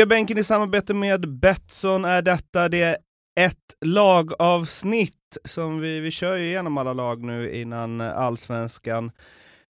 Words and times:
Ljugarbänken 0.00 0.38
i 0.38 0.44
samarbete 0.44 0.94
med 0.94 1.38
Betsson 1.38 2.04
är 2.04 2.22
detta. 2.22 2.68
Det 2.68 2.82
är 2.82 2.96
ett 3.40 3.74
lagavsnitt 3.80 5.38
som 5.44 5.80
vi, 5.80 6.00
vi 6.00 6.10
kör 6.10 6.36
ju 6.36 6.44
igenom 6.44 6.78
alla 6.78 6.92
lag 6.92 7.22
nu 7.22 7.52
innan 7.52 8.00
allsvenskan. 8.00 9.12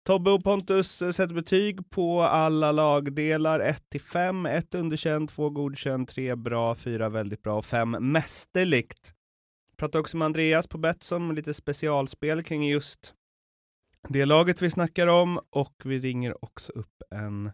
Tobbe 0.06 0.30
och 0.30 0.44
Pontus 0.44 0.96
sätter 0.96 1.34
betyg 1.34 1.90
på 1.90 2.22
alla 2.22 2.72
lagdelar 2.72 3.60
1 3.60 3.82
till 3.90 4.00
5. 4.00 4.46
1 4.46 4.74
underkänd, 4.74 5.28
2 5.28 5.50
godkänd, 5.50 6.08
3 6.08 6.36
bra, 6.36 6.74
4 6.74 7.08
väldigt 7.08 7.42
bra 7.42 7.58
och 7.58 7.64
5 7.64 7.90
mästerligt. 7.90 9.12
Pratar 9.76 9.98
också 9.98 10.16
med 10.16 10.26
Andreas 10.26 10.66
på 10.66 10.78
Betsson 10.78 11.26
med 11.26 11.36
lite 11.36 11.54
specialspel 11.54 12.42
kring 12.42 12.68
just 12.68 13.14
det 14.08 14.24
laget 14.24 14.62
vi 14.62 14.70
snackar 14.70 15.06
om 15.06 15.40
och 15.50 15.74
vi 15.84 15.98
ringer 15.98 16.44
också 16.44 16.72
upp 16.72 17.02
en 17.10 17.50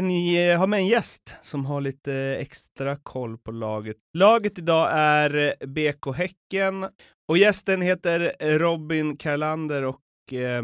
ni 0.00 0.48
eh, 0.48 0.58
har 0.58 0.66
med 0.66 0.78
en 0.78 0.86
gäst 0.86 1.34
som 1.42 1.66
har 1.66 1.80
lite 1.80 2.14
eh, 2.14 2.40
extra 2.40 2.96
koll 2.96 3.38
på 3.38 3.52
laget. 3.52 3.96
Laget 4.14 4.58
idag 4.58 4.88
är 4.92 5.36
eh, 5.36 5.52
BK 5.68 6.16
Häcken 6.16 6.86
och 7.28 7.38
gästen 7.38 7.82
heter 7.82 8.32
Robin 8.58 9.16
Karlander 9.16 9.82
och 9.82 10.32
eh, 10.32 10.62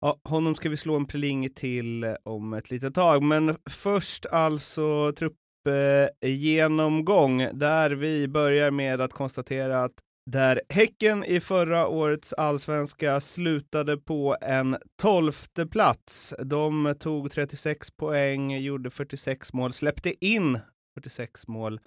ja, 0.00 0.20
honom 0.24 0.54
ska 0.54 0.68
vi 0.68 0.76
slå 0.76 0.96
en 0.96 1.06
pling 1.06 1.54
till 1.54 2.16
om 2.22 2.54
ett 2.54 2.70
litet 2.70 2.94
tag. 2.94 3.22
Men 3.22 3.56
först 3.70 4.26
alltså 4.26 5.12
truppgenomgång 5.12 7.40
eh, 7.40 7.54
där 7.54 7.90
vi 7.90 8.28
börjar 8.28 8.70
med 8.70 9.00
att 9.00 9.12
konstatera 9.12 9.84
att 9.84 9.94
där 10.30 10.60
Häcken 10.68 11.24
i 11.24 11.40
förra 11.40 11.86
årets 11.86 12.32
allsvenska 12.32 13.20
slutade 13.20 13.96
på 13.96 14.36
en 14.40 14.76
tolfte 15.02 15.66
plats. 15.66 16.34
De 16.38 16.94
tog 16.98 17.30
36 17.32 17.90
poäng, 17.90 18.56
gjorde 18.56 18.90
46 18.90 19.52
mål, 19.52 19.72
släppte 19.72 20.26
in 20.26 20.58
46 20.98 21.48
mål. 21.48 21.80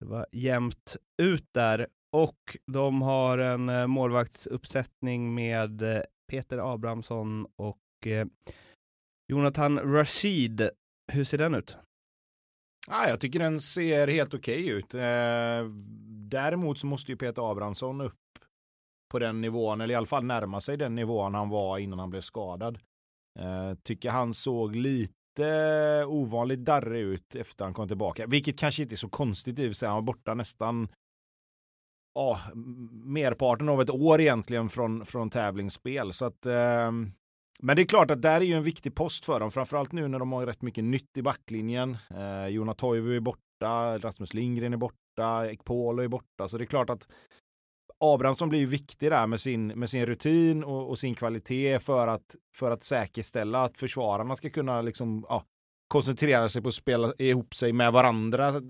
Det 0.00 0.06
var 0.06 0.26
jämnt 0.32 0.96
ut 1.22 1.48
där 1.54 1.86
och 2.12 2.56
de 2.66 3.02
har 3.02 3.38
en 3.38 3.68
eh, 3.68 3.86
målvaktsuppsättning 3.86 5.34
med 5.34 5.82
eh, 5.82 6.02
Peter 6.30 6.74
Abrahamsson 6.74 7.46
och 7.56 8.06
eh, 8.06 8.26
Jonathan 9.32 9.78
Rashid. 9.78 10.70
Hur 11.12 11.24
ser 11.24 11.38
den 11.38 11.54
ut? 11.54 11.76
Ja, 12.86 13.08
jag 13.08 13.20
tycker 13.20 13.38
den 13.38 13.60
ser 13.60 14.08
helt 14.08 14.34
okej 14.34 14.64
okay 14.64 14.78
ut. 14.78 14.94
Eh, 14.94 15.70
däremot 16.28 16.78
så 16.78 16.86
måste 16.86 17.12
ju 17.12 17.16
Peter 17.16 17.50
Abrahamsson 17.50 18.00
upp 18.00 18.14
på 19.10 19.18
den 19.18 19.40
nivån, 19.40 19.80
eller 19.80 19.94
i 19.94 19.96
alla 19.96 20.06
fall 20.06 20.24
närma 20.24 20.60
sig 20.60 20.76
den 20.76 20.94
nivån 20.94 21.34
han 21.34 21.48
var 21.48 21.78
innan 21.78 21.98
han 21.98 22.10
blev 22.10 22.20
skadad. 22.20 22.78
Eh, 23.38 23.74
tycker 23.82 24.10
han 24.10 24.34
såg 24.34 24.76
lite 24.76 25.14
ovanligt 26.06 26.64
darrig 26.64 27.00
ut 27.00 27.34
efter 27.34 27.64
han 27.64 27.74
kom 27.74 27.88
tillbaka, 27.88 28.26
vilket 28.26 28.58
kanske 28.58 28.82
inte 28.82 28.94
är 28.94 28.96
så 28.96 29.08
konstigt 29.08 29.58
i 29.58 29.66
och 29.66 29.70
för 29.70 29.74
sig. 29.74 29.88
Han 29.88 29.96
var 29.96 30.02
borta 30.02 30.34
nästan 30.34 30.88
ja, 32.14 32.40
merparten 33.04 33.68
av 33.68 33.80
ett 33.80 33.90
år 33.90 34.20
egentligen 34.20 34.68
från, 34.68 35.06
från 35.06 35.30
tävlingsspel. 35.30 36.12
Så 36.12 36.24
att, 36.24 36.46
eh, 36.46 36.92
men 37.58 37.76
det 37.76 37.82
är 37.82 37.86
klart 37.86 38.10
att 38.10 38.22
där 38.22 38.40
är 38.40 38.44
ju 38.44 38.54
en 38.54 38.62
viktig 38.62 38.94
post 38.94 39.24
för 39.24 39.40
dem, 39.40 39.50
framförallt 39.50 39.92
nu 39.92 40.08
när 40.08 40.18
de 40.18 40.32
har 40.32 40.46
rätt 40.46 40.62
mycket 40.62 40.84
nytt 40.84 41.16
i 41.16 41.22
backlinjen. 41.22 41.96
Eh, 42.10 42.46
Jona 42.48 42.74
Toivo 42.74 43.12
är 43.12 43.20
borta, 43.20 43.98
Rasmus 43.98 44.34
Lindgren 44.34 44.72
är 44.72 44.76
borta, 44.76 45.50
Ekpolo 45.50 46.02
är 46.02 46.08
borta, 46.08 46.48
så 46.48 46.58
det 46.58 46.64
är 46.64 46.66
klart 46.66 46.90
att 46.90 47.08
Abrahamsson 47.98 48.48
blir 48.48 48.60
ju 48.60 48.66
viktig 48.66 49.10
där 49.10 49.26
med 49.26 49.40
sin, 49.40 49.66
med 49.66 49.90
sin 49.90 50.06
rutin 50.06 50.64
och, 50.64 50.90
och, 50.90 50.98
sin 50.98 51.14
kvalitet 51.14 51.78
för 51.78 52.08
att, 52.08 52.36
för 52.54 52.70
att 52.70 52.82
säkerställa 52.82 53.64
att 53.64 53.78
försvararna 53.78 54.36
ska 54.36 54.50
kunna 54.50 54.82
liksom, 54.82 55.26
ja, 55.28 55.44
koncentrera 55.88 56.48
sig 56.48 56.62
på 56.62 56.68
att 56.68 56.74
spela 56.74 57.12
ihop 57.18 57.54
sig 57.54 57.72
med 57.72 57.92
varandra. 57.92 58.62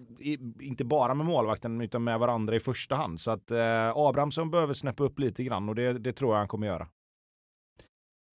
inte 0.61 0.85
bara 0.85 1.15
med 1.15 1.27
målvakten 1.27 1.81
utan 1.81 2.05
med 2.05 2.19
varandra 2.19 2.57
i 2.57 2.61
första 2.61 2.95
hand. 2.95 3.21
Så 3.21 3.31
att 3.31 3.51
eh, 3.51 3.97
Abrahamsson 3.97 4.51
behöver 4.51 4.75
snäppa 4.75 5.05
upp 5.05 5.19
lite 5.19 5.45
grann 5.45 5.69
och 5.69 5.75
det, 5.75 5.93
det 5.93 6.13
tror 6.13 6.33
jag 6.33 6.39
han 6.39 6.49
kommer 6.49 6.67
göra 6.67 6.89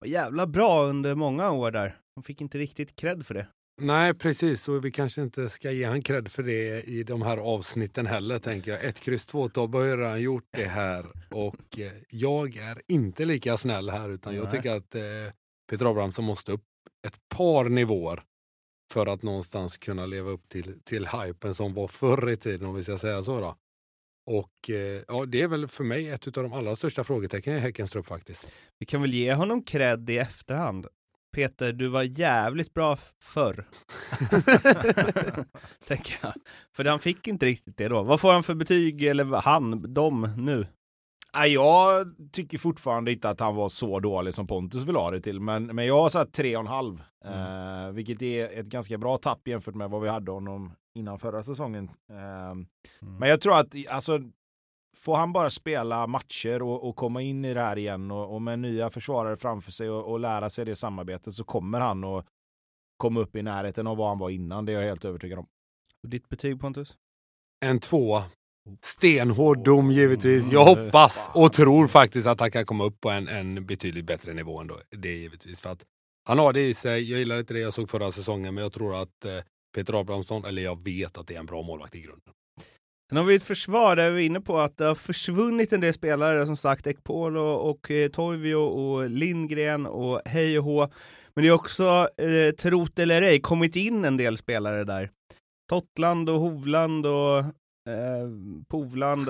var 0.02 0.08
jävla 0.08 0.48
bra 0.48 0.84
under 0.86 1.16
många 1.16 1.52
år 1.52 1.72
där. 1.72 1.98
Han 2.16 2.24
fick 2.24 2.42
inte 2.42 2.58
riktigt 2.58 2.96
cred 2.96 3.26
för 3.26 3.34
det. 3.34 3.48
Nej, 3.82 4.14
precis. 4.14 4.70
Och 4.70 4.86
vi 4.86 4.92
kanske 4.92 5.22
inte 5.22 5.50
ska 5.50 5.72
ge 5.72 5.86
han 5.86 6.02
cred 6.02 6.32
för 6.32 6.44
det 6.44 6.84
i 6.84 7.04
de 7.04 7.22
här 7.22 7.38
avsnitten 7.38 8.06
heller, 8.06 8.40
tänker 8.40 8.72
jag. 8.72 8.86
Ett 8.86 9.00
kryss 9.00 9.26
två 9.26 9.50
Tobbe 9.50 9.78
har 9.78 9.98
redan 9.98 10.22
gjort 10.22 10.48
det 10.52 10.66
här 10.66 11.06
och 11.32 11.80
eh, 11.80 11.92
jag 12.10 12.58
är 12.58 12.82
inte 12.88 13.26
lika 13.26 13.58
snäll 13.58 13.90
här, 13.90 14.10
utan 14.10 14.36
jag 14.36 14.52
tycker 14.52 14.72
att 14.72 14.96
eh, 14.96 15.02
Peter 15.72 15.86
Abrahamsson 15.86 16.26
måste 16.26 16.52
upp 16.52 16.64
ett 17.08 17.20
par 17.36 17.70
nivåer 17.70 18.24
för 18.94 19.08
att 19.08 19.24
någonstans 19.24 19.78
kunna 19.78 20.06
leva 20.06 20.30
upp 20.30 20.50
till, 20.50 20.82
till 20.84 21.08
hypen 21.08 21.56
som 21.56 21.74
var 21.74 21.88
förr 21.88 22.30
i 22.30 22.38
tiden, 22.38 22.68
om 22.68 22.76
vi 22.76 22.84
ska 22.84 22.98
säga 22.98 23.24
så. 23.24 23.40
Då. 23.40 23.56
Och 24.26 24.70
eh, 24.70 25.04
ja, 25.08 25.26
det 25.26 25.42
är 25.42 25.48
väl 25.48 25.68
för 25.68 25.84
mig 25.84 26.10
ett 26.10 26.38
av 26.38 26.44
de 26.44 26.54
allra 26.54 26.76
största 26.76 27.04
frågetecknen 27.04 27.56
i 27.56 27.60
Häckens 27.60 27.92
trupp 27.92 28.08
faktiskt. 28.08 28.48
Vi 28.80 28.86
kan 28.86 29.02
väl 29.02 29.14
ge 29.14 29.34
honom 29.34 29.64
cred 29.64 30.10
i 30.10 30.18
efterhand. 30.18 30.88
Peter, 31.36 31.74
du 31.74 31.88
var 31.88 32.04
jävligt 32.04 32.74
bra 32.74 32.98
förr. 33.24 33.68
Tänker 35.88 36.20
jag. 36.22 36.34
För 36.76 36.86
han 36.86 37.00
fick 37.00 37.28
inte 37.28 37.46
riktigt 37.46 37.78
det 37.78 37.88
då. 37.88 38.04
Vad 38.04 38.22
får 38.22 38.32
han 38.32 38.44
för 38.44 38.56
betyg, 38.56 39.04
eller 39.04 39.42
han, 39.42 39.94
de, 39.94 40.34
nu? 40.38 40.68
Jag 41.48 42.08
tycker 42.32 42.58
fortfarande 42.58 43.12
inte 43.12 43.30
att 43.30 43.40
han 43.40 43.56
var 43.56 43.70
så 43.70 44.00
dålig 44.00 44.34
som 44.34 44.48
Pontus 44.48 44.84
vill 44.84 44.96
ha 44.96 45.12
det 45.12 45.22
till, 45.22 45.40
men, 45.40 45.66
men 45.66 45.86
jag 45.86 46.02
har 46.02 46.10
satt 46.10 46.34
tre 46.34 46.56
och 46.56 46.62
en 46.62 46.68
halv, 46.68 47.04
mm. 47.26 47.86
eh, 47.86 47.92
vilket 47.92 48.22
är 48.22 48.60
ett 48.60 48.66
ganska 48.66 48.98
bra 48.98 49.18
tapp 49.18 49.48
jämfört 49.48 49.76
med 49.76 49.90
vad 49.90 50.02
vi 50.02 50.10
hade 50.10 50.32
honom 50.32 50.74
innan 50.96 51.20
förra 51.20 51.44
säsongen. 51.44 51.92
Eh, 52.10 52.52
mm. 52.52 52.68
Men 53.20 53.30
jag 53.30 53.42
tror 53.42 53.60
att 53.60 53.76
alltså, 53.90 54.20
får 54.98 55.16
han 55.16 55.34
bara 55.34 55.50
spela 55.50 56.08
matcher 56.08 56.62
och, 56.62 56.90
och 56.90 56.96
komma 56.96 57.22
in 57.22 57.46
i 57.46 57.54
det 57.54 57.62
här 57.62 57.78
igen 57.78 58.12
och, 58.12 58.34
och 58.34 58.42
med 58.42 58.60
nya 58.60 58.90
försvarare 58.90 59.38
framför 59.38 59.72
sig 59.72 59.90
och, 59.90 60.12
och, 60.12 60.20
lära 60.20 60.50
sig 60.50 60.66
det 60.66 60.76
samarbetet 60.76 61.34
så 61.34 61.44
kommer 61.44 61.80
han 61.80 62.04
att 62.04 62.26
komma 62.98 63.20
upp 63.20 63.36
i 63.36 63.42
närheten 63.42 63.88
av 63.88 63.98
vad 63.98 64.10
han 64.10 64.20
var 64.20 64.30
innan. 64.30 64.66
Det 64.66 64.72
är 64.72 64.80
jag 64.80 64.88
helt 64.88 65.06
övertygad 65.06 65.40
om. 65.40 65.48
Och 66.04 66.10
ditt 66.10 66.30
betyg 66.30 66.60
Pontus? 66.60 66.98
En 67.66 67.80
tvåa. 67.80 68.24
Stenhård 68.82 69.64
dom 69.64 69.92
givetvis. 69.92 70.52
Jag 70.52 70.66
hoppas 70.66 71.30
och 71.34 71.54
tror 71.54 71.88
faktiskt 71.88 72.28
att 72.28 72.40
han 72.40 72.52
kan 72.52 72.66
komma 72.66 72.84
upp 72.84 73.02
på 73.02 73.10
en, 73.10 73.28
en 73.28 73.66
betydligt 73.66 74.06
bättre 74.06 74.34
nivå 74.34 74.60
ändå. 74.60 74.80
Det 74.90 75.10
är 75.10 75.16
givetvis 75.16 75.62
för 75.62 75.70
att 75.70 75.84
han 76.24 76.40
har 76.40 76.54
det 76.54 76.62
i 76.62 76.74
sig. 76.74 77.12
Jag 77.12 77.20
gillar 77.20 77.40
inte 77.40 77.54
det 77.54 77.60
jag 77.60 77.74
såg 77.74 77.90
förra 77.90 78.12
säsongen, 78.12 78.56
men 78.56 78.64
jag 78.64 78.74
tror 78.74 79.02
att 79.02 79.26
eh, 79.26 79.38
Peter 79.76 80.00
Abrahamsson, 80.00 80.46
eller 80.46 80.62
jag 80.62 80.84
vet 80.84 81.18
att 81.18 81.28
det 81.28 81.36
är 81.36 81.40
en 81.40 81.46
bra 81.46 81.62
målvakt 81.62 81.96
i 81.96 82.02
grunden. 82.02 82.34
Sen 83.10 83.18
har 83.18 83.26
vi 83.26 83.36
ett 83.36 83.44
försvar 83.44 83.96
där 83.96 84.12
vi 84.12 84.22
är 84.22 84.26
inne 84.26 84.42
på 84.42 84.60
att 84.60 84.78
det 84.78 84.86
har 84.86 84.96
försvunnit 84.96 85.74
en 85.74 85.82
del 85.82 85.94
spelare, 85.94 86.46
som 86.46 86.58
sagt 86.58 86.88
Ekpolo 86.88 87.42
och 87.42 87.92
eh, 87.92 88.10
Toivio 88.10 88.56
och 88.56 89.10
Lindgren 89.10 89.86
och 89.86 90.22
hej 90.26 90.60
och 90.60 90.66
hå. 90.66 90.92
Men 91.34 91.44
det 91.44 91.50
är 91.50 91.54
också, 91.54 92.10
eh, 92.18 92.56
trot 92.56 93.00
eller 93.00 93.22
ej, 93.22 93.42
kommit 93.42 93.76
in 93.76 94.06
en 94.06 94.18
del 94.18 94.38
spelare 94.38 94.84
där. 94.84 95.10
Tottland 95.70 96.30
och 96.30 96.40
Hovland 96.40 97.06
och 97.06 97.44
Eh, 97.90 98.30
Povland. 98.68 99.30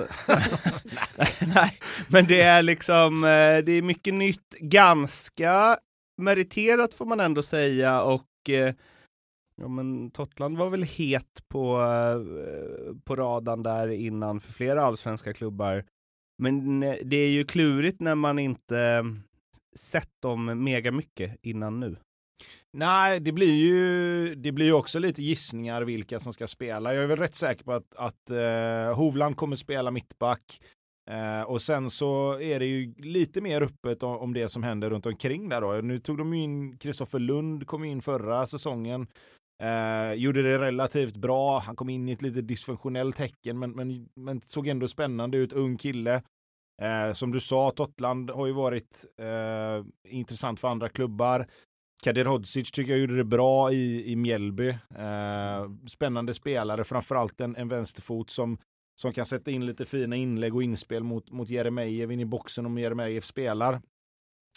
Nej, 1.54 1.78
men 2.08 2.26
det 2.26 2.40
är 2.40 2.62
liksom, 2.62 3.24
eh, 3.24 3.58
det 3.64 3.72
är 3.72 3.82
mycket 3.82 4.14
nytt, 4.14 4.54
ganska 4.60 5.78
meriterat 6.22 6.94
får 6.94 7.06
man 7.06 7.20
ändå 7.20 7.42
säga 7.42 8.02
och 8.02 8.50
eh, 8.50 8.74
ja 9.62 9.68
men 9.68 10.10
Totland 10.10 10.58
var 10.58 10.70
väl 10.70 10.82
het 10.82 11.48
på, 11.48 11.82
eh, 11.82 12.94
på 13.04 13.16
radarn 13.16 13.62
där 13.62 13.88
innan 13.88 14.40
för 14.40 14.52
flera 14.52 14.82
allsvenska 14.82 15.32
klubbar. 15.32 15.84
Men 16.38 16.80
det 16.80 17.16
är 17.16 17.28
ju 17.28 17.44
klurigt 17.44 18.00
när 18.00 18.14
man 18.14 18.38
inte 18.38 18.78
eh, 18.78 19.04
sett 19.76 20.10
dem 20.22 20.64
mega 20.64 20.92
mycket 20.92 21.36
innan 21.42 21.80
nu. 21.80 21.96
Nej, 22.72 23.20
det 23.20 23.32
blir 23.32 23.54
ju 23.54 24.34
det 24.34 24.52
blir 24.52 24.72
också 24.72 24.98
lite 24.98 25.22
gissningar 25.22 25.82
vilka 25.82 26.20
som 26.20 26.32
ska 26.32 26.46
spela. 26.46 26.94
Jag 26.94 27.04
är 27.04 27.08
väl 27.08 27.18
rätt 27.18 27.34
säker 27.34 27.64
på 27.64 27.72
att, 27.72 27.94
att 27.96 28.30
uh, 28.30 28.96
Hovland 28.96 29.36
kommer 29.36 29.56
spela 29.56 29.90
mittback. 29.90 30.60
Uh, 31.10 31.42
och 31.42 31.62
sen 31.62 31.90
så 31.90 32.40
är 32.40 32.58
det 32.58 32.66
ju 32.66 32.94
lite 32.94 33.40
mer 33.40 33.62
öppet 33.62 34.02
om, 34.02 34.16
om, 34.16 34.32
det 34.32 34.48
som 34.48 34.62
händer 34.62 34.90
runt 34.90 35.06
omkring 35.06 35.48
där 35.48 35.60
då. 35.60 35.72
Nu 35.72 35.98
tog 35.98 36.18
de 36.18 36.34
in 36.34 36.78
Kristoffer 36.78 37.18
Lund, 37.18 37.66
kom 37.66 37.84
in 37.84 38.02
förra 38.02 38.46
säsongen. 38.46 39.06
Eh, 39.62 40.12
gjorde 40.14 40.42
det 40.42 40.58
relativt 40.58 41.16
bra. 41.16 41.58
Han 41.58 41.76
kom 41.76 41.88
in 41.88 42.08
i 42.08 42.12
ett 42.12 42.22
lite 42.22 42.40
dysfunktionellt 42.40 43.16
tecken 43.16 43.58
men, 43.58 43.70
men, 43.70 44.08
men 44.14 44.40
såg 44.40 44.66
ändå 44.66 44.88
spännande 44.88 45.38
ut. 45.38 45.52
Ung 45.52 45.76
kille. 45.76 46.22
Eh, 46.82 47.12
som 47.12 47.32
du 47.32 47.40
sa, 47.40 47.70
Totland 47.70 48.30
har 48.30 48.46
ju 48.46 48.52
varit 48.52 49.06
eh, 49.18 49.84
intressant 50.08 50.60
för 50.60 50.68
andra 50.68 50.88
klubbar. 50.88 51.46
Kadir 52.02 52.24
Hodzic 52.24 52.70
tycker 52.70 52.92
jag 52.92 53.00
gjorde 53.00 53.16
det 53.16 53.24
bra 53.24 53.72
i, 53.72 54.12
i 54.12 54.16
Mjällby. 54.16 54.68
Eh, 54.98 55.70
spännande 55.86 56.34
spelare, 56.34 56.84
framförallt 56.84 57.40
en, 57.40 57.56
en 57.56 57.68
vänsterfot 57.68 58.30
som, 58.30 58.58
som 59.00 59.12
kan 59.12 59.26
sätta 59.26 59.50
in 59.50 59.66
lite 59.66 59.84
fina 59.84 60.16
inlägg 60.16 60.54
och 60.54 60.62
inspel 60.62 61.02
mot, 61.02 61.30
mot 61.30 61.50
Jeremejeff 61.50 62.10
in 62.10 62.20
i 62.20 62.24
boxen 62.24 62.66
om 62.66 62.78
Jeremejeff 62.78 63.24
spelar. 63.24 63.80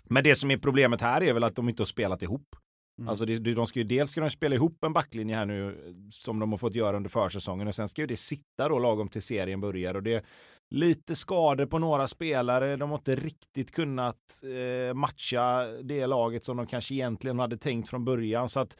Men 0.06 0.24
det 0.24 0.36
som 0.36 0.52
är 0.52 0.58
problemet 0.58 1.02
här 1.02 1.24
är 1.24 1.34
väl 1.34 1.44
att 1.44 1.56
de 1.56 1.70
inte 1.70 1.82
har 1.82 1.86
spelat 1.86 2.22
ihop. 2.22 2.56
Mm. 3.00 3.10
Alltså 3.10 3.26
det, 3.26 3.54
de 3.54 3.68
ska 3.68 3.80
ju 3.80 3.86
dels 3.86 4.12
ska 4.12 4.22
de 4.22 4.30
spela 4.30 4.56
ihop 4.56 4.84
en 4.84 4.94
backlinje 4.94 5.36
här 5.36 5.46
nu 5.46 5.68
eh, 5.68 5.94
som 6.12 6.40
de 6.40 6.52
har 6.52 6.58
fått 6.58 6.76
göra 6.76 6.98
under 6.98 7.10
försäsongen 7.10 7.68
och 7.68 7.76
sen 7.76 7.88
ska 7.88 8.02
ju 8.02 8.08
det 8.08 8.18
sitta 8.18 8.70
då 8.70 8.80
lagom 8.80 9.08
till 9.08 9.22
serien 9.22 9.62
börjar 9.62 9.96
och 9.96 10.04
det 10.04 10.26
lite 10.70 11.16
skador 11.16 11.66
på 11.66 11.80
några 11.80 12.08
spelare. 12.08 12.76
De 12.76 12.90
har 12.90 12.98
inte 12.98 13.16
riktigt 13.16 13.72
kunnat 13.72 14.44
eh, 14.44 14.94
matcha 14.94 15.66
det 15.66 16.08
laget 16.08 16.46
som 16.46 16.58
de 16.58 16.68
kanske 16.68 16.94
egentligen 16.94 17.40
hade 17.40 17.58
tänkt 17.58 17.90
från 17.90 18.06
början 18.06 18.50
så 18.50 18.60
att 18.60 18.78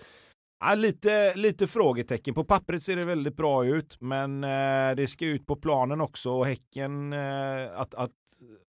Ja, 0.68 0.76
lite, 0.76 1.36
lite 1.36 1.68
frågetecken. 1.68 2.34
På 2.34 2.44
pappret 2.44 2.84
ser 2.84 2.96
det 2.96 3.06
väldigt 3.06 3.36
bra 3.36 3.66
ut, 3.66 3.98
men 4.02 4.44
eh, 4.44 4.96
det 4.96 5.08
ska 5.08 5.26
ut 5.26 5.46
på 5.46 5.56
planen 5.56 6.02
också. 6.02 6.32
Och 6.32 6.46
Häcken, 6.46 7.14
eh, 7.14 7.80
att, 7.80 7.94
att 7.94 8.12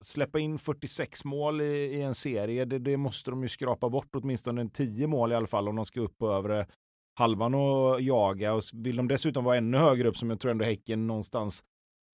släppa 0.02 0.40
in 0.40 0.60
46 0.60 1.26
mål 1.26 1.62
i, 1.62 1.66
i 1.66 2.02
en 2.02 2.16
serie, 2.16 2.66
det, 2.66 2.80
det, 2.80 2.98
måste 2.98 3.32
de 3.32 3.44
ju 3.44 3.50
skrapa 3.50 3.90
bort 3.90 4.10
åtminstone 4.14 4.70
10 4.70 5.08
mål 5.08 5.32
i 5.32 5.36
alla 5.36 5.48
fall 5.48 5.68
om 5.68 5.76
de 5.76 5.86
ska 5.86 6.02
upp 6.02 6.18
på 6.18 6.32
övre 6.32 6.68
halvan 7.20 7.56
och 7.56 8.02
jaga. 8.02 8.54
Och 8.54 8.62
vill 8.74 8.96
de 8.96 9.08
dessutom 9.08 9.44
vara 9.44 9.58
ännu 9.58 9.78
högre 9.78 10.08
upp, 10.08 10.18
som 10.18 10.30
jag 10.30 10.40
tror 10.40 10.52
ändå 10.52 10.66
Häcken 10.66 11.08
någonstans 11.08 11.64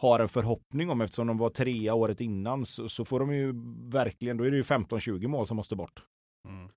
har 0.02 0.20
en 0.20 0.30
förhoppning 0.30 0.90
om 0.90 1.02
eftersom 1.02 1.28
de 1.28 1.38
var 1.38 1.50
trea 1.50 1.94
året 1.94 2.22
innan, 2.22 2.66
så, 2.66 2.90
så 2.90 3.06
får 3.06 3.20
de 3.20 3.34
ju 3.34 3.54
verkligen, 3.92 4.38
då 4.38 4.44
är 4.44 4.52
det 4.52 4.58
ju 4.58 4.64
15-20 4.64 5.28
mål 5.28 5.48
som 5.48 5.58
måste 5.58 5.76
bort. 5.76 6.04
Mm. 6.50 6.70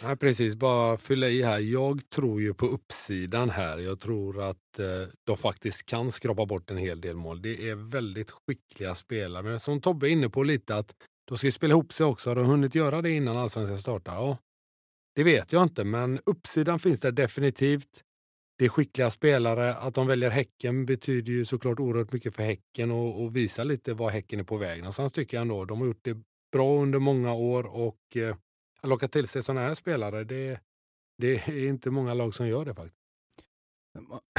Ja, 0.00 0.16
precis, 0.16 0.54
bara 0.54 0.96
fylla 0.96 1.28
i 1.28 1.42
här. 1.42 1.58
Jag 1.58 2.10
tror 2.10 2.40
ju 2.40 2.54
på 2.54 2.66
uppsidan 2.66 3.50
här. 3.50 3.78
Jag 3.78 4.00
tror 4.00 4.42
att 4.42 4.78
eh, 4.78 5.08
de 5.24 5.36
faktiskt 5.36 5.86
kan 5.86 6.12
skrapa 6.12 6.46
bort 6.46 6.70
en 6.70 6.76
hel 6.76 7.00
del 7.00 7.16
mål. 7.16 7.42
Det 7.42 7.68
är 7.70 7.74
väldigt 7.74 8.30
skickliga 8.30 8.94
spelare. 8.94 9.42
Men 9.42 9.60
som 9.60 9.80
Tobbe 9.80 10.08
är 10.08 10.10
inne 10.10 10.28
på 10.28 10.42
lite 10.42 10.76
att 10.76 10.94
de 11.24 11.38
ska 11.38 11.50
spela 11.50 11.72
ihop 11.72 11.92
sig 11.92 12.06
också. 12.06 12.30
Har 12.30 12.34
de 12.36 12.46
hunnit 12.46 12.74
göra 12.74 13.02
det 13.02 13.10
innan 13.10 13.36
allsvenskan 13.36 13.78
startar? 13.78 14.14
Ja, 14.14 14.38
det 15.14 15.24
vet 15.24 15.52
jag 15.52 15.62
inte, 15.62 15.84
men 15.84 16.20
uppsidan 16.26 16.78
finns 16.78 17.00
där 17.00 17.12
definitivt. 17.12 18.02
Det 18.58 18.64
är 18.64 18.68
skickliga 18.68 19.10
spelare. 19.10 19.74
Att 19.74 19.94
de 19.94 20.06
väljer 20.06 20.30
Häcken 20.30 20.86
betyder 20.86 21.32
ju 21.32 21.44
såklart 21.44 21.80
oerhört 21.80 22.12
mycket 22.12 22.34
för 22.34 22.42
Häcken 22.42 22.90
och, 22.90 23.22
och 23.22 23.36
visar 23.36 23.64
lite 23.64 23.94
var 23.94 24.10
Häcken 24.10 24.40
är 24.40 24.44
på 24.44 24.56
väg 24.56 24.78
någonstans 24.78 25.12
tycker 25.12 25.36
jag 25.36 25.42
ändå. 25.42 25.64
De 25.64 25.80
har 25.80 25.86
gjort 25.86 26.04
det 26.04 26.16
bra 26.52 26.82
under 26.82 26.98
många 26.98 27.34
år 27.34 27.76
och 27.76 28.16
eh, 28.16 28.36
att 28.82 28.88
locka 28.88 29.08
till 29.08 29.28
sig 29.28 29.42
sådana 29.42 29.60
här 29.66 29.74
spelare, 29.74 30.24
det, 30.24 30.60
det 31.18 31.48
är 31.48 31.68
inte 31.68 31.90
många 31.90 32.14
lag 32.14 32.34
som 32.34 32.48
gör 32.48 32.64
det 32.64 32.74
faktiskt. 32.74 32.96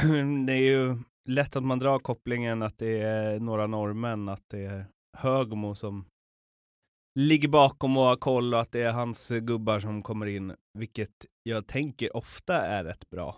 Det 0.46 0.52
är 0.52 0.56
ju 0.56 0.98
lätt 1.28 1.56
att 1.56 1.62
man 1.62 1.78
drar 1.78 1.98
kopplingen 1.98 2.62
att 2.62 2.78
det 2.78 3.00
är 3.00 3.40
några 3.40 3.66
norrmän, 3.66 4.28
att 4.28 4.42
det 4.50 4.64
är 4.64 4.86
Högmo 5.16 5.74
som 5.74 6.04
ligger 7.18 7.48
bakom 7.48 7.96
och 7.96 8.04
har 8.04 8.16
koll 8.16 8.54
och 8.54 8.60
att 8.60 8.72
det 8.72 8.82
är 8.82 8.92
hans 8.92 9.28
gubbar 9.28 9.80
som 9.80 10.02
kommer 10.02 10.26
in, 10.26 10.54
vilket 10.78 11.26
jag 11.42 11.66
tänker 11.66 12.16
ofta 12.16 12.60
är 12.60 12.84
rätt 12.84 13.10
bra. 13.10 13.36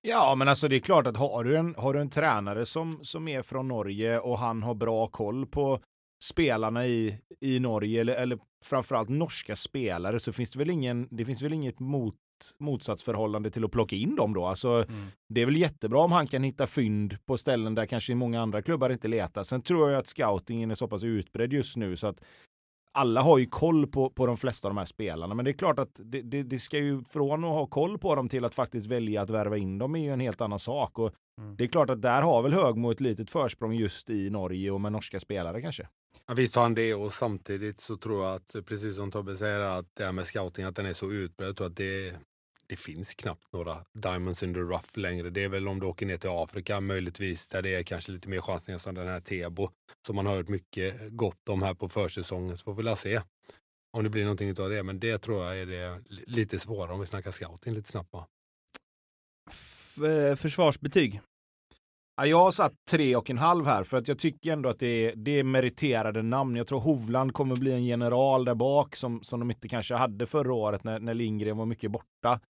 Ja, 0.00 0.34
men 0.34 0.48
alltså 0.48 0.68
det 0.68 0.76
är 0.76 0.80
klart 0.80 1.06
att 1.06 1.16
har 1.16 1.44
du 1.44 1.56
en, 1.56 1.74
har 1.78 1.94
du 1.94 2.00
en 2.00 2.10
tränare 2.10 2.66
som, 2.66 3.04
som 3.04 3.28
är 3.28 3.42
från 3.42 3.68
Norge 3.68 4.20
och 4.20 4.38
han 4.38 4.62
har 4.62 4.74
bra 4.74 5.06
koll 5.06 5.46
på 5.46 5.80
spelarna 6.24 6.86
i, 6.86 7.18
i 7.40 7.60
Norge 7.60 8.00
eller, 8.00 8.14
eller 8.14 8.38
framförallt 8.64 9.08
norska 9.08 9.56
spelare 9.56 10.18
så 10.18 10.32
finns 10.32 10.50
det 10.50 10.58
väl 10.58 10.70
ingen, 10.70 11.08
det 11.10 11.24
finns 11.24 11.42
väl 11.42 11.52
inget 11.52 11.80
mot, 11.80 12.14
motsatsförhållande 12.58 13.50
till 13.50 13.64
att 13.64 13.70
plocka 13.70 13.96
in 13.96 14.16
dem 14.16 14.34
då. 14.34 14.46
Alltså, 14.46 14.68
mm. 14.68 15.06
Det 15.28 15.42
är 15.42 15.46
väl 15.46 15.56
jättebra 15.56 16.00
om 16.00 16.12
han 16.12 16.26
kan 16.26 16.42
hitta 16.42 16.66
fynd 16.66 17.16
på 17.26 17.38
ställen 17.38 17.74
där 17.74 17.86
kanske 17.86 18.14
många 18.14 18.42
andra 18.42 18.62
klubbar 18.62 18.90
inte 18.90 19.08
letar. 19.08 19.42
Sen 19.42 19.62
tror 19.62 19.90
jag 19.90 19.98
att 19.98 20.06
scoutingen 20.06 20.70
är 20.70 20.74
så 20.74 20.88
pass 20.88 21.04
utbredd 21.04 21.52
just 21.52 21.76
nu 21.76 21.96
så 21.96 22.06
att 22.06 22.20
alla 22.96 23.22
har 23.22 23.38
ju 23.38 23.46
koll 23.46 23.86
på, 23.86 24.10
på 24.10 24.26
de 24.26 24.36
flesta 24.36 24.68
av 24.68 24.74
de 24.74 24.78
här 24.78 24.84
spelarna, 24.84 25.34
men 25.34 25.44
det 25.44 25.50
är 25.50 25.52
klart 25.52 25.78
att 25.78 26.00
det, 26.04 26.22
det, 26.22 26.42
det, 26.42 26.58
ska 26.58 26.78
ju 26.78 27.04
från 27.04 27.44
att 27.44 27.50
ha 27.50 27.66
koll 27.66 27.98
på 27.98 28.14
dem 28.14 28.28
till 28.28 28.44
att 28.44 28.54
faktiskt 28.54 28.86
välja 28.86 29.22
att 29.22 29.30
värva 29.30 29.56
in 29.56 29.78
dem 29.78 29.96
är 29.96 30.00
ju 30.00 30.12
en 30.12 30.20
helt 30.20 30.40
annan 30.40 30.58
sak. 30.58 30.98
Och 30.98 31.12
mm. 31.40 31.56
Det 31.56 31.64
är 31.64 31.68
klart 31.68 31.90
att 31.90 32.02
där 32.02 32.22
har 32.22 32.42
väl 32.42 32.52
Högmo 32.52 32.90
ett 32.90 33.00
litet 33.00 33.30
försprång 33.30 33.74
just 33.74 34.10
i 34.10 34.30
Norge 34.30 34.70
och 34.70 34.80
med 34.80 34.92
norska 34.92 35.20
spelare 35.20 35.62
kanske. 35.62 35.88
Ja, 36.26 36.34
visst 36.34 36.54
har 36.54 36.62
han 36.62 36.74
det 36.74 36.94
och 36.94 37.12
samtidigt 37.12 37.80
så 37.80 37.96
tror 37.96 38.24
jag 38.24 38.34
att, 38.34 38.56
precis 38.66 38.96
som 38.96 39.10
Tobbe 39.10 39.36
säger, 39.36 39.60
att 39.60 39.86
det 39.94 40.04
här 40.04 40.12
med 40.12 40.26
scouting, 40.26 40.64
att 40.64 40.76
den 40.76 40.86
är 40.86 40.92
så 40.92 41.12
utbredd 41.12 41.60
och 41.60 41.66
att 41.66 41.76
det, 41.76 42.14
det 42.66 42.76
finns 42.76 43.14
knappt 43.14 43.52
några 43.52 43.84
diamonds 43.92 44.42
in 44.42 44.54
the 44.54 44.60
rough 44.60 44.98
längre. 44.98 45.30
Det 45.30 45.44
är 45.44 45.48
väl 45.48 45.68
om 45.68 45.80
du 45.80 45.86
åker 45.86 46.06
ner 46.06 46.16
till 46.16 46.30
Afrika 46.30 46.80
möjligtvis, 46.80 47.46
där 47.46 47.62
det 47.62 47.74
är 47.74 47.82
kanske 47.82 48.12
lite 48.12 48.28
mer 48.28 48.40
chansningar 48.40 48.78
som 48.78 48.94
den 48.94 49.08
här 49.08 49.20
Tebo, 49.20 49.70
som 50.06 50.16
man 50.16 50.26
har 50.26 50.36
hört 50.36 50.48
mycket 50.48 50.94
gott 51.10 51.48
om 51.48 51.62
här 51.62 51.74
på 51.74 51.88
försäsongen. 51.88 52.56
Så 52.56 52.64
får 52.64 52.74
vi 52.74 52.82
väl 52.82 52.96
se 52.96 53.20
om 53.92 54.04
det 54.04 54.10
blir 54.10 54.22
någonting 54.22 54.60
av 54.60 54.70
det. 54.70 54.82
Men 54.82 55.00
det 55.00 55.18
tror 55.18 55.44
jag 55.44 55.58
är 55.58 55.66
det 55.66 56.02
lite 56.08 56.58
svårare 56.58 56.92
om 56.92 57.00
vi 57.00 57.06
snackar 57.06 57.30
scouting 57.30 57.74
lite 57.74 57.90
snabbt 57.90 58.14
F 59.50 59.98
eh, 59.98 60.36
försvarsbetyg? 60.36 61.20
Ja, 62.16 62.26
jag 62.26 62.38
har 62.38 62.50
satt 62.50 62.72
tre 62.90 63.16
och 63.16 63.30
en 63.30 63.38
halv 63.38 63.66
här 63.66 63.84
för 63.84 63.96
att 63.96 64.08
jag 64.08 64.18
tycker 64.18 64.52
ändå 64.52 64.68
att 64.68 64.78
det 64.78 64.86
är, 64.86 65.16
det 65.16 65.38
är 65.38 65.44
meriterade 65.44 66.22
namn. 66.22 66.56
Jag 66.56 66.66
tror 66.66 66.80
Hovland 66.80 67.32
kommer 67.34 67.56
bli 67.56 67.72
en 67.72 67.84
general 67.84 68.44
där 68.44 68.54
bak 68.54 68.96
som, 68.96 69.22
som 69.22 69.40
de 69.40 69.50
inte 69.50 69.68
kanske 69.68 69.94
hade 69.94 70.26
förra 70.26 70.54
året 70.54 70.84
när, 70.84 71.00
när 71.00 71.14
Lindgren 71.14 71.56
var 71.56 71.66
mycket 71.66 71.90
borta. 71.90 72.40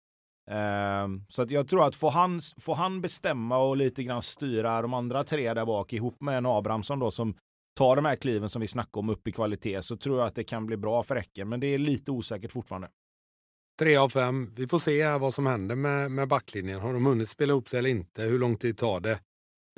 Um, 1.05 1.25
så 1.29 1.43
att 1.43 1.51
jag 1.51 1.69
tror 1.69 1.87
att 1.87 1.95
får 1.95 2.11
han, 2.11 2.41
får 2.61 2.75
han 2.75 3.01
bestämma 3.01 3.59
och 3.59 3.77
lite 3.77 4.03
grann 4.03 4.23
styra 4.23 4.83
de 4.83 4.95
andra 4.95 5.25
tre 5.25 5.55
där 5.55 5.67
bak 5.67 5.93
ihop 5.93 6.21
med 6.21 6.39
en 6.39 6.47
Abrahamsson 6.47 6.99
då 6.99 7.11
som 7.11 7.35
tar 7.77 7.97
de 7.97 8.05
här 8.05 8.17
kliven 8.17 8.49
som 8.49 8.61
vi 8.61 8.69
snackade 8.69 8.99
om 8.99 9.09
upp 9.09 9.29
i 9.29 9.33
kvalitet 9.33 9.83
så 9.83 9.97
tror 9.97 10.19
jag 10.19 10.27
att 10.27 10.35
det 10.35 10.45
kan 10.45 10.67
bli 10.67 10.77
bra 10.77 11.03
för 11.03 11.17
Häcken. 11.17 11.49
Men 11.49 11.61
det 11.61 11.67
är 11.67 11.79
lite 11.79 12.11
osäkert 12.11 12.53
fortfarande. 12.53 12.89
Tre 13.79 13.97
av 13.97 14.09
fem. 14.09 14.53
Vi 14.57 14.69
får 14.69 14.79
se 14.79 15.19
vad 15.19 15.35
som 15.35 15.47
händer 15.47 15.77
med, 15.77 16.11
med 16.11 16.29
backlinjen. 16.29 16.81
Har 16.81 16.93
de 16.93 17.07
hunnit 17.07 17.29
spela 17.29 17.53
upp 17.53 17.69
sig 17.69 17.79
eller 17.79 17.91
inte? 17.91 18.23
Hur 18.23 18.39
lång 18.39 18.57
tid 18.57 18.79
tar 18.79 19.01
det? 19.01 19.19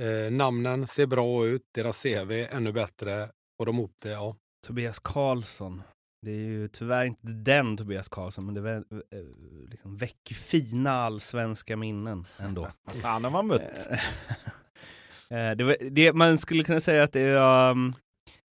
Eh, 0.02 0.32
namnen 0.32 0.86
ser 0.86 1.06
bra 1.06 1.46
ut, 1.46 1.62
deras 1.74 2.02
CV 2.02 2.46
ännu 2.50 2.72
bättre. 2.72 3.28
Och 3.58 3.66
de 3.66 3.80
upp 3.80 3.94
det, 4.02 4.10
ja. 4.10 4.36
Tobias 4.66 4.98
Karlsson. 4.98 5.82
Det 6.22 6.30
är 6.30 6.44
ju 6.44 6.68
tyvärr 6.68 7.04
inte 7.04 7.28
den 7.28 7.76
Tobias 7.76 8.08
Karlsson, 8.08 8.46
men 8.46 8.54
det 8.54 8.70
eh, 8.70 8.82
liksom 9.70 9.96
väcker 9.96 10.34
fina 10.34 10.90
allsvenska 10.90 11.76
minnen 11.76 12.26
ändå. 12.36 12.68
Han 13.02 13.24
har 13.24 13.30
man 13.30 13.46
mött. 13.46 13.88
Eh, 15.30 15.50
det, 15.56 15.76
det, 15.90 16.12
man 16.12 16.38
skulle 16.38 16.64
kunna 16.64 16.80
säga 16.80 17.02
att 17.02 17.12
det 17.12 17.20
är 17.20 17.70
um, 17.70 17.94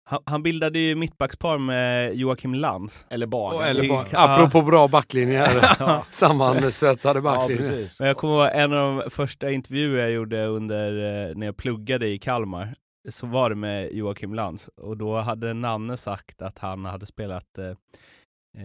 han, 0.07 0.19
han 0.25 0.43
bildade 0.43 0.79
ju 0.79 0.95
mittbackspar 0.95 1.57
med 1.57 2.15
Joakim 2.15 2.53
Lantz. 2.53 3.05
Eller 3.09 3.27
Bagen. 3.27 3.59
Oh, 3.59 3.69
eller 3.69 3.89
ba 3.89 4.05
Apropå 4.11 4.61
bra 4.61 4.87
backlinje 4.87 5.37
här. 5.37 6.01
Sammansvetsade 6.11 7.21
backlinjer. 7.21 7.89
Ja, 7.99 8.05
jag 8.05 8.17
kommer 8.17 8.33
ihåg 8.33 8.49
en 8.53 8.73
av 8.73 8.97
de 9.03 9.09
första 9.09 9.51
intervjuer 9.51 10.01
jag 10.01 10.11
gjorde 10.11 10.45
under, 10.45 10.91
eh, 11.29 11.35
när 11.35 11.45
jag 11.45 11.57
pluggade 11.57 12.07
i 12.07 12.19
Kalmar. 12.19 12.75
Så 13.09 13.27
var 13.27 13.49
det 13.49 13.55
med 13.55 13.93
Joakim 13.93 14.33
Lantz 14.33 14.67
och 14.67 14.97
då 14.97 15.17
hade 15.17 15.53
Nanne 15.53 15.97
sagt 15.97 16.41
att 16.41 16.59
han 16.59 16.85
hade 16.85 17.05
spelat 17.05 17.57
eh, 17.57 17.65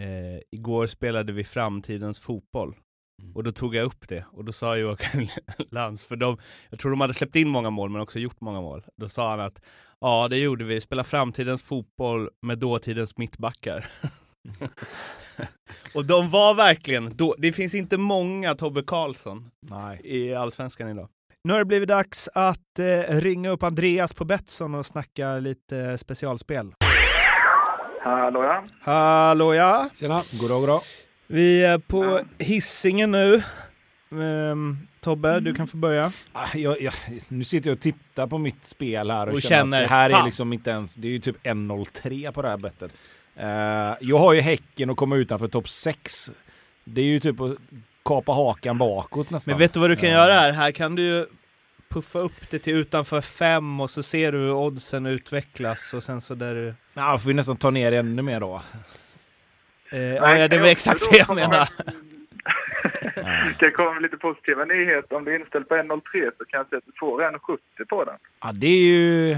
eh, 0.01 0.41
Igår 0.51 0.87
spelade 0.87 1.33
vi 1.33 1.45
framtidens 1.45 2.19
fotboll. 2.21 2.75
Mm. 3.21 3.37
Och 3.37 3.45
då 3.45 3.53
tog 3.53 3.75
jag 3.75 3.87
upp 3.87 4.09
det 4.09 4.25
och 4.33 4.45
då 4.45 4.53
sa 4.53 4.77
Joakim 4.77 5.29
Lantz, 5.71 6.05
för 6.05 6.17
de, 6.17 6.39
jag 6.71 6.79
tror 6.79 6.91
de 6.91 7.01
hade 7.01 7.15
släppt 7.15 7.37
in 7.37 7.49
många 7.49 7.71
mål 7.71 7.91
men 7.91 8.01
också 8.01 8.19
gjort 8.19 8.41
många 8.41 8.61
mål. 8.61 8.85
Då 8.97 9.09
sa 9.09 9.31
han 9.31 9.41
att 9.41 9.61
Ja, 10.01 10.29
det 10.31 10.39
gjorde 10.39 10.65
vi. 10.65 10.81
Spela 10.81 11.05
framtidens 11.05 11.63
fotboll 11.63 12.29
med 12.43 12.59
dåtidens 12.59 13.17
mittbackar. 13.17 13.87
och 15.95 16.05
de 16.05 16.31
var 16.31 16.55
verkligen, 16.55 17.17
då, 17.17 17.35
det 17.39 17.53
finns 17.53 17.75
inte 17.75 17.99
många 17.99 18.55
Tobbe 18.55 18.83
Karlsson 18.83 19.51
Nej. 19.61 20.01
i 20.05 20.35
Allsvenskan 20.35 20.89
idag. 20.89 21.09
Nu 21.45 21.53
har 21.53 21.61
det 21.61 21.67
blivit 21.67 21.89
dags 21.89 22.29
att 22.35 22.79
eh, 22.79 23.17
ringa 23.17 23.51
upp 23.51 23.63
Andreas 23.63 24.15
på 24.15 24.25
Betsson 24.25 24.75
och 24.75 24.87
snacka 24.87 25.39
lite 25.39 25.99
specialspel. 25.99 26.73
Hallå 28.03 28.45
ja. 28.45 28.65
Hallå 28.81 29.55
ja. 29.55 29.89
Tjena. 29.95 30.23
Goddag, 30.41 30.61
goddag. 30.61 30.81
Vi 31.33 31.65
är 31.65 31.79
på 31.79 32.21
hissingen 32.39 33.11
nu. 33.11 33.43
Um, 34.09 34.89
Tobbe, 35.01 35.41
du 35.41 35.55
kan 35.55 35.67
få 35.67 35.77
börja. 35.77 36.13
Ah, 36.33 36.49
jag, 36.55 36.83
jag, 36.83 36.95
nu 37.29 37.45
sitter 37.45 37.71
jag 37.71 37.77
och 37.77 37.83
tittar 37.83 38.27
på 38.27 38.39
mitt 38.39 38.65
spel 38.65 39.11
här 39.11 39.27
och, 39.27 39.35
och 39.35 39.43
känner, 39.43 39.83
att 39.83 39.89
det 39.89 39.95
här 39.95 40.11
fan. 40.11 40.21
är 40.21 40.25
liksom 40.25 40.53
inte 40.53 40.71
ens, 40.71 40.95
det 40.95 41.09
är 41.09 41.13
ju 41.13 41.19
typ 41.19 41.43
1.03 41.43 42.33
på 42.33 42.43
det 42.43 42.49
här 42.49 42.57
bettet. 42.57 42.93
Uh, 43.41 44.09
jag 44.09 44.19
har 44.19 44.33
ju 44.33 44.41
Häcken 44.41 44.91
att 44.91 44.97
komma 44.97 45.17
utanför 45.17 45.49
topp 45.49 45.69
6. 45.69 46.31
Det 46.85 47.01
är 47.01 47.07
ju 47.07 47.21
typ 47.21 47.41
att 47.41 47.57
kapa 48.05 48.33
hakan 48.33 48.79
bakåt 48.79 49.31
nästan. 49.31 49.53
Men 49.53 49.59
vet 49.59 49.73
du 49.73 49.81
vad 49.81 49.91
du 49.91 49.97
kan 49.97 50.09
uh. 50.09 50.15
göra 50.15 50.33
här? 50.33 50.53
Här 50.53 50.73
kan 50.73 50.95
du 50.97 51.03
ju 51.03 51.27
puffa 51.89 52.19
upp 52.19 52.51
det 52.51 52.59
till 52.59 52.77
utanför 52.77 53.21
5 53.21 53.81
och 53.81 53.91
så 53.91 54.03
ser 54.03 54.33
du 54.33 54.39
hur 54.39 54.53
oddsen 54.53 55.07
utvecklas 55.07 55.95
och 55.95 56.03
sen 56.03 56.21
så 56.21 56.35
där 56.35 56.55
du... 56.55 56.75
Ja, 56.95 57.19
får 57.19 57.29
vi 57.29 57.35
nästan 57.35 57.57
ta 57.57 57.71
ner 57.71 57.93
ännu 57.93 58.23
mer 58.23 58.41
då. 58.41 58.63
Uh, 59.93 59.99
ja, 60.15 60.49
det 60.49 60.59
var 60.59 60.67
exakt 60.67 61.11
det 61.13 61.19
jag 61.19 61.35
menade. 61.35 61.69
Ska 63.55 63.65
jag 63.67 63.75
komma 63.75 63.93
med 63.93 64.03
lite 64.03 64.17
positiva 64.17 64.65
nyheter? 64.65 65.17
Om 65.17 65.25
du 65.25 65.35
är 65.35 65.39
inställd 65.41 65.69
på 65.69 65.75
1.03 65.75 66.31
så 66.39 66.45
kan 66.45 66.59
jag 66.59 66.69
säga 66.69 66.79
att 66.79 66.85
du 66.87 66.93
får 67.01 67.23
1.70 67.23 67.85
på 67.89 68.05
den. 68.05 68.15
Ja, 68.41 68.53
det 68.53 68.67
är 68.67 68.83
ju... 68.83 69.37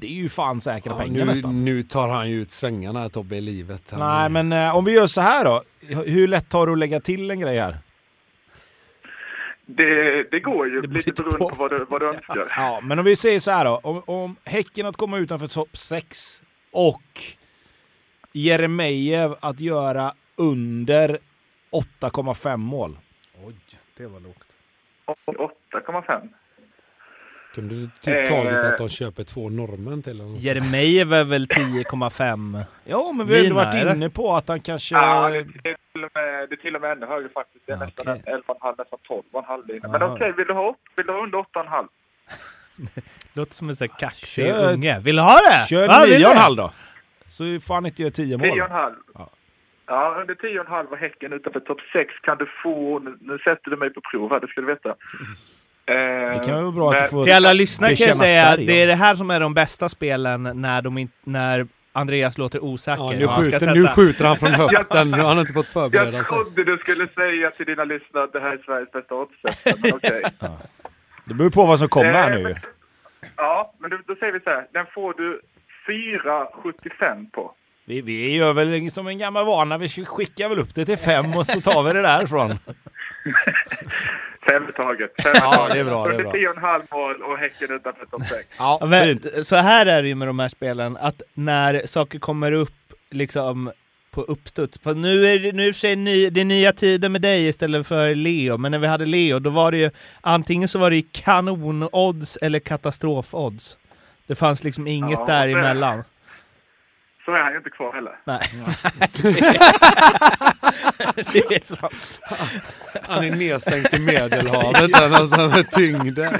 det 0.00 0.06
är 0.06 0.10
ju 0.22 0.28
fan 0.28 0.60
säkra 0.60 0.92
Ja, 0.92 0.98
pengar 0.98 1.18
nu, 1.20 1.24
nästan. 1.24 1.64
nu 1.64 1.82
tar 1.82 2.08
han 2.08 2.30
ju 2.30 2.40
ut 2.42 2.50
svängarna 2.50 3.08
Tobbe 3.08 3.36
i 3.36 3.40
livet. 3.40 3.90
Han 3.90 4.00
Nej, 4.00 4.24
är- 4.24 4.28
men 4.28 4.52
eh, 4.52 4.76
om 4.76 4.84
vi 4.84 4.92
gör 4.92 5.06
så 5.06 5.20
här 5.20 5.44
då. 5.44 5.62
Hur 6.06 6.28
lätt 6.28 6.48
tar 6.48 6.66
det 6.66 6.72
att 6.72 6.78
lägga 6.78 7.00
till 7.00 7.30
en 7.30 7.40
grej 7.40 7.58
här? 7.58 7.76
Det, 9.66 10.22
det 10.30 10.40
går 10.40 10.68
ju 10.68 10.80
Det 10.80 10.88
lite 10.88 11.12
beroende 11.22 11.38
på. 11.38 11.48
på 11.48 11.54
vad 11.54 11.70
du, 11.70 11.86
vad 11.88 12.00
du 12.00 12.08
önskar. 12.08 12.52
Ja, 12.56 12.80
men 12.82 12.98
om 12.98 13.04
vi 13.04 13.16
säger 13.16 13.40
så 13.40 13.50
här 13.50 13.64
då. 13.64 13.80
Om, 13.82 14.02
om 14.06 14.36
Häcken 14.44 14.86
att 14.86 14.96
komma 14.96 15.18
utanför 15.18 15.46
topp 15.46 15.76
6 15.76 16.42
och 16.72 17.02
Jeremejeff 18.32 19.32
att 19.40 19.60
göra 19.60 20.14
under 20.36 21.18
8,5 22.00 22.56
mål. 22.56 22.98
Oj, 23.44 23.54
det 23.96 24.06
var 24.06 24.20
lågt. 24.20 24.36
8,5. 25.72 26.28
Kunde 27.54 27.74
du 27.74 27.90
typ 28.00 28.14
Eh. 28.16 28.24
tagit 28.42 28.64
att 28.64 28.78
de 28.78 28.88
köper 28.88 29.24
två 29.24 29.48
norrmän 29.48 30.02
till 30.02 30.20
honom? 30.20 30.36
Jeremejeff 30.36 31.12
är 31.12 31.24
väl 31.24 31.46
10,5? 31.46 32.64
Ja, 32.84 33.12
men 33.14 33.26
vi 33.26 33.34
har 33.36 33.42
Lina, 33.42 33.54
varit 33.54 33.96
inne 33.96 34.10
på 34.10 34.34
att 34.36 34.48
han 34.48 34.60
kanske... 34.60 34.94
Ja, 34.94 35.28
det 35.30 35.38
är, 35.38 35.44
till 35.92 36.04
och 36.04 36.10
med, 36.14 36.48
det 36.48 36.54
är 36.54 36.56
till 36.56 36.74
och 36.76 36.80
med 36.80 36.92
ännu 36.92 37.06
högre 37.06 37.28
faktiskt. 37.28 37.66
Det 37.66 37.72
är 37.72 37.76
Ja, 37.76 37.84
nästan 37.84 38.08
okej. 38.08 38.22
11,5, 38.48 38.74
nästan 38.78 38.98
12,5 39.08 39.68
lina. 39.68 39.88
Men 39.88 40.02
okej, 40.02 40.32
vill 40.36 40.46
du 40.46 40.52
ha? 40.54 40.74
Vill 40.96 41.06
du 41.06 41.12
ha 41.12 41.22
under 41.22 41.38
8,5? 41.38 41.88
Låter 43.32 43.54
som 43.54 43.68
en 43.68 43.76
sån 43.76 43.88
här 43.90 43.98
kaxig 43.98 44.44
Kör- 44.46 44.72
unge. 44.72 45.00
Vill 45.00 45.16
du 45.16 45.22
ha 45.22 45.34
det? 45.50 45.66
Kör 45.68 45.84
Ja, 45.86 46.00
vill 46.04 46.22
du? 46.22 46.26
9,5 46.28 46.56
då. 46.56 46.72
Så 47.30 47.60
fan 47.60 47.86
inte 47.86 48.02
gör 48.02 48.10
10 48.10 48.36
mål. 48.36 48.46
10,5. 48.48 48.94
Ja. 49.14 49.30
Ja. 49.86 50.16
under 50.20 50.34
10,5 50.34 50.86
och 50.86 50.96
Häcken 50.96 51.32
utanför 51.32 51.60
topp 51.60 51.78
6 51.92 52.14
kan 52.22 52.38
du 52.38 52.46
få... 52.62 52.98
Nu, 52.98 53.16
nu 53.20 53.38
sätter 53.38 53.70
du 53.70 53.76
mig 53.76 53.90
på 53.90 54.00
prov 54.10 54.30
här, 54.30 54.40
det 54.40 54.46
ska 54.48 54.60
du 54.60 54.66
veta. 54.66 54.88
Eh, 54.88 54.94
Det 56.38 56.42
kan 56.46 56.62
vara 56.62 56.72
bra 56.72 56.90
att 56.92 57.02
du 57.04 57.08
får 57.10 57.24
Till 57.24 57.34
alla 57.34 57.52
lyssnare 57.52 57.96
kan 57.96 58.06
jag 58.06 58.16
säga 58.16 58.46
att 58.48 58.56
det 58.56 58.72
är 58.72 58.80
ja. 58.80 58.86
det 58.86 58.94
här 58.94 59.14
som 59.14 59.30
är 59.30 59.40
de 59.40 59.54
bästa 59.54 59.88
spelen 59.88 60.42
när, 60.54 60.82
de 60.82 60.98
in, 60.98 61.10
när 61.24 61.66
Andreas 61.92 62.38
låter 62.38 62.64
osäker. 62.64 63.02
Ja, 63.02 63.12
nu, 63.18 63.26
Han 63.26 63.42
skjuter, 63.44 63.74
nu 63.74 63.82
sätta- 63.82 63.94
skjuter 63.94 64.24
han 64.24 64.36
från 64.36 64.50
höften. 64.68 65.10
Nu 65.10 65.18
har 65.20 65.28
han 65.28 65.38
inte 65.38 65.52
fått 65.52 65.68
förbereda 65.68 66.04
Jag 66.16 66.26
sig. 66.26 66.36
trodde 66.36 66.64
du 66.64 66.78
skulle 66.78 67.08
säga 67.08 67.50
till 67.50 67.66
dina 67.66 67.84
lyssnare 67.84 68.24
att 68.24 68.32
det 68.32 68.40
här 68.40 68.52
är 68.52 68.58
Sveriges 68.64 68.92
bästa 68.92 69.14
oddsättare, 69.14 69.74
men 69.82 69.92
okej. 69.94 70.22
Det 71.24 71.34
beror 71.34 71.50
på 71.50 71.64
vad 71.66 71.78
som 71.78 71.88
kommer 71.88 72.12
här 72.12 72.30
Eh, 72.30 72.36
nu. 72.36 72.42
men- 72.42 72.56
Ja, 73.36 73.74
men 73.78 73.90
då, 73.90 73.98
då 74.06 74.14
säger 74.14 74.32
vi 74.32 74.40
så 74.40 74.50
här. 74.50 74.66
Den 74.72 74.86
får 74.94 75.14
du 75.14 75.40
4,75 75.90 77.30
på. 77.30 77.52
Vi, 77.84 78.00
vi 78.00 78.36
gör 78.36 78.52
väl 78.52 78.90
som 78.90 79.06
en 79.06 79.18
gammal 79.18 79.44
vana, 79.46 79.78
vi 79.78 79.88
skickar 79.88 80.48
väl 80.48 80.58
upp 80.58 80.74
det 80.74 80.84
till 80.84 80.96
5 80.96 81.34
och 81.36 81.46
så 81.46 81.60
tar 81.60 81.82
vi 81.82 81.92
det 81.92 82.02
därifrån. 82.02 82.50
Fem 84.50 84.62
taget. 84.76 85.10
Fem 85.22 85.32
Ja, 85.34 85.52
taget. 85.54 85.74
det 85.74 85.80
är 85.80 85.84
bra, 85.84 86.06
det 86.08 86.14
är 86.14 86.22
bra. 86.22 86.32
10,5 86.32 86.82
mål 86.90 87.22
och 87.22 87.38
Häcken 87.38 87.72
utanför 87.76 88.06
topp 88.06 88.22
6. 88.28 88.48
Ja, 88.58 88.90
fint. 89.04 89.46
så 89.46 89.56
här 89.56 89.86
är 89.86 90.02
det 90.02 90.08
ju 90.08 90.14
med 90.14 90.28
de 90.28 90.38
här 90.38 90.48
spelen, 90.48 90.96
att 90.96 91.22
när 91.34 91.86
saker 91.86 92.18
kommer 92.18 92.52
upp 92.52 92.70
liksom 93.10 93.72
på 94.10 94.20
uppstuds. 94.22 94.78
För 94.82 94.94
nu 94.94 95.26
är 95.26 95.38
det, 95.38 95.52
nu 95.52 95.62
är 95.62 95.66
det, 95.66 95.68
och 95.70 95.74
sig 95.76 95.96
ny, 95.96 96.30
det 96.30 96.40
är 96.40 96.44
nya 96.44 96.72
tider 96.72 97.08
med 97.08 97.22
dig 97.22 97.46
istället 97.48 97.86
för 97.86 98.14
Leo, 98.14 98.56
men 98.56 98.72
när 98.72 98.78
vi 98.78 98.86
hade 98.86 99.06
Leo 99.06 99.38
då 99.38 99.50
var 99.50 99.72
det 99.72 99.78
ju 99.78 99.90
antingen 100.20 100.68
så 100.68 100.78
var 100.78 100.90
det 100.90 101.02
kanonodds 101.12 102.36
eller 102.36 102.58
katastrofodds. 102.58 103.78
Det 104.30 104.36
fanns 104.36 104.64
liksom 104.64 104.86
inget 104.86 105.18
Ja, 105.18 105.26
däremellan. 105.26 106.04
Så 107.24 107.32
är 107.32 107.42
han 107.42 107.52
ju 107.52 107.58
inte 107.58 107.70
kvar 107.70 107.92
heller. 107.92 108.18
Nej. 108.24 108.40
det 111.32 111.54
är 111.56 111.64
sant. 111.64 112.20
Han 113.02 113.24
är 113.24 113.30
nedsänkt 113.36 113.94
i 113.94 113.98
Medelhavet 113.98 114.92
där 114.92 115.08
någonstans 115.08 115.54
med 115.54 115.70
tyngden. 115.70 116.38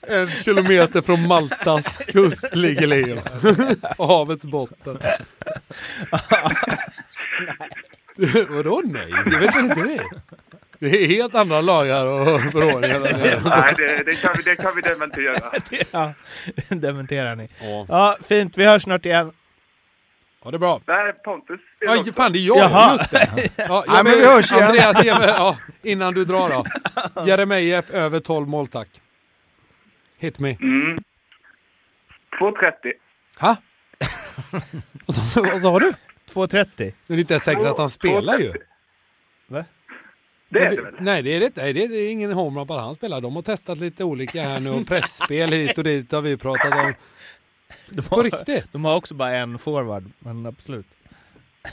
En 0.00 0.28
kilometer 0.28 1.02
från 1.02 1.26
Maltas 1.26 1.96
kust 1.96 2.54
ligger 2.54 2.86
Leo. 2.86 3.20
Och 3.96 4.06
havets 4.06 4.44
botten. 4.44 4.98
Vadå 8.48 8.82
nej? 8.84 9.12
Det 9.26 9.38
vet 9.38 9.56
väl 9.56 9.64
inte 9.64 9.82
vi? 9.82 10.00
Det 10.82 11.02
är 11.02 11.06
helt 11.06 11.34
andra 11.34 11.60
lagar 11.60 12.06
och 12.06 12.40
förordningar. 12.40 13.00
Nej, 13.48 13.74
det, 13.76 14.02
det, 14.04 14.14
kan 14.22 14.34
vi, 14.36 14.42
det 14.42 14.56
kan 14.56 14.72
vi 14.76 14.82
dementera. 14.82 15.52
Ja, 15.90 16.14
dementerar 16.68 17.36
ni. 17.36 17.48
Ja. 17.60 17.86
Ja, 17.88 18.16
fint. 18.28 18.58
Vi 18.58 18.64
hörs 18.64 18.82
snart 18.82 19.06
igen. 19.06 19.32
ja, 20.44 20.50
det 20.50 20.56
är 20.56 20.58
bra. 20.58 20.80
Nej, 20.86 21.12
Pontus. 21.24 21.60
det 21.80 21.86
är 21.86 21.90
Ja, 21.94 22.00
också. 22.00 22.12
fan 22.12 22.32
det 22.32 22.38
är 22.38 22.46
jag, 22.46 22.58
Jaha. 22.58 22.92
just 22.98 23.10
det. 23.10 23.50
Ja, 23.68 23.84
Nej, 23.88 24.04
men 24.04 24.12
vi 24.18 24.26
hörs 24.26 24.52
igen. 24.52 24.64
Andreas, 24.64 25.04
ja, 25.04 25.56
innan 25.82 26.14
du 26.14 26.24
drar 26.24 26.48
då. 26.50 26.64
Jeremejeff 27.26 27.90
över 27.90 28.20
12 28.20 28.48
mål 28.48 28.66
tack. 28.66 28.88
Hit 30.18 30.38
me. 30.38 30.50
Mm. 30.60 30.98
2,30. 32.40 32.92
Ha? 33.40 33.56
Vad 35.06 35.14
sa- 35.16 35.40
Vad 35.42 35.62
sa 35.62 35.78
du? 35.78 35.92
2.30. 36.32 36.66
Det 36.76 37.14
är 37.14 37.18
inte 37.18 37.32
ens 37.34 37.44
säkert 37.44 37.66
att 37.66 37.78
han 37.78 37.90
spelar 37.90 38.38
ju. 38.38 38.52
Det 40.52 40.58
är 40.58 40.70
det 40.70 40.76
vi- 40.76 40.82
väl? 40.82 40.94
Nej, 40.98 41.22
det 41.22 41.36
är 41.36 41.40
det. 41.40 41.56
Nej, 41.56 41.72
Det 41.72 41.80
är 41.82 42.10
ingen 42.10 42.32
homerun 42.32 42.66
på 42.66 42.74
att 42.74 42.80
han 42.80 42.94
spelar. 42.94 43.20
De 43.20 43.34
har 43.34 43.42
testat 43.42 43.78
lite 43.78 44.04
olika 44.04 44.42
här 44.42 44.60
nu 44.60 44.70
och 44.70 44.86
pressspel 44.86 45.52
hit 45.52 45.78
och 45.78 45.84
dit 45.84 46.12
har 46.12 46.20
vi 46.20 46.36
pratat 46.36 46.72
om. 46.84 46.94
De 47.90 48.02
På 48.02 48.16
har, 48.16 48.22
riktigt. 48.24 48.72
de 48.72 48.84
har 48.84 48.96
också 48.96 49.14
bara 49.14 49.36
en 49.36 49.58
forward, 49.58 50.04
men 50.18 50.46
absolut. 50.46 50.86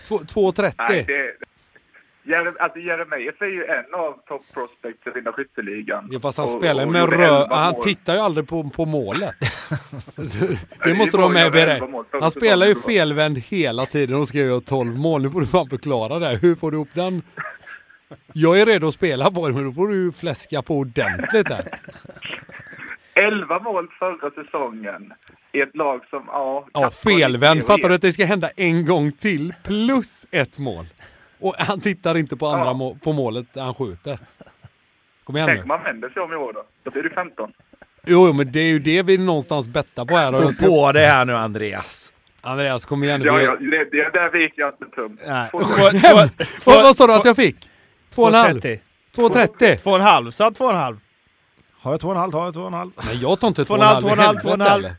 Två- 0.08 0.18
2.30. 0.18 0.74
Nej, 0.78 1.04
det... 1.08 1.34
Jere, 2.24 2.54
alltså 2.60 2.80
Jeremejeff 2.80 3.42
är 3.42 3.46
ju 3.46 3.66
en 3.66 3.94
av 4.00 4.12
top 4.28 4.42
prospects 4.54 5.08
i 5.08 5.32
skytteligan. 5.32 6.10
Ja, 6.12 6.20
fast 6.20 6.38
han 6.38 6.44
Och- 6.44 6.52
spelar 6.62 6.86
och 6.86 6.92
med 6.92 7.02
gjorde 7.02 7.18
rö... 7.18 7.42
11 7.44 7.56
Han 7.56 7.82
tittar 7.82 8.14
ju 8.14 8.20
aldrig 8.20 8.48
på, 8.48 8.70
på 8.70 8.86
målet. 8.86 9.36
det 10.84 10.94
måste 10.94 11.18
de 11.18 11.24
ha 11.24 11.30
med 11.30 11.48
i 11.48 11.50
bra 11.52 11.62
att 11.62 11.68
göra 11.68 11.74
11 11.74 11.76
beräkning. 11.76 11.92
mål 11.92 12.06
för 12.12 12.22
Han 12.22 12.32
spelar 12.32 12.68
ju 12.68 12.76
felvänd 12.76 13.38
hela 13.38 13.86
tiden 13.86 14.16
och 14.22 14.28
ska 14.28 14.38
göra 14.38 14.60
12 14.62 14.98
mål. 14.98 15.22
Nu 15.22 15.30
får 15.30 15.42
du 15.42 15.48
fan 15.48 15.70
förklara 15.70 16.20
det. 16.20 16.36
Hur 16.42 16.56
får 16.56 16.72
du 16.72 16.78
ihop 16.78 16.90
den? 16.94 17.22
Jag 18.34 18.62
är 18.62 18.66
redo 18.66 18.88
att 18.88 18.94
spela 18.94 19.32
på 19.32 19.48
det, 19.48 19.54
men 19.54 19.64
då 19.64 19.72
får 19.72 19.88
du 19.88 20.12
fläska 20.12 20.62
på 20.62 20.78
ordentligt 20.78 21.48
där. 21.48 21.66
11 23.14 23.60
mål 23.60 23.88
förra 24.00 24.32
säsongen 24.44 25.14
i 25.52 25.62
ett 25.62 25.76
lag 25.76 26.02
som, 26.10 26.24
ja... 26.28 26.68
Ja, 26.74 26.90
felvänd. 26.90 27.66
Fattar 27.66 27.90
du 27.90 27.96
att 27.96 28.02
det 28.02 28.12
ska 28.12 28.26
hända 28.26 28.50
en 28.56 28.86
gång 28.86 29.12
till 29.12 29.54
plus 29.64 30.26
ett 30.32 30.60
mål? 30.60 30.86
Och 31.40 31.56
han 31.58 31.82
tittar 31.82 32.18
inte 32.18 32.36
på 32.38 32.48
andra 32.48 32.66
Ja. 32.66 32.74
må- 32.74 32.96
på 32.96 33.14
målet 33.14 33.46
han 33.56 33.74
skjuter. 33.74 34.20
Kom 35.24 35.36
igen 35.36 35.48
Tänk 35.48 35.60
nu. 35.60 35.66
man 35.66 35.84
vänder 35.84 36.10
sig 36.10 36.22
om 36.22 36.34
i 36.34 36.36
år 36.36 36.54
då. 36.54 36.64
Då 36.84 36.92
blir 36.92 37.04
det 37.04 37.10
15. 37.10 37.52
Jo, 38.06 38.28
jo, 38.28 38.34
men 38.34 38.52
det 38.52 38.60
är 38.60 38.68
ju 38.68 38.80
det 38.80 39.04
vi 39.04 39.18
någonstans 39.18 39.68
bettar 39.68 40.06
på 40.06 40.16
här. 40.18 40.28
Stå 40.38 40.52
ska... 40.52 40.66
på 40.66 40.92
det 40.92 41.06
här 41.06 41.26
nu 41.26 41.36
Andreas. 41.36 42.14
Andreas, 42.42 42.86
kom 42.86 43.04
igen 43.04 43.20
nu. 43.20 43.26
Ja, 43.26 43.42
ja, 43.42 43.56
det, 43.56 43.84
det, 43.92 44.10
där 44.14 44.32
viker 44.32 44.62
jag 44.62 44.74
inte 44.74 44.96
tum. 44.96 45.18
Vad 46.66 46.96
sa 46.96 47.08
du 47.08 47.14
att 47.14 47.26
jag 47.26 47.36
fick? 47.36 47.69
Två 48.20 48.24
och 48.24 48.30
en 48.30 48.36
halv? 48.36 48.60
2.30. 48.60 48.80
2,30? 49.16 49.76
Två 49.76 49.90
och 49.90 49.96
en 49.96 50.02
halv. 50.02 50.32
Sa 50.32 50.52
två 50.52 50.66
och 50.66 50.72
en 50.72 50.78
halv. 50.78 50.98
Har 51.82 51.92
jag 51.92 52.00
två 52.00 52.08
och 52.08 52.14
en 52.16 52.20
halv, 52.20 52.34
har 52.34 52.46
jag 52.46 52.54
två 52.54 52.62
och 52.62 52.68
en 52.68 52.74
halv. 52.74 52.92
Nej, 53.06 53.18
jag 53.22 53.40
tar 53.40 53.48
inte 53.48 53.66
Två 53.66 53.74
och 53.74 53.80
en 53.80 53.86
halv, 53.86 54.02
två 54.02 54.08
och 54.08 54.14
en 54.14 54.20
halv, 54.20 54.38
helvete, 54.38 54.44
två 54.44 54.50
och 54.50 54.54
en 54.54 54.62
halv. 54.62 54.86
eller? 54.86 54.96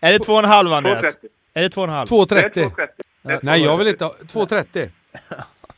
Är 0.00 0.12
det 0.12 0.18
två 0.18 0.32
och 0.32 0.38
en 0.38 0.44
halv 0.44 0.72
Andreas? 0.72 1.04
2,30. 1.04 1.14
Är 1.54 1.62
det 1.62 1.68
två 1.70 1.80
och 1.80 1.88
en 1.88 1.94
halv? 1.94 2.08
2,30. 2.08 2.28
Det 2.28 2.60
är 2.60 2.64
2,30. 2.64 2.88
Det 3.22 3.32
är 3.32 3.40
Nej, 3.42 3.62
jag 3.64 3.76
vill 3.76 3.86
2,30. 3.86 3.90
inte 3.90 4.04
ha... 4.04 4.12
2,30. 4.46 4.90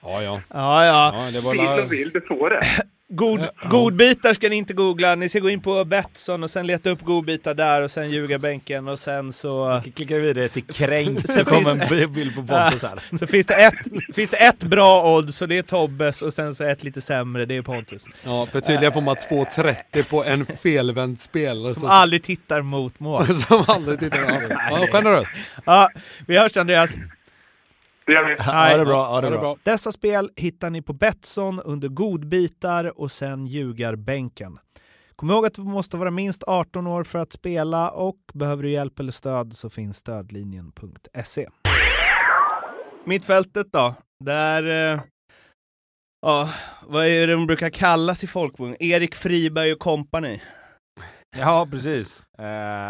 Ja, 0.02 0.22
ja. 0.22 0.40
Ja, 0.48 0.86
ja. 0.86 1.14
ja 1.16 1.30
det 1.32 1.40
var 1.40 1.52
Vill 1.52 1.84
och 1.84 1.92
vill, 1.92 2.10
du 2.10 2.20
får 2.20 2.50
det. 2.50 2.66
God, 3.12 3.48
godbitar 3.70 4.34
ska 4.34 4.48
ni 4.48 4.56
inte 4.56 4.74
googla. 4.74 5.14
Ni 5.14 5.28
ska 5.28 5.38
gå 5.38 5.50
in 5.50 5.60
på 5.60 5.84
Betsson 5.84 6.42
och 6.42 6.50
sen 6.50 6.66
leta 6.66 6.90
upp 6.90 7.00
godbitar 7.02 7.54
där 7.54 7.82
och 7.82 7.90
sen 7.90 8.10
ljugarbänken 8.10 8.88
och 8.88 8.98
sen 8.98 9.32
så... 9.32 9.82
Klickar 9.94 10.16
vi 10.16 10.20
vidare 10.20 10.48
till 10.48 10.64
kränkt 10.64 11.26
Så 11.32 11.32
så 11.32 11.44
kommer 11.44 12.02
en 12.02 12.12
bild 12.12 12.34
på 12.34 12.42
Pontus 12.42 12.82
här. 12.82 13.18
Så 13.18 13.26
finns 13.26 13.46
det, 13.46 13.54
ett, 13.54 13.74
finns 14.14 14.30
det 14.30 14.36
ett 14.36 14.58
bra 14.62 15.16
odds 15.16 15.42
och 15.42 15.48
det 15.48 15.58
är 15.58 15.62
Tobbes 15.62 16.22
och 16.22 16.32
sen 16.32 16.54
så 16.54 16.64
ett 16.64 16.84
lite 16.84 17.00
sämre, 17.00 17.46
det 17.46 17.56
är 17.56 17.62
Pontus. 17.62 18.04
Ja, 18.24 18.46
för 18.46 18.60
tydligen 18.60 18.92
får 18.92 19.00
man 19.00 19.16
2,30 19.16 20.02
på 20.02 20.24
en 20.24 20.46
felvänd 20.46 21.20
spelare. 21.20 21.74
Som 21.74 21.82
så- 21.82 21.88
aldrig 21.88 22.22
tittar 22.22 22.62
mot 22.62 23.00
mål. 23.00 23.26
som 23.34 23.64
aldrig 23.68 23.98
tittar. 23.98 24.20
Ja, 24.70 24.86
generöst. 24.92 25.30
Ja, 25.64 25.90
vi 26.26 26.38
hörs 26.38 26.56
Andreas. 26.56 26.90
Det 28.06 28.12
gör 28.12 28.24
vi. 28.24 28.42
Ha 28.42 28.76
det 28.76 28.84
bra, 28.84 29.06
ha 29.06 29.22
Ja, 29.22 29.30
det 29.30 29.38
bra. 29.38 29.56
Dessa 29.62 29.92
spel 29.92 30.30
hittar 30.36 30.70
ni 30.70 30.82
på 30.82 30.92
Betsson 30.92 31.60
under 31.60 31.88
godbitar 31.88 33.00
och 33.00 33.10
sen 33.10 33.46
ljugarbänken. 33.46 34.58
Kom 35.16 35.30
ihåg 35.30 35.46
att 35.46 35.54
du 35.54 35.62
måste 35.62 35.96
vara 35.96 36.10
minst 36.10 36.44
18 36.46 36.86
år 36.86 37.04
för 37.04 37.18
att 37.18 37.32
spela 37.32 37.90
och 37.90 38.16
behöver 38.34 38.62
du 38.62 38.70
hjälp 38.70 39.00
eller 39.00 39.12
stöd 39.12 39.56
så 39.56 39.70
finns 39.70 39.96
stödlinjen.se. 39.96 41.48
Mittfältet 43.04 43.66
då? 43.72 43.94
Där... 44.24 44.92
Eh, 44.94 45.00
ja, 46.26 46.50
vad 46.86 47.06
är 47.06 47.26
det 47.26 47.32
de 47.32 47.46
brukar 47.46 47.70
kallas 47.70 48.24
i 48.24 48.26
folkmun? 48.26 48.76
Erik 48.80 49.14
Friberg 49.14 49.72
och 49.72 49.78
kompani. 49.78 50.42
Ja, 51.36 51.68
precis. 51.70 52.20
Uh, 52.38 52.44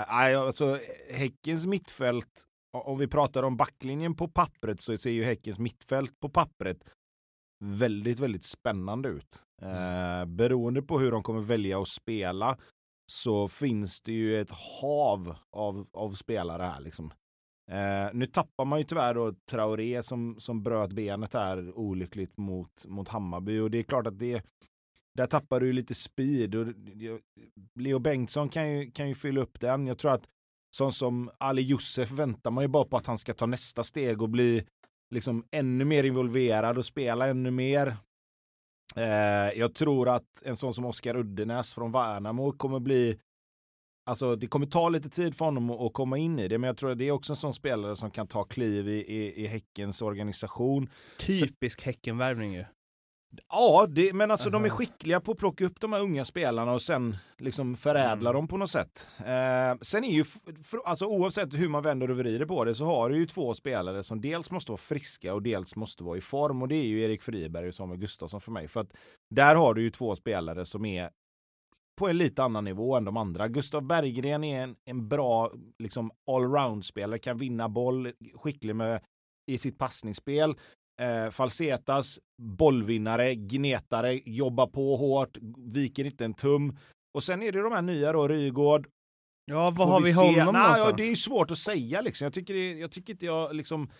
nej, 0.08 0.34
alltså, 0.34 0.78
häckens 1.10 1.66
mittfält, 1.66 2.44
om 2.72 2.98
vi 2.98 3.08
pratar 3.08 3.42
om 3.42 3.56
backlinjen 3.56 4.16
på 4.16 4.28
pappret 4.28 4.80
så 4.80 4.96
ser 4.96 5.10
ju 5.10 5.24
Häckens 5.24 5.58
mittfält 5.58 6.20
på 6.20 6.28
pappret 6.28 6.84
väldigt, 7.64 8.20
väldigt 8.20 8.44
spännande 8.44 9.08
ut. 9.08 9.44
Uh, 9.62 10.24
beroende 10.24 10.82
på 10.82 10.98
hur 10.98 11.10
de 11.10 11.22
kommer 11.22 11.40
välja 11.40 11.80
att 11.80 11.88
spela 11.88 12.58
så 13.10 13.48
finns 13.48 14.00
det 14.00 14.12
ju 14.12 14.40
ett 14.40 14.50
hav 14.82 15.36
av, 15.50 15.88
av 15.92 16.12
spelare 16.12 16.62
här. 16.62 16.80
Liksom. 16.80 17.12
Eh, 17.70 18.10
nu 18.12 18.26
tappar 18.26 18.64
man 18.64 18.78
ju 18.78 18.84
tyvärr 18.84 19.14
då 19.14 19.34
Traoré 19.50 20.02
som, 20.02 20.36
som 20.38 20.62
bröt 20.62 20.92
benet 20.92 21.34
här 21.34 21.78
olyckligt 21.78 22.36
mot, 22.36 22.86
mot 22.86 23.08
Hammarby 23.08 23.58
och 23.58 23.70
det 23.70 23.78
är 23.78 23.82
klart 23.82 24.06
att 24.06 24.18
det 24.18 24.42
där 25.14 25.26
tappar 25.26 25.60
du 25.60 25.72
lite 25.72 25.94
speed 25.94 26.54
och 26.54 26.66
Leo 27.74 27.98
Bengtsson 27.98 28.48
kan 28.48 28.70
ju, 28.70 28.90
kan 28.90 29.08
ju 29.08 29.14
fylla 29.14 29.40
upp 29.40 29.60
den. 29.60 29.86
Jag 29.86 29.98
tror 29.98 30.12
att 30.12 30.28
sån 30.70 30.92
som 30.92 31.30
Ali 31.38 31.62
Youssef 31.62 32.10
väntar 32.10 32.50
man 32.50 32.64
ju 32.64 32.68
bara 32.68 32.84
på 32.84 32.96
att 32.96 33.06
han 33.06 33.18
ska 33.18 33.34
ta 33.34 33.46
nästa 33.46 33.84
steg 33.84 34.22
och 34.22 34.28
bli 34.28 34.66
liksom 35.10 35.44
ännu 35.50 35.84
mer 35.84 36.04
involverad 36.04 36.78
och 36.78 36.84
spela 36.84 37.26
ännu 37.26 37.50
mer. 37.50 37.96
Eh, 38.96 39.58
jag 39.58 39.74
tror 39.74 40.08
att 40.08 40.42
en 40.44 40.56
sån 40.56 40.74
som 40.74 40.84
Oskar 40.84 41.16
Uddenäs 41.16 41.74
från 41.74 41.92
Värnamo 41.92 42.52
kommer 42.52 42.80
bli 42.80 43.18
Alltså 44.06 44.36
det 44.36 44.46
kommer 44.46 44.66
ta 44.66 44.88
lite 44.88 45.08
tid 45.08 45.34
för 45.34 45.44
honom 45.44 45.70
att 45.70 45.92
komma 45.92 46.18
in 46.18 46.38
i 46.38 46.48
det, 46.48 46.58
men 46.58 46.68
jag 46.68 46.76
tror 46.76 46.90
att 46.90 46.98
det 46.98 47.08
är 47.08 47.10
också 47.10 47.32
en 47.32 47.36
sån 47.36 47.54
spelare 47.54 47.96
som 47.96 48.10
kan 48.10 48.26
ta 48.26 48.44
kliv 48.44 48.88
i, 48.88 48.92
i, 48.92 49.44
i 49.44 49.46
Häckens 49.46 50.02
organisation. 50.02 50.90
Typisk 51.18 51.82
Häckenvärvning 51.82 52.54
ju. 52.54 52.64
Ja, 53.48 53.86
det, 53.88 54.12
men 54.12 54.30
alltså 54.30 54.48
uh 54.48 54.50
-huh. 54.50 54.62
de 54.62 54.64
är 54.64 54.68
skickliga 54.68 55.20
på 55.20 55.32
att 55.32 55.38
plocka 55.38 55.64
upp 55.64 55.80
de 55.80 55.92
här 55.92 56.00
unga 56.00 56.24
spelarna 56.24 56.72
och 56.72 56.82
sen 56.82 57.16
liksom 57.38 57.76
förädla 57.76 58.30
mm. 58.30 58.34
dem 58.34 58.48
på 58.48 58.56
något 58.56 58.70
sätt. 58.70 59.08
Eh, 59.18 59.78
sen 59.80 60.04
är 60.04 60.10
ju, 60.10 60.24
alltså 60.84 61.06
oavsett 61.06 61.54
hur 61.54 61.68
man 61.68 61.82
vänder 61.82 62.10
och 62.10 62.16
vrider 62.16 62.46
på 62.46 62.64
det 62.64 62.74
så 62.74 62.84
har 62.84 63.10
du 63.10 63.16
ju 63.16 63.26
två 63.26 63.54
spelare 63.54 64.02
som 64.02 64.20
dels 64.20 64.50
måste 64.50 64.72
vara 64.72 64.78
friska 64.78 65.34
och 65.34 65.42
dels 65.42 65.76
måste 65.76 66.04
vara 66.04 66.18
i 66.18 66.20
form 66.20 66.62
och 66.62 66.68
det 66.68 66.74
är 66.74 66.86
ju 66.86 67.02
Erik 67.02 67.22
Friberg 67.22 67.68
och 67.68 67.74
Samuel 67.74 68.00
Gustafsson 68.00 68.40
för 68.40 68.52
mig. 68.52 68.68
För 68.68 68.80
att 68.80 68.92
där 69.34 69.56
har 69.56 69.74
du 69.74 69.82
ju 69.82 69.90
två 69.90 70.16
spelare 70.16 70.64
som 70.64 70.84
är 70.84 71.10
på 72.00 72.08
en 72.08 72.18
lite 72.18 72.42
annan 72.42 72.64
nivå 72.64 72.96
än 72.96 73.04
de 73.04 73.16
andra. 73.16 73.48
Gustav 73.48 73.82
Berggren 73.82 74.44
är 74.44 74.62
en, 74.62 74.76
en 74.84 75.08
bra 75.08 75.52
liksom 75.78 76.10
allround-spelare, 76.30 77.18
kan 77.18 77.36
vinna 77.36 77.68
boll, 77.68 78.12
skicklig 78.34 78.76
med 78.76 79.02
i 79.46 79.58
sitt 79.58 79.78
passningsspel. 79.78 80.54
Eh, 81.00 81.30
Falsetas, 81.30 82.18
bollvinnare, 82.42 83.34
gnetare, 83.34 84.20
jobbar 84.24 84.66
på 84.66 84.96
hårt, 84.96 85.38
viker 85.58 86.04
inte 86.04 86.24
en 86.24 86.34
tum. 86.34 86.76
Och 87.14 87.22
sen 87.22 87.42
är 87.42 87.52
det 87.52 87.62
de 87.62 87.72
här 87.72 87.82
nya 87.82 88.12
då, 88.12 88.28
Rygård. 88.28 88.88
Ja, 89.44 89.70
vad 89.70 89.88
har 89.88 90.00
vi, 90.00 90.06
vi 90.06 90.40
honom 90.40 90.54
Nej, 90.54 90.78
ja, 90.78 90.92
Det 90.96 91.02
är 91.02 91.14
svårt 91.14 91.50
att 91.50 91.58
säga 91.58 92.00
liksom. 92.00 92.24
Jag 92.24 92.32
tycker, 92.32 92.54
det, 92.54 92.72
jag 92.72 92.92
tycker 92.92 93.12
inte 93.12 93.26
jag 93.26 93.56
liksom 93.56 93.90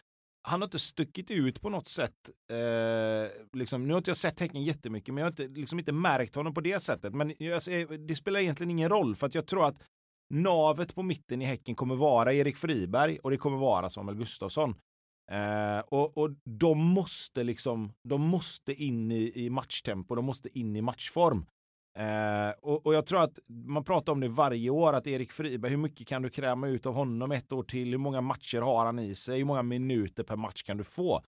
han 0.42 0.60
har 0.60 0.66
inte 0.66 0.78
stuckit 0.78 1.30
ut 1.30 1.60
på 1.60 1.68
något 1.68 1.88
sätt. 1.88 2.30
Eh, 2.52 3.30
liksom, 3.52 3.86
nu 3.86 3.94
har 3.94 3.98
inte 3.98 4.10
jag 4.10 4.16
sett 4.16 4.40
Häcken 4.40 4.64
jättemycket, 4.64 5.14
men 5.14 5.22
jag 5.22 5.26
har 5.26 5.30
inte, 5.30 5.60
liksom 5.60 5.78
inte 5.78 5.92
märkt 5.92 6.34
honom 6.34 6.54
på 6.54 6.60
det 6.60 6.82
sättet. 6.82 7.14
Men 7.14 7.34
jag, 7.38 7.62
det 8.06 8.14
spelar 8.14 8.40
egentligen 8.40 8.70
ingen 8.70 8.88
roll, 8.88 9.14
för 9.14 9.26
att 9.26 9.34
jag 9.34 9.46
tror 9.46 9.66
att 9.66 9.82
navet 10.34 10.94
på 10.94 11.02
mitten 11.02 11.42
i 11.42 11.44
Häcken 11.44 11.74
kommer 11.74 11.94
vara 11.94 12.32
Erik 12.32 12.56
Friberg 12.56 13.18
och 13.18 13.30
det 13.30 13.36
kommer 13.36 13.56
vara 13.56 13.88
Samuel 13.88 14.18
Gustafsson. 14.18 14.74
Eh, 15.30 15.78
och, 15.78 16.18
och 16.18 16.30
de 16.44 16.78
måste 16.78 17.44
liksom, 17.44 17.92
de 18.08 18.20
måste 18.20 18.74
in 18.74 19.12
i, 19.12 19.32
i 19.34 19.50
matchtempo, 19.50 20.14
de 20.14 20.24
måste 20.24 20.58
in 20.58 20.76
i 20.76 20.82
matchform. 20.82 21.46
Eh, 21.98 22.50
och, 22.62 22.86
och, 22.86 22.94
jag 22.94 23.06
tror 23.06 23.22
att 23.22 23.38
man 23.48 23.84
pratar 23.84 24.12
om 24.12 24.20
det 24.20 24.28
varje 24.28 24.70
år, 24.70 24.92
att 24.92 25.06
Erik 25.06 25.32
Friberg, 25.32 25.70
hur 25.70 25.78
mycket 25.78 26.06
kan 26.06 26.22
du 26.22 26.30
kräma 26.30 26.68
ut 26.68 26.86
av 26.86 26.94
honom 26.94 27.32
ett 27.32 27.52
år 27.52 27.62
till? 27.62 27.90
Hur 27.90 27.98
många 27.98 28.20
matcher 28.20 28.60
har 28.60 28.86
han 28.86 28.98
i 28.98 29.14
sig? 29.14 29.38
Hur 29.38 29.44
många 29.44 29.62
minuter 29.62 30.22
per 30.22 30.36
match 30.36 30.62
kan 30.62 30.76
du 30.76 30.84
få? 30.84 31.22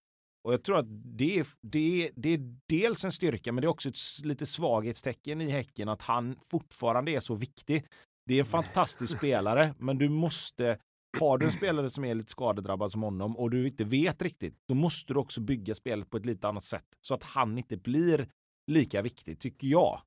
Och 0.44 0.52
jag 0.52 0.64
tror 0.64 0.78
att 0.78 0.86
det 0.88 1.38
är, 1.38 1.46
det, 1.60 2.06
är, 2.06 2.10
det 2.16 2.28
är 2.28 2.56
dels 2.68 3.04
en 3.04 3.12
styrka, 3.12 3.52
men 3.52 3.62
det 3.62 3.66
är 3.66 3.70
också 3.70 3.88
ett 3.88 4.24
lite 4.24 4.46
svaghetstecken 4.46 5.40
i 5.40 5.50
Häcken 5.50 5.88
att 5.88 6.02
han 6.02 6.36
fortfarande 6.50 7.12
är 7.12 7.20
så 7.20 7.34
viktig. 7.34 7.86
Det 8.26 8.34
är 8.34 8.38
en 8.38 8.46
fantastisk 8.46 9.18
spelare, 9.18 9.74
men 9.78 9.98
du 9.98 10.08
måste 10.08 10.78
har 11.20 11.38
du 11.38 11.46
en 11.46 11.52
spelare 11.52 11.90
som 11.90 12.04
är 12.04 12.14
lite 12.14 12.30
skadedrabbad 12.30 12.92
som 12.92 13.02
honom 13.02 13.36
och 13.36 13.50
du 13.50 13.66
inte 13.66 13.84
vet 13.84 14.22
riktigt, 14.22 14.54
då 14.68 14.74
måste 14.74 15.12
du 15.12 15.18
också 15.18 15.40
bygga 15.40 15.74
spelet 15.74 16.10
på 16.10 16.16
ett 16.16 16.26
lite 16.26 16.48
annat 16.48 16.64
sätt 16.64 16.86
så 17.00 17.14
att 17.14 17.22
han 17.22 17.58
inte 17.58 17.76
blir 17.76 18.28
lika 18.66 19.02
viktig, 19.02 19.40
tycker 19.40 19.66
jag. 19.66 20.02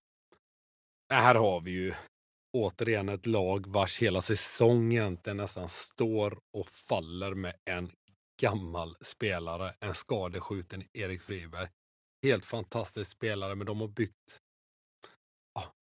Här 1.13 1.35
har 1.35 1.61
vi 1.61 1.71
ju 1.71 1.93
återigen 2.57 3.09
ett 3.09 3.25
lag 3.25 3.67
vars 3.67 4.01
hela 4.01 4.21
säsong 4.21 4.93
egentligen 4.93 5.37
nästan 5.37 5.69
står 5.69 6.39
och 6.57 6.67
faller 6.67 7.33
med 7.33 7.53
en 7.69 7.91
gammal 8.41 8.95
spelare, 9.01 9.73
en 9.79 9.93
skadeskjuten 9.93 10.83
Erik 10.93 11.21
Friberg. 11.21 11.67
Helt 12.23 12.45
fantastisk 12.45 13.11
spelare, 13.11 13.55
men 13.55 13.67
de 13.67 13.81
har 13.81 13.87
byggt 13.87 14.39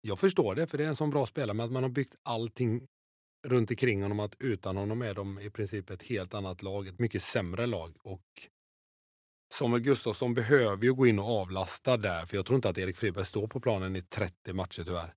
jag 0.00 0.18
förstår 0.18 0.54
det, 0.54 0.66
för 0.66 0.78
det 0.78 0.85
är 0.85 0.88
en 0.88 0.96
sån 0.96 1.11
bra 1.11 1.26
spelare, 1.26 1.54
men 1.54 1.66
att 1.66 1.72
man 1.72 1.82
har 1.82 1.90
byggt 1.90 2.14
allting 2.22 2.87
runt 3.46 3.70
omkring 3.70 4.02
honom 4.02 4.20
att 4.20 4.37
utan 4.38 4.76
honom 4.76 5.02
är 5.02 5.14
de 5.14 5.38
i 5.38 5.50
princip 5.50 5.90
ett 5.90 6.02
helt 6.02 6.35
annat 6.35 6.62
lag, 6.62 6.88
ett 6.88 6.98
mycket 6.98 7.22
sämre 7.22 7.66
lag. 7.66 7.96
Och 8.02 8.22
Samuel 9.55 9.83
Gustafsson 9.83 10.35
behöver 10.35 10.85
ju 10.85 10.94
gå 10.94 11.07
in 11.07 11.18
och 11.18 11.40
avlasta 11.40 11.96
där, 11.96 12.26
för 12.26 12.37
jag 12.37 12.46
tror 12.46 12.57
inte 12.57 12.68
att 12.68 12.78
Erik 12.78 12.96
Friberg 12.96 13.24
står 13.24 13.46
på 13.46 13.61
planen 13.61 13.96
i 13.96 14.02
30 14.02 14.52
matcher 14.52 14.85
tyvärr. 14.85 15.14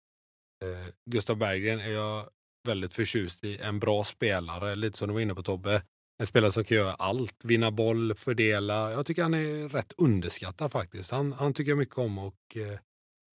Eh, 0.64 0.88
Gustav 1.10 1.38
Berggren 1.38 1.80
är 1.80 1.92
jag 1.92 2.30
väldigt 2.68 2.94
förtjust 2.94 3.44
i. 3.44 3.58
En 3.58 3.80
bra 3.80 4.04
spelare, 4.04 4.76
lite 4.76 4.98
som 4.98 5.08
du 5.08 5.14
var 5.14 5.22
inne 5.22 5.36
på 5.36 5.44
Tobbe. 5.44 5.84
En 6.20 6.28
spelare 6.28 6.52
som 6.52 6.64
kan 6.64 6.78
göra 6.78 6.94
allt, 6.94 7.46
vinna 7.46 7.72
boll, 7.72 8.16
fördela. 8.16 8.92
Jag 8.92 9.06
tycker 9.06 9.24
han 9.24 9.34
är 9.34 9.70
rätt 9.70 9.94
underskattad 9.98 10.72
faktiskt. 10.72 11.12
Han, 11.12 11.34
han 11.34 11.54
tycker 11.54 11.72
jag 11.72 11.78
mycket 11.78 11.98
om 11.98 12.18
och 12.18 12.58
eh, 12.58 12.80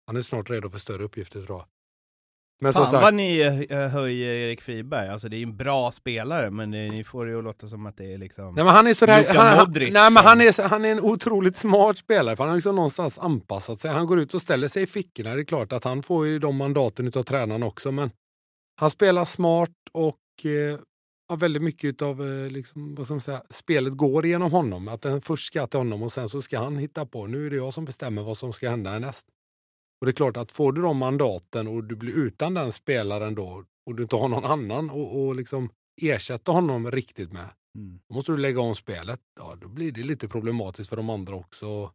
han 0.07 0.15
är 0.15 0.21
snart 0.21 0.49
redo 0.49 0.69
för 0.69 0.79
större 0.79 1.03
uppgifter 1.03 1.41
tror 1.41 1.57
jag. 1.57 1.65
Men 2.59 2.73
Fan 2.73 2.85
sagt, 2.85 3.03
vad 3.03 3.13
ni 3.13 3.39
eh, 3.69 3.87
höjer 3.87 4.33
Erik 4.33 4.61
Friberg, 4.61 5.09
alltså 5.09 5.29
det 5.29 5.37
är 5.37 5.43
en 5.43 5.57
bra 5.57 5.91
spelare 5.91 6.51
men 6.51 6.71
det, 6.71 6.89
ni 6.89 7.03
får 7.03 7.25
det 7.25 7.31
ju 7.31 7.37
att 7.37 7.43
låta 7.43 7.67
som 7.67 7.85
att 7.85 7.97
det 7.97 8.13
är 8.13 8.17
liksom 8.17 8.53
Nej 8.55 8.63
men 8.63 8.73
han 8.73 8.87
är 8.87 8.93
sådär, 8.93 9.33
han, 9.35 9.57
Modric, 9.57 9.93
nej, 9.93 10.11
men 10.11 10.23
han, 10.23 10.41
är, 10.41 10.67
han 10.67 10.85
är 10.85 10.91
en 10.91 10.99
otroligt 10.99 11.57
smart 11.57 11.97
spelare 11.97 12.35
för 12.35 12.43
han 12.43 12.49
har 12.49 12.57
liksom 12.57 12.75
någonstans 12.75 13.19
anpassat 13.19 13.79
sig. 13.79 13.91
Han 13.91 14.05
går 14.05 14.19
ut 14.19 14.33
och 14.33 14.41
ställer 14.41 14.67
sig 14.67 14.83
i 14.83 14.87
fickorna, 14.87 15.35
det 15.35 15.41
är 15.41 15.45
klart 15.45 15.73
att 15.73 15.83
han 15.83 16.03
får 16.03 16.27
ju 16.27 16.39
de 16.39 16.55
mandaten 16.55 17.07
utav 17.07 17.23
tränaren 17.23 17.63
också 17.63 17.91
men 17.91 18.11
han 18.79 18.89
spelar 18.89 19.25
smart 19.25 19.69
och 19.91 20.45
eh, 20.45 20.79
har 21.29 21.37
väldigt 21.37 21.63
mycket 21.63 22.01
av 22.01 22.21
eh, 22.21 22.51
liksom, 22.51 22.95
vad 22.95 23.07
ska 23.07 23.13
man 23.13 23.21
säga, 23.21 23.41
spelet 23.49 23.93
går 23.93 24.25
genom 24.25 24.51
honom. 24.51 24.87
Att 24.87 25.01
den 25.01 25.21
först 25.21 25.47
ska 25.47 25.67
till 25.67 25.79
honom 25.79 26.03
och 26.03 26.11
sen 26.11 26.29
så 26.29 26.41
ska 26.41 26.59
han 26.59 26.77
hitta 26.77 27.05
på, 27.05 27.27
nu 27.27 27.45
är 27.45 27.49
det 27.49 27.55
jag 27.55 27.73
som 27.73 27.85
bestämmer 27.85 28.23
vad 28.23 28.37
som 28.37 28.53
ska 28.53 28.69
hända 28.69 28.89
härnäst. 28.89 29.27
Och 29.99 30.05
det 30.05 30.11
är 30.11 30.13
klart 30.13 30.37
att 30.37 30.51
får 30.51 30.71
du 30.71 30.81
de 30.81 30.97
mandaten 30.97 31.67
och 31.67 31.83
du 31.83 31.95
blir 31.95 32.13
utan 32.13 32.53
den 32.53 32.71
spelaren 32.71 33.35
då 33.35 33.63
och 33.85 33.95
du 33.95 34.03
inte 34.03 34.15
har 34.15 34.29
någon 34.29 34.45
annan 34.45 34.89
och, 34.89 35.19
och 35.19 35.35
liksom 35.35 35.69
ersätta 36.01 36.51
honom 36.51 36.91
riktigt 36.91 37.33
med. 37.33 37.49
Mm. 37.77 37.99
Då 38.09 38.15
måste 38.15 38.31
du 38.31 38.37
lägga 38.37 38.61
om 38.61 38.75
spelet. 38.75 39.19
Ja, 39.39 39.55
då 39.61 39.67
blir 39.67 39.91
det 39.91 40.03
lite 40.03 40.27
problematiskt 40.27 40.89
för 40.89 40.97
de 40.97 41.09
andra 41.09 41.35
också. 41.35 41.91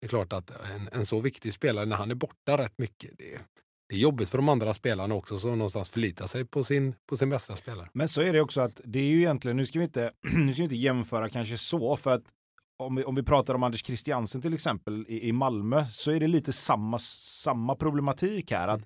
Det 0.00 0.06
är 0.06 0.08
klart 0.08 0.32
att 0.32 0.50
en, 0.50 0.88
en 0.92 1.06
så 1.06 1.20
viktig 1.20 1.52
spelare, 1.52 1.84
när 1.84 1.96
han 1.96 2.10
är 2.10 2.14
borta 2.14 2.58
rätt 2.58 2.78
mycket, 2.78 3.10
det, 3.18 3.38
det 3.88 3.94
är 3.94 3.98
jobbigt 3.98 4.28
för 4.28 4.38
de 4.38 4.48
andra 4.48 4.74
spelarna 4.74 5.14
också 5.14 5.38
som 5.38 5.50
någonstans 5.50 5.90
förlitar 5.90 6.26
sig 6.26 6.44
på 6.44 6.64
sin, 6.64 6.94
på 7.08 7.16
sin 7.16 7.30
bästa 7.30 7.56
spelare. 7.56 7.88
Men 7.92 8.08
så 8.08 8.22
är 8.22 8.32
det 8.32 8.40
också 8.40 8.60
att 8.60 8.80
det 8.84 8.98
är 8.98 9.04
ju 9.04 9.18
egentligen, 9.18 9.56
nu 9.56 9.66
ska 9.66 9.78
vi 9.78 9.84
inte, 9.84 10.12
nu 10.36 10.52
ska 10.52 10.60
vi 10.60 10.64
inte 10.64 10.76
jämföra 10.76 11.28
kanske 11.28 11.58
så, 11.58 11.96
för 11.96 12.10
att 12.10 12.24
om 12.78 12.96
vi, 12.96 13.04
om 13.04 13.14
vi 13.14 13.22
pratar 13.22 13.54
om 13.54 13.62
Anders 13.62 13.86
Christiansen 13.86 14.42
till 14.42 14.54
exempel 14.54 15.06
i, 15.08 15.28
i 15.28 15.32
Malmö 15.32 15.84
så 15.84 16.10
är 16.10 16.20
det 16.20 16.26
lite 16.26 16.52
samma, 16.52 16.98
samma 16.98 17.74
problematik 17.74 18.50
här. 18.50 18.68
Att 18.68 18.82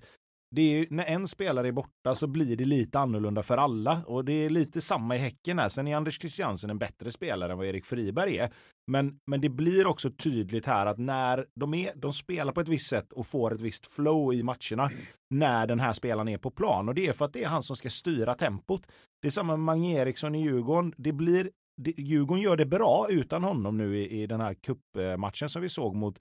det 0.55 0.61
är, 0.61 0.87
när 0.89 1.05
en 1.05 1.27
spelare 1.27 1.67
är 1.67 1.71
borta 1.71 2.15
så 2.15 2.27
blir 2.27 2.57
det 2.57 2.65
lite 2.65 2.99
annorlunda 2.99 3.43
för 3.43 3.57
alla 3.57 4.01
och 4.05 4.25
det 4.25 4.33
är 4.33 4.49
lite 4.49 4.81
samma 4.81 5.15
i 5.15 5.19
Häcken 5.19 5.59
här. 5.59 5.69
Sen 5.69 5.87
är 5.87 5.95
Anders 5.95 6.19
Christiansen 6.19 6.69
en 6.69 6.77
bättre 6.77 7.11
spelare 7.11 7.51
än 7.51 7.57
vad 7.57 7.67
Erik 7.67 7.85
Friberg 7.85 8.37
är. 8.37 8.51
Men, 8.91 9.19
men 9.27 9.41
det 9.41 9.49
blir 9.49 9.87
också 9.87 10.09
tydligt 10.09 10.65
här 10.65 10.85
att 10.85 10.97
när 10.97 11.45
de, 11.55 11.73
är, 11.73 11.91
de 11.95 12.13
spelar 12.13 12.53
på 12.53 12.61
ett 12.61 12.67
visst 12.67 12.89
sätt 12.89 13.13
och 13.13 13.27
får 13.27 13.53
ett 13.53 13.61
visst 13.61 13.85
flow 13.85 14.33
i 14.33 14.43
matcherna 14.43 14.91
när 15.29 15.67
den 15.67 15.79
här 15.79 15.93
spelaren 15.93 16.27
är 16.27 16.37
på 16.37 16.51
plan 16.51 16.89
och 16.89 16.95
det 16.95 17.07
är 17.07 17.13
för 17.13 17.25
att 17.25 17.33
det 17.33 17.43
är 17.43 17.47
han 17.47 17.63
som 17.63 17.75
ska 17.75 17.89
styra 17.89 18.35
tempot. 18.35 18.87
Det 19.21 19.27
är 19.27 19.31
samma 19.31 19.57
med 19.57 19.65
Mange 19.65 20.01
Eriksson 20.01 20.35
i 20.35 20.41
Djurgården. 20.41 20.93
Det 20.97 21.11
blir 21.11 21.49
Djurgården 21.97 22.43
gör 22.43 22.57
det 22.57 22.65
bra 22.65 23.07
utan 23.09 23.43
honom 23.43 23.77
nu 23.77 23.97
i, 23.97 24.21
i 24.21 24.27
den 24.27 24.41
här 24.41 24.53
kuppmatchen 24.53 25.49
som 25.49 25.61
vi 25.61 25.69
såg 25.69 25.95
mot, 25.95 26.19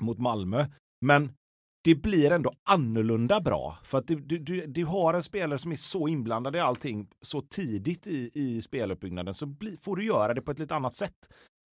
mot 0.00 0.18
Malmö. 0.18 0.66
Men 1.00 1.32
det 1.84 1.94
blir 1.94 2.30
ändå 2.30 2.52
annorlunda 2.64 3.40
bra. 3.40 3.78
För 3.84 3.98
att 3.98 4.06
du, 4.06 4.16
du, 4.16 4.66
du 4.66 4.84
har 4.84 5.14
en 5.14 5.22
spelare 5.22 5.58
som 5.58 5.72
är 5.72 5.76
så 5.76 6.08
inblandad 6.08 6.56
i 6.56 6.58
allting 6.58 7.08
så 7.20 7.42
tidigt 7.42 8.06
i, 8.06 8.30
i 8.34 8.62
speluppbyggnaden 8.62 9.34
så 9.34 9.46
bli, 9.46 9.76
får 9.76 9.96
du 9.96 10.04
göra 10.04 10.34
det 10.34 10.42
på 10.42 10.50
ett 10.50 10.58
lite 10.58 10.74
annat 10.74 10.94
sätt. 10.94 11.32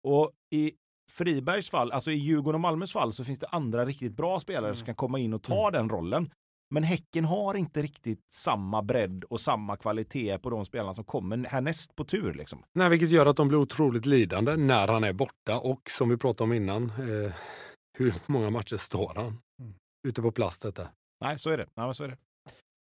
Och 0.07 0.31
i 0.51 0.73
Fribergs 1.11 1.69
fall, 1.69 1.91
alltså 1.91 2.11
i 2.11 2.15
Djurgården 2.15 2.55
och 2.55 2.61
Malmös 2.61 2.91
fall 2.93 3.13
så 3.13 3.23
finns 3.23 3.39
det 3.39 3.47
andra 3.47 3.85
riktigt 3.85 4.13
bra 4.13 4.39
spelare 4.39 4.65
mm. 4.65 4.75
som 4.75 4.85
kan 4.85 4.95
komma 4.95 5.19
in 5.19 5.33
och 5.33 5.43
ta 5.43 5.67
mm. 5.67 5.73
den 5.73 5.89
rollen. 5.89 6.31
Men 6.69 6.83
Häcken 6.83 7.25
har 7.25 7.55
inte 7.55 7.81
riktigt 7.81 8.25
samma 8.33 8.81
bredd 8.81 9.23
och 9.23 9.41
samma 9.41 9.77
kvalitet 9.77 10.37
på 10.37 10.49
de 10.49 10.65
spelarna 10.65 10.93
som 10.93 11.03
kommer 11.03 11.37
härnäst 11.37 11.95
på 11.95 12.05
tur. 12.05 12.33
Liksom. 12.33 12.63
Nej, 12.73 12.89
vilket 12.89 13.09
gör 13.09 13.25
att 13.25 13.37
de 13.37 13.47
blir 13.47 13.57
otroligt 13.57 14.05
lidande 14.05 14.55
när 14.55 14.87
han 14.87 15.03
är 15.03 15.13
borta 15.13 15.59
och 15.59 15.81
som 15.89 16.09
vi 16.09 16.17
pratade 16.17 16.43
om 16.43 16.53
innan, 16.53 16.83
eh, 16.85 17.33
hur 17.97 18.13
många 18.25 18.49
matcher 18.49 18.75
står 18.75 19.11
han 19.15 19.25
mm. 19.25 19.73
ute 20.07 20.21
på 20.21 20.31
plastet 20.31 20.75
där? 20.75 20.87
Nej, 21.21 21.37
så 21.37 21.49
är 21.49 21.57
det. 21.57 21.67
Nej, 21.75 21.95
så 21.95 22.03
är 22.03 22.07
det. 22.07 22.17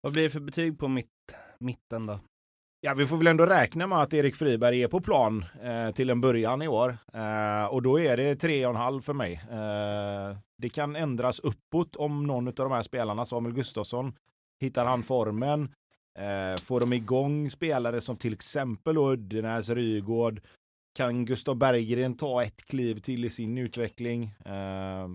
Vad 0.02 0.14
blir 0.14 0.24
det 0.24 0.30
för 0.30 0.40
betyg 0.40 0.80
på 0.80 0.88
mitt, 0.88 1.08
mitten 1.60 2.06
då? 2.06 2.20
Ja, 2.86 2.94
vi 2.94 3.06
får 3.06 3.18
väl 3.18 3.28
ändå 3.28 3.46
räkna 3.46 3.88
med 3.88 3.98
att 3.98 4.14
Erik 4.14 4.36
Friberg 4.36 4.84
är 4.84 4.88
på 4.88 5.02
plan 5.02 5.46
eh, 5.64 5.92
till 5.92 6.10
en 6.10 6.22
början 6.22 6.62
i 6.62 6.68
år. 6.68 6.98
Eh, 7.14 7.66
och 7.66 7.82
då 7.82 8.00
är 8.00 8.18
det 8.18 8.44
3,5 8.44 9.02
för 9.02 9.14
mig. 9.14 9.34
Eh, 9.34 10.38
det 10.64 10.70
kan 10.70 10.96
ändras 10.96 11.40
uppåt 11.40 11.96
om 11.96 12.28
någon 12.28 12.48
av 12.48 12.54
de 12.54 12.72
här 12.72 12.82
spelarna, 12.82 13.26
Samuel 13.26 13.56
Gustafsson, 13.56 14.14
hittar 14.62 14.86
han 14.86 15.04
formen. 15.04 15.74
Eh, 16.20 16.62
får 16.64 16.80
de 16.80 16.94
igång 16.94 17.50
spelare 17.50 18.02
som 18.02 18.18
till 18.18 18.34
exempel 18.34 18.98
Uddenäs, 18.98 19.70
Rygård, 19.70 20.42
kan 20.98 21.26
Gustav 21.26 21.56
Berggren 21.56 22.18
ta 22.18 22.44
ett 22.44 22.66
kliv 22.66 23.00
till 23.00 23.26
i 23.26 23.30
sin 23.30 23.58
utveckling? 23.58 24.24
Eh, 24.46 25.08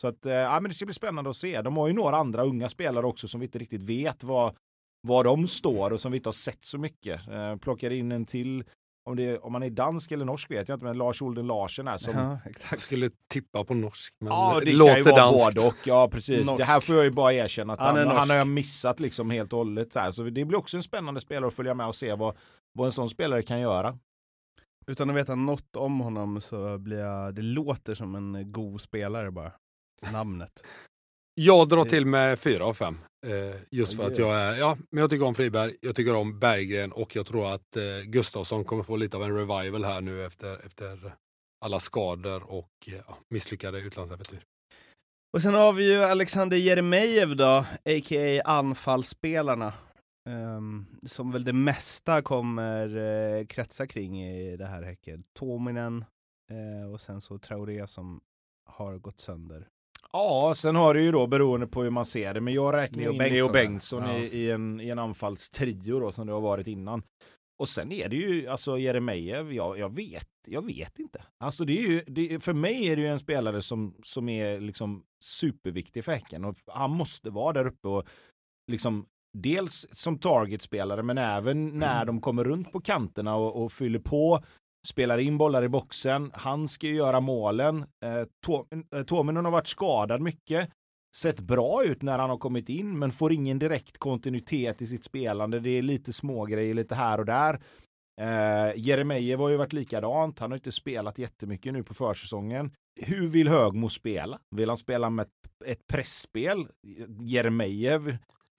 så 0.00 0.08
att, 0.08 0.26
eh, 0.26 0.32
ja, 0.32 0.60
men 0.60 0.70
det 0.70 0.74
ska 0.74 0.86
bli 0.86 0.94
spännande 0.94 1.30
att 1.30 1.36
se. 1.36 1.62
De 1.62 1.76
har 1.76 1.88
ju 1.88 1.94
några 1.94 2.16
andra 2.16 2.44
unga 2.44 2.68
spelare 2.68 3.06
också 3.06 3.28
som 3.28 3.40
vi 3.40 3.46
inte 3.46 3.58
riktigt 3.58 3.82
vet 3.82 4.24
vad, 4.24 4.56
var 5.06 5.24
de 5.24 5.48
står 5.48 5.92
och 5.92 6.00
som 6.00 6.12
vi 6.12 6.16
inte 6.16 6.28
har 6.28 6.32
sett 6.32 6.64
så 6.64 6.78
mycket. 6.78 7.28
Eh, 7.28 7.56
plockar 7.56 7.90
in 7.90 8.12
en 8.12 8.26
till, 8.26 8.64
om, 9.08 9.16
det, 9.16 9.38
om 9.38 9.52
man 9.52 9.62
är 9.62 9.70
dansk 9.70 10.12
eller 10.12 10.24
norsk 10.24 10.50
vet 10.50 10.68
jag 10.68 10.76
inte, 10.76 10.86
men 10.86 10.98
Lars 10.98 11.22
Olden 11.22 11.46
Larsen 11.46 11.88
är 11.88 11.96
som... 11.96 12.14
Ja, 12.16 12.38
Jag 12.70 12.78
skulle 12.78 13.10
tippa 13.28 13.64
på 13.64 13.74
norsk, 13.74 14.14
men 14.20 14.32
ja, 14.32 14.60
det 14.64 14.72
låter 14.72 14.94
kan 14.94 15.04
ju 15.04 15.10
vara 15.10 15.22
danskt. 15.22 15.54
både 15.56 15.68
och. 15.68 15.74
Ja, 15.84 16.08
precis. 16.08 16.46
Norsk. 16.46 16.58
Det 16.58 16.64
här 16.64 16.80
får 16.80 16.94
jag 16.94 17.04
ju 17.04 17.10
bara 17.10 17.32
erkänna 17.32 17.72
att 17.72 17.78
Han 17.78 17.96
han, 17.96 18.16
han, 18.16 18.30
har 18.30 18.36
jag 18.36 18.46
missat 18.46 19.00
liksom 19.00 19.30
helt 19.30 19.52
och 19.52 19.58
hållet. 19.58 19.92
Så, 19.92 20.00
här. 20.00 20.10
så 20.10 20.22
det 20.22 20.44
blir 20.44 20.58
också 20.58 20.76
en 20.76 20.82
spännande 20.82 21.20
spelare 21.20 21.46
att 21.46 21.54
följa 21.54 21.74
med 21.74 21.86
och 21.86 21.94
se 21.96 22.14
vad, 22.14 22.36
vad 22.72 22.86
en 22.86 22.92
sån 22.92 23.10
spelare 23.10 23.42
kan 23.42 23.60
göra. 23.60 23.98
Utan 24.86 25.10
att 25.10 25.16
veta 25.16 25.34
något 25.34 25.76
om 25.76 26.00
honom 26.00 26.40
så 26.40 26.78
blir 26.78 26.98
jag, 26.98 27.34
det 27.34 27.42
låter 27.42 27.94
som 27.94 28.14
en 28.14 28.52
god 28.52 28.80
spelare 28.80 29.30
bara. 29.30 29.52
Namnet. 30.12 30.62
Jag 31.40 31.68
drar 31.68 31.84
till 31.84 32.06
med 32.06 32.38
fyra 32.38 32.64
av 32.64 32.74
fem. 32.74 32.98
Eh, 33.26 33.60
just 33.70 33.96
för 33.96 34.06
att 34.06 34.18
jag 34.18 34.36
är, 34.36 34.54
ja, 34.54 34.76
men 34.90 35.00
jag 35.00 35.10
tycker 35.10 35.26
om 35.26 35.34
Friberg, 35.34 35.76
jag 35.80 35.96
tycker 35.96 36.14
om 36.14 36.38
Berggren 36.38 36.92
och 36.92 37.16
jag 37.16 37.26
tror 37.26 37.54
att 37.54 37.76
eh, 37.76 37.82
Gustafsson 38.04 38.64
kommer 38.64 38.82
få 38.82 38.96
lite 38.96 39.16
av 39.16 39.22
en 39.22 39.36
revival 39.36 39.84
här 39.84 40.00
nu 40.00 40.24
efter, 40.26 40.66
efter 40.66 41.14
alla 41.64 41.80
skador 41.80 42.52
och 42.52 42.70
eh, 42.86 42.94
ja, 43.08 43.18
misslyckade 43.30 43.78
utlandsäventyr. 43.78 44.44
Och 45.32 45.42
sen 45.42 45.54
har 45.54 45.72
vi 45.72 45.92
ju 45.94 46.02
Alexander 46.02 46.56
Jeremejeff 46.56 47.30
då, 47.30 47.64
a.k.a. 47.84 48.42
anfallsspelarna. 48.44 49.72
ehm, 50.28 50.86
som 51.06 51.32
väl 51.32 51.44
det 51.44 51.52
mesta 51.52 52.22
kommer 52.22 52.96
uh, 52.96 53.46
kretsa 53.46 53.86
kring 53.86 54.22
i 54.22 54.56
det 54.56 54.66
här 54.66 54.82
Häcken. 54.82 55.24
Tominen 55.38 56.04
eh, 56.50 56.92
och 56.92 57.00
sen 57.00 57.20
så 57.20 57.38
Traoré 57.38 57.86
som 57.86 58.20
har 58.66 58.98
gått 58.98 59.20
sönder. 59.20 59.68
Ja, 60.18 60.54
sen 60.56 60.76
har 60.76 60.94
det 60.94 61.02
ju 61.02 61.12
då 61.12 61.26
beroende 61.26 61.66
på 61.66 61.82
hur 61.82 61.90
man 61.90 62.04
ser 62.04 62.34
det, 62.34 62.40
men 62.40 62.54
jag 62.54 62.74
räknar 62.74 63.02
Leo 63.02 63.12
in 63.12 63.18
Bengtsson, 63.18 63.36
Leo 63.36 63.52
Bengtsson 63.52 64.02
ja. 64.02 64.16
i, 64.16 64.22
i, 64.22 64.50
en, 64.50 64.80
i 64.80 64.88
en 64.88 64.98
anfallstrio 64.98 66.00
då 66.00 66.12
som 66.12 66.26
det 66.26 66.32
har 66.32 66.40
varit 66.40 66.66
innan. 66.66 67.02
Och 67.58 67.68
sen 67.68 67.92
är 67.92 68.08
det 68.08 68.16
ju 68.16 68.48
alltså 68.48 68.78
Jeremejeff, 68.78 69.52
jag, 69.52 69.78
jag 69.78 69.94
vet, 69.94 70.28
jag 70.46 70.66
vet 70.66 70.98
inte. 70.98 71.22
Alltså 71.44 71.64
det 71.64 71.78
är 71.78 71.88
ju, 71.88 72.04
det, 72.06 72.44
för 72.44 72.52
mig 72.52 72.88
är 72.88 72.96
det 72.96 73.02
ju 73.02 73.08
en 73.08 73.18
spelare 73.18 73.62
som, 73.62 73.94
som 74.02 74.28
är 74.28 74.60
liksom 74.60 75.02
superviktig 75.24 76.04
för 76.04 76.12
Häcken 76.12 76.44
och 76.44 76.56
han 76.66 76.90
måste 76.90 77.30
vara 77.30 77.52
där 77.52 77.66
uppe 77.66 77.88
och 77.88 78.08
liksom 78.70 79.06
dels 79.38 79.86
som 79.92 80.18
targetspelare 80.18 81.02
men 81.02 81.18
även 81.18 81.68
när 81.78 82.04
de 82.04 82.20
kommer 82.20 82.44
runt 82.44 82.72
på 82.72 82.80
kanterna 82.80 83.36
och, 83.36 83.64
och 83.64 83.72
fyller 83.72 83.98
på 83.98 84.42
spelar 84.88 85.18
in 85.18 85.38
bollar 85.38 85.64
i 85.64 85.68
boxen. 85.68 86.30
Han 86.34 86.68
ska 86.68 86.86
ju 86.86 86.94
göra 86.94 87.20
målen. 87.20 87.76
Eh, 88.04 88.22
Tom- 88.46 88.84
eh, 88.94 89.02
Tominen 89.02 89.44
har 89.44 89.52
varit 89.52 89.66
skadad 89.68 90.20
mycket. 90.20 90.70
Sett 91.16 91.40
bra 91.40 91.84
ut 91.84 92.02
när 92.02 92.18
han 92.18 92.30
har 92.30 92.38
kommit 92.38 92.68
in, 92.68 92.98
men 92.98 93.12
får 93.12 93.32
ingen 93.32 93.58
direkt 93.58 93.98
kontinuitet 93.98 94.82
i 94.82 94.86
sitt 94.86 95.04
spelande. 95.04 95.60
Det 95.60 95.70
är 95.70 95.82
lite 95.82 96.12
smågrejer 96.12 96.74
lite 96.74 96.94
här 96.94 97.18
och 97.18 97.26
där. 97.26 97.60
Eh, 98.20 98.72
Jeremejeff 98.76 99.40
har 99.40 99.48
ju 99.48 99.56
varit 99.56 99.72
likadant. 99.72 100.38
Han 100.38 100.50
har 100.50 100.56
inte 100.56 100.72
spelat 100.72 101.18
jättemycket 101.18 101.72
nu 101.72 101.82
på 101.82 101.94
försäsongen. 101.94 102.70
Hur 103.00 103.26
vill 103.28 103.48
Högmo 103.48 103.88
spela? 103.88 104.38
Vill 104.56 104.68
han 104.68 104.78
spela 104.78 105.10
med 105.10 105.26
ett, 105.66 105.86
pressspel? 105.92 106.68
Jeremejeff 107.20 108.02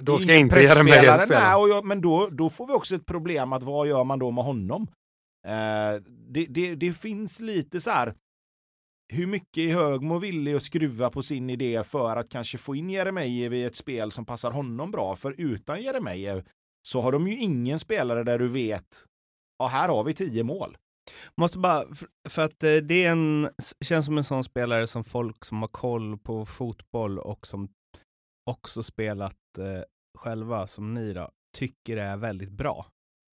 Då 0.03 0.17
ska 0.17 0.35
inte 0.35 0.59
Jeremejeff 0.61 1.21
spela. 1.21 1.57
Nej, 1.57 1.69
jag, 1.69 1.85
men 1.85 2.01
då, 2.01 2.27
då 2.31 2.49
får 2.49 2.67
vi 2.67 2.73
också 2.73 2.95
ett 2.95 3.05
problem 3.05 3.53
att 3.53 3.63
vad 3.63 3.87
gör 3.87 4.03
man 4.03 4.19
då 4.19 4.31
med 4.31 4.43
honom? 4.43 4.87
Eh, 5.47 6.01
det, 6.29 6.45
det, 6.49 6.75
det 6.75 6.93
finns 6.93 7.39
lite 7.39 7.81
så 7.81 7.91
här, 7.91 8.13
hur 9.13 9.27
mycket 9.27 9.57
är 9.57 9.73
Högmo 9.73 10.17
villig 10.19 10.53
att 10.53 10.63
skruva 10.63 11.09
på 11.09 11.23
sin 11.23 11.49
idé 11.49 11.83
för 11.83 12.15
att 12.15 12.29
kanske 12.29 12.57
få 12.57 12.75
in 12.75 12.89
Jeremejeff 12.89 13.53
i 13.53 13.63
ett 13.63 13.75
spel 13.75 14.11
som 14.11 14.25
passar 14.25 14.51
honom 14.51 14.91
bra? 14.91 15.15
För 15.15 15.35
utan 15.37 15.81
Jeremejeff 15.81 16.45
så 16.87 17.01
har 17.01 17.11
de 17.11 17.27
ju 17.27 17.37
ingen 17.37 17.79
spelare 17.79 18.23
där 18.23 18.39
du 18.39 18.47
vet, 18.47 19.05
ja 19.59 19.67
här 19.67 19.89
har 19.89 20.03
vi 20.03 20.13
tio 20.13 20.43
mål. 20.43 20.77
Måste 21.37 21.57
bara, 21.57 21.85
för, 22.29 22.45
att 22.45 22.63
eh, 22.63 22.75
det 22.75 23.05
är 23.05 23.11
en, 23.11 23.49
känns 23.85 24.05
som 24.05 24.17
en 24.17 24.23
sån 24.23 24.43
spelare 24.43 24.87
som 24.87 25.03
folk 25.03 25.45
som 25.45 25.61
har 25.61 25.67
koll 25.67 26.17
på 26.17 26.45
fotboll 26.45 27.19
och 27.19 27.47
som 27.47 27.69
också 28.45 28.83
spelat 28.83 29.57
eh, 29.57 29.83
själva, 30.17 30.67
som 30.67 30.93
ni 30.93 31.13
då, 31.13 31.31
tycker 31.57 31.97
är 31.97 32.17
väldigt 32.17 32.51
bra. 32.51 32.85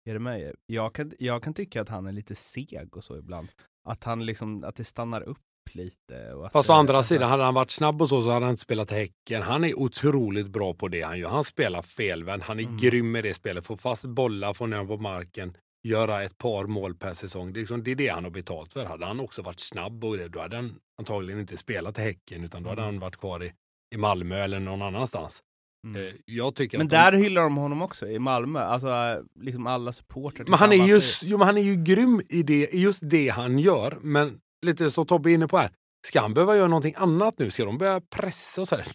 Jeremejeff. 0.06 0.54
Jag 0.66 0.94
kan, 0.94 1.12
jag 1.18 1.42
kan 1.42 1.54
tycka 1.54 1.80
att 1.80 1.88
han 1.88 2.06
är 2.06 2.12
lite 2.12 2.34
seg 2.34 2.96
och 2.96 3.04
så 3.04 3.18
ibland. 3.18 3.48
Att 3.88 4.04
han 4.04 4.26
liksom, 4.26 4.64
att 4.64 4.76
det 4.76 4.84
stannar 4.84 5.22
upp 5.22 5.38
lite. 5.72 6.32
Och 6.32 6.52
Fast 6.52 6.70
å 6.70 6.72
det- 6.72 6.78
andra 6.78 7.02
sidan, 7.02 7.30
hade 7.30 7.42
han 7.44 7.54
varit 7.54 7.70
snabb 7.70 8.02
och 8.02 8.08
så, 8.08 8.22
så 8.22 8.30
hade 8.30 8.44
han 8.46 8.50
inte 8.50 8.62
spelat 8.62 8.92
i 8.92 8.94
Häcken. 8.94 9.42
Han 9.42 9.64
är 9.64 9.78
otroligt 9.78 10.46
bra 10.46 10.74
på 10.74 10.88
det 10.88 11.02
han 11.02 11.18
gör. 11.18 11.28
Han 11.28 11.44
spelar 11.44 11.82
felvänd, 11.82 12.42
han 12.42 12.58
är 12.58 12.62
Mm. 12.64 12.76
grym 12.76 13.10
med 13.12 13.24
det 13.24 13.34
spelet. 13.34 13.66
Får 13.66 13.76
fast 13.76 14.04
bollar, 14.04 14.54
får 14.54 14.66
ner 14.66 14.76
dem 14.76 14.86
på 14.88 14.96
marken, 14.96 15.56
göra 15.88 16.22
ett 16.22 16.38
par 16.38 16.64
mål 16.66 16.94
per 16.94 17.14
säsong. 17.14 17.52
Det 17.52 17.58
är, 17.58 17.60
liksom, 17.60 17.82
det 17.82 17.90
är 17.90 17.94
det 17.96 18.08
han 18.08 18.24
har 18.24 18.30
betalt 18.30 18.72
för. 18.72 18.84
Hade 18.84 19.06
han 19.06 19.20
också 19.20 19.42
varit 19.42 19.60
snabb 19.60 20.04
och 20.04 20.16
det, 20.16 20.28
då 20.28 20.40
hade 20.40 20.56
han 20.56 20.74
antagligen 20.98 21.40
inte 21.40 21.56
spelat 21.56 21.98
i 21.98 22.02
Häcken, 22.02 22.44
utan 22.44 22.62
då 22.62 22.68
hade 22.68 22.82
Mm. 22.82 22.94
han 22.94 23.00
varit 23.00 23.16
kvar 23.16 23.44
i, 23.44 23.52
i 23.94 23.96
Malmö 23.96 24.36
eller 24.36 24.60
någon 24.60 24.82
annanstans. 24.82 25.42
Mm. 25.86 26.06
Eh, 26.06 26.14
Jag 26.24 26.54
tycker 26.54 26.78
Men 26.78 26.86
att 26.86 26.90
de- 26.90 26.96
där 26.96 27.12
hyllar 27.12 27.42
de 27.42 27.56
honom 27.56 27.82
också, 27.82 28.08
i 28.08 28.18
Malmö. 28.18 28.60
Alltså 28.60 29.22
liksom 29.40 29.66
alla 29.66 29.92
supportrar. 29.92 30.46
Men 30.48 30.58
han 30.58 30.72
är, 30.72 31.02
jo, 31.24 31.38
men 31.38 31.46
han 31.46 31.56
är 31.58 31.62
ju 31.62 31.84
grym 31.84 32.22
i, 32.28 32.42
det, 32.42 32.70
just 32.72 33.10
det 33.10 33.28
han 33.28 33.58
gör. 33.58 33.98
Men 34.02 34.40
lite 34.66 34.90
som 34.90 35.06
Tobbe 35.06 35.30
är 35.30 35.34
inne 35.34 35.48
på 35.48 35.58
här. 35.58 35.70
Ska 36.06 36.20
han 36.20 36.34
behöva 36.34 36.56
göra 36.56 36.68
någonting 36.68 36.94
annat 36.96 37.38
nu? 37.38 37.50
Ska 37.50 37.64
de 37.64 37.78
börja 37.78 38.00
pressa 38.00 38.60
och 38.60 38.68
så 38.68 38.76
här? 38.76 38.86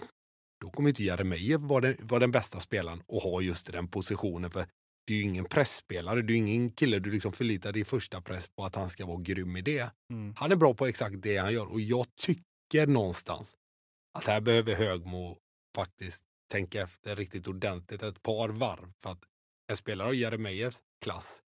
Då 0.61 0.69
kommer 0.69 0.89
inte 0.89 1.03
Jeremejeff 1.03 1.61
vara 1.61 1.81
den, 1.81 1.95
vara 1.99 2.19
den 2.19 2.31
bästa 2.31 2.59
spelaren 2.59 3.01
och 3.07 3.21
ha 3.21 3.41
just 3.41 3.71
den 3.71 3.87
positionen. 3.87 4.51
För 4.51 4.65
det 5.07 5.13
är 5.13 5.17
ju 5.17 5.23
ingen 5.23 5.45
pressspelare. 5.45 6.21
Det 6.21 6.33
är 6.33 6.37
ingen 6.37 6.69
kille 6.71 6.99
du 6.99 7.11
liksom 7.11 7.31
förlitar 7.31 7.71
dig 7.71 7.81
i 7.81 7.85
första 7.85 8.21
press 8.21 8.47
på 8.47 8.65
att 8.65 8.75
han 8.75 8.89
ska 8.89 9.05
vara 9.05 9.21
grym 9.21 9.57
i 9.57 9.61
det. 9.61 9.91
Mm. 10.13 10.33
Han 10.37 10.51
är 10.51 10.55
bra 10.55 10.73
på 10.73 10.85
exakt 10.87 11.15
det 11.21 11.37
han 11.37 11.53
gör 11.53 11.71
och 11.71 11.81
jag 11.81 12.05
tycker 12.25 12.87
någonstans 12.87 13.53
att 14.17 14.27
här 14.27 14.41
behöver 14.41 14.75
Högmo 14.75 15.37
faktiskt 15.75 16.23
tänka 16.51 16.81
efter 16.81 17.15
riktigt 17.15 17.47
ordentligt 17.47 18.03
ett 18.03 18.23
par 18.23 18.49
varv. 18.49 18.93
För 19.03 19.09
att 19.09 19.23
en 19.71 19.77
spelare 19.77 20.07
av 20.07 20.15
Jeremejeffs 20.15 20.79
klass 21.01 21.41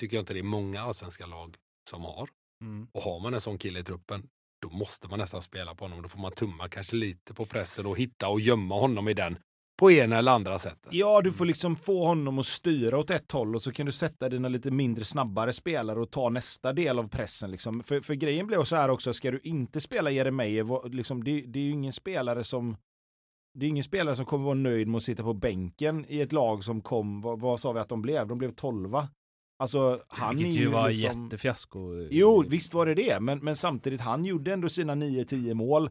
tycker 0.00 0.16
jag 0.16 0.22
inte 0.22 0.34
det 0.34 0.40
är 0.40 0.42
många 0.42 0.82
allsvenska 0.82 1.26
lag 1.26 1.56
som 1.90 2.04
har. 2.04 2.28
Mm. 2.62 2.88
Och 2.92 3.02
har 3.02 3.20
man 3.20 3.34
en 3.34 3.40
sån 3.40 3.58
kille 3.58 3.78
i 3.78 3.82
truppen, 3.82 4.28
då 4.62 4.70
måste 4.70 5.08
man 5.08 5.18
nästan 5.18 5.42
spela 5.42 5.74
på 5.74 5.84
honom. 5.84 6.02
Då 6.02 6.08
får 6.08 6.20
man 6.20 6.32
tumma 6.32 6.68
kanske 6.68 6.96
lite 6.96 7.34
på 7.34 7.46
pressen 7.46 7.86
och 7.86 7.98
hitta 7.98 8.28
och 8.28 8.40
gömma 8.40 8.80
honom 8.80 9.08
i 9.08 9.14
den 9.14 9.38
på 9.78 9.92
ena 9.92 10.18
eller 10.18 10.32
andra 10.32 10.58
sättet. 10.58 10.92
Ja, 10.92 11.20
du 11.22 11.32
får 11.32 11.44
liksom 11.44 11.76
få 11.76 12.06
honom 12.06 12.38
att 12.38 12.46
styra 12.46 12.98
åt 12.98 13.10
ett 13.10 13.32
håll 13.32 13.54
och 13.54 13.62
så 13.62 13.72
kan 13.72 13.86
du 13.86 13.92
sätta 13.92 14.28
dina 14.28 14.48
lite 14.48 14.70
mindre 14.70 15.04
snabbare 15.04 15.52
spelare 15.52 16.00
och 16.00 16.10
ta 16.10 16.28
nästa 16.28 16.72
del 16.72 16.98
av 16.98 17.08
pressen. 17.08 17.50
Liksom. 17.50 17.82
För, 17.82 18.00
för 18.00 18.14
grejen 18.14 18.46
blir 18.46 18.64
så 18.64 18.76
här 18.76 18.88
också, 18.88 19.12
ska 19.12 19.30
du 19.30 19.40
inte 19.42 19.80
spela 19.80 20.10
Jeremejeff, 20.10 20.68
liksom, 20.84 21.24
det, 21.24 21.40
det 21.40 21.58
är 21.58 21.62
ju 21.62 21.70
ingen 21.70 21.92
spelare 21.92 22.44
som 22.44 22.76
det 23.54 23.66
är 23.66 23.68
ingen 23.68 23.84
spelare 23.84 24.16
som 24.16 24.24
kommer 24.24 24.44
vara 24.44 24.54
nöjd 24.54 24.88
med 24.88 24.96
att 24.96 25.02
sitta 25.02 25.22
på 25.22 25.34
bänken 25.34 26.04
i 26.08 26.20
ett 26.20 26.32
lag 26.32 26.64
som 26.64 26.80
kom, 26.80 27.20
vad, 27.20 27.40
vad 27.40 27.60
sa 27.60 27.72
vi 27.72 27.80
att 27.80 27.88
de 27.88 28.02
blev? 28.02 28.26
De 28.26 28.38
blev 28.38 28.50
tolva. 28.50 29.08
Alltså, 29.58 30.02
han 30.08 30.36
Vilket 30.36 30.56
är 30.56 30.60
ju 30.60 30.68
var 30.68 30.90
liksom... 30.90 31.24
jättefiasko. 31.24 32.08
Jo, 32.10 32.44
visst 32.48 32.74
var 32.74 32.86
det 32.86 32.94
det, 32.94 33.20
men, 33.20 33.38
men 33.38 33.56
samtidigt, 33.56 34.00
han 34.00 34.24
gjorde 34.24 34.52
ändå 34.52 34.68
sina 34.68 34.94
9-10 34.94 35.54
mål. 35.54 35.90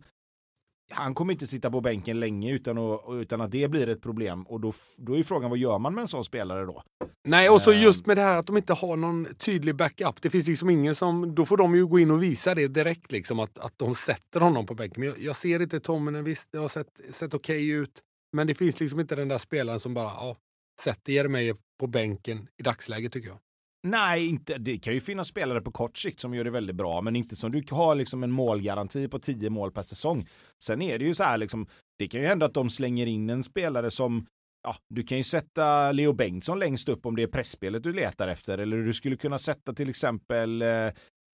Han 0.89 1.13
kommer 1.13 1.33
inte 1.33 1.47
sitta 1.47 1.71
på 1.71 1.81
bänken 1.81 2.19
länge 2.19 2.53
utan 2.53 2.77
att, 2.77 3.01
utan 3.11 3.41
att 3.41 3.51
det 3.51 3.67
blir 3.67 3.89
ett 3.89 4.01
problem. 4.01 4.43
Och 4.43 4.59
då, 4.59 4.73
då 4.97 5.17
är 5.17 5.23
frågan, 5.23 5.49
vad 5.49 5.59
gör 5.59 5.79
man 5.79 5.93
med 5.95 6.01
en 6.01 6.07
sån 6.07 6.23
spelare 6.23 6.65
då? 6.65 6.83
Nej, 7.27 7.49
och 7.49 7.61
så 7.61 7.71
Ehm. 7.71 7.81
just 7.81 8.05
med 8.05 8.17
det 8.17 8.21
här 8.21 8.39
att 8.39 8.47
de 8.47 8.57
inte 8.57 8.73
har 8.73 8.95
någon 8.97 9.27
tydlig 9.35 9.75
backup. 9.75 10.21
Det 10.21 10.29
finns 10.29 10.47
liksom 10.47 10.69
ingen 10.69 10.95
som, 10.95 11.35
då 11.35 11.45
får 11.45 11.57
de 11.57 11.75
ju 11.75 11.85
gå 11.87 11.99
in 11.99 12.11
och 12.11 12.23
visa 12.23 12.55
det 12.55 12.67
direkt, 12.67 13.11
liksom, 13.11 13.39
att, 13.39 13.57
att 13.57 13.73
de 13.77 13.95
sätter 13.95 14.39
honom 14.39 14.65
på 14.65 14.73
bänken. 14.73 15.01
Men 15.01 15.09
jag, 15.09 15.19
jag 15.19 15.35
ser 15.35 15.61
inte 15.61 15.79
Tommen, 15.79 16.23
visst 16.23 16.51
det 16.51 16.57
har 16.57 16.67
sett, 16.67 17.01
sett 17.11 17.33
okej 17.33 17.69
ut. 17.69 18.01
Men 18.33 18.47
det 18.47 18.55
finns 18.55 18.79
liksom 18.79 18.99
inte 18.99 19.15
den 19.15 19.27
där 19.27 19.37
spelaren 19.37 19.79
som 19.79 19.93
bara 19.93 20.05
ja, 20.05 20.35
sätter 20.81 21.13
Jeremejeff 21.13 21.57
på 21.79 21.87
bänken 21.87 22.47
i 22.59 22.63
dagsläget 22.63 23.13
tycker 23.13 23.27
jag. 23.27 23.37
Nej, 23.83 24.27
inte, 24.27 24.57
det 24.57 24.77
kan 24.77 24.93
ju 24.93 24.99
finnas 24.99 25.27
spelare 25.27 25.61
på 25.61 25.71
kort 25.71 25.97
sikt 25.97 26.19
som 26.19 26.33
gör 26.33 26.43
det 26.43 26.49
väldigt 26.49 26.75
bra, 26.75 27.01
men 27.01 27.15
inte 27.15 27.35
som 27.35 27.51
du 27.51 27.63
har 27.71 27.95
liksom 27.95 28.23
en 28.23 28.31
målgaranti 28.31 29.07
på 29.07 29.19
10 29.19 29.49
mål 29.49 29.71
per 29.71 29.83
säsong. 29.83 30.27
Sen 30.63 30.81
är 30.81 30.99
det 30.99 31.05
ju 31.05 31.13
så 31.13 31.23
här, 31.23 31.37
liksom, 31.37 31.67
det 31.99 32.07
kan 32.07 32.21
ju 32.21 32.27
hända 32.27 32.45
att 32.45 32.53
de 32.53 32.69
slänger 32.69 33.05
in 33.05 33.29
en 33.29 33.43
spelare 33.43 33.91
som 33.91 34.25
ja, 34.63 34.75
du 34.89 35.03
kan 35.03 35.17
ju 35.17 35.23
sätta 35.23 35.91
Leo 35.91 36.13
Bengtsson 36.13 36.59
längst 36.59 36.89
upp 36.89 37.05
om 37.05 37.15
det 37.15 37.23
är 37.23 37.27
pressspelet 37.27 37.83
du 37.83 37.93
letar 37.93 38.27
efter. 38.27 38.57
Eller 38.57 38.77
du 38.77 38.93
skulle 38.93 39.15
kunna 39.15 39.39
sätta 39.39 39.73
till 39.73 39.89
exempel 39.89 40.61
eh, 40.61 40.89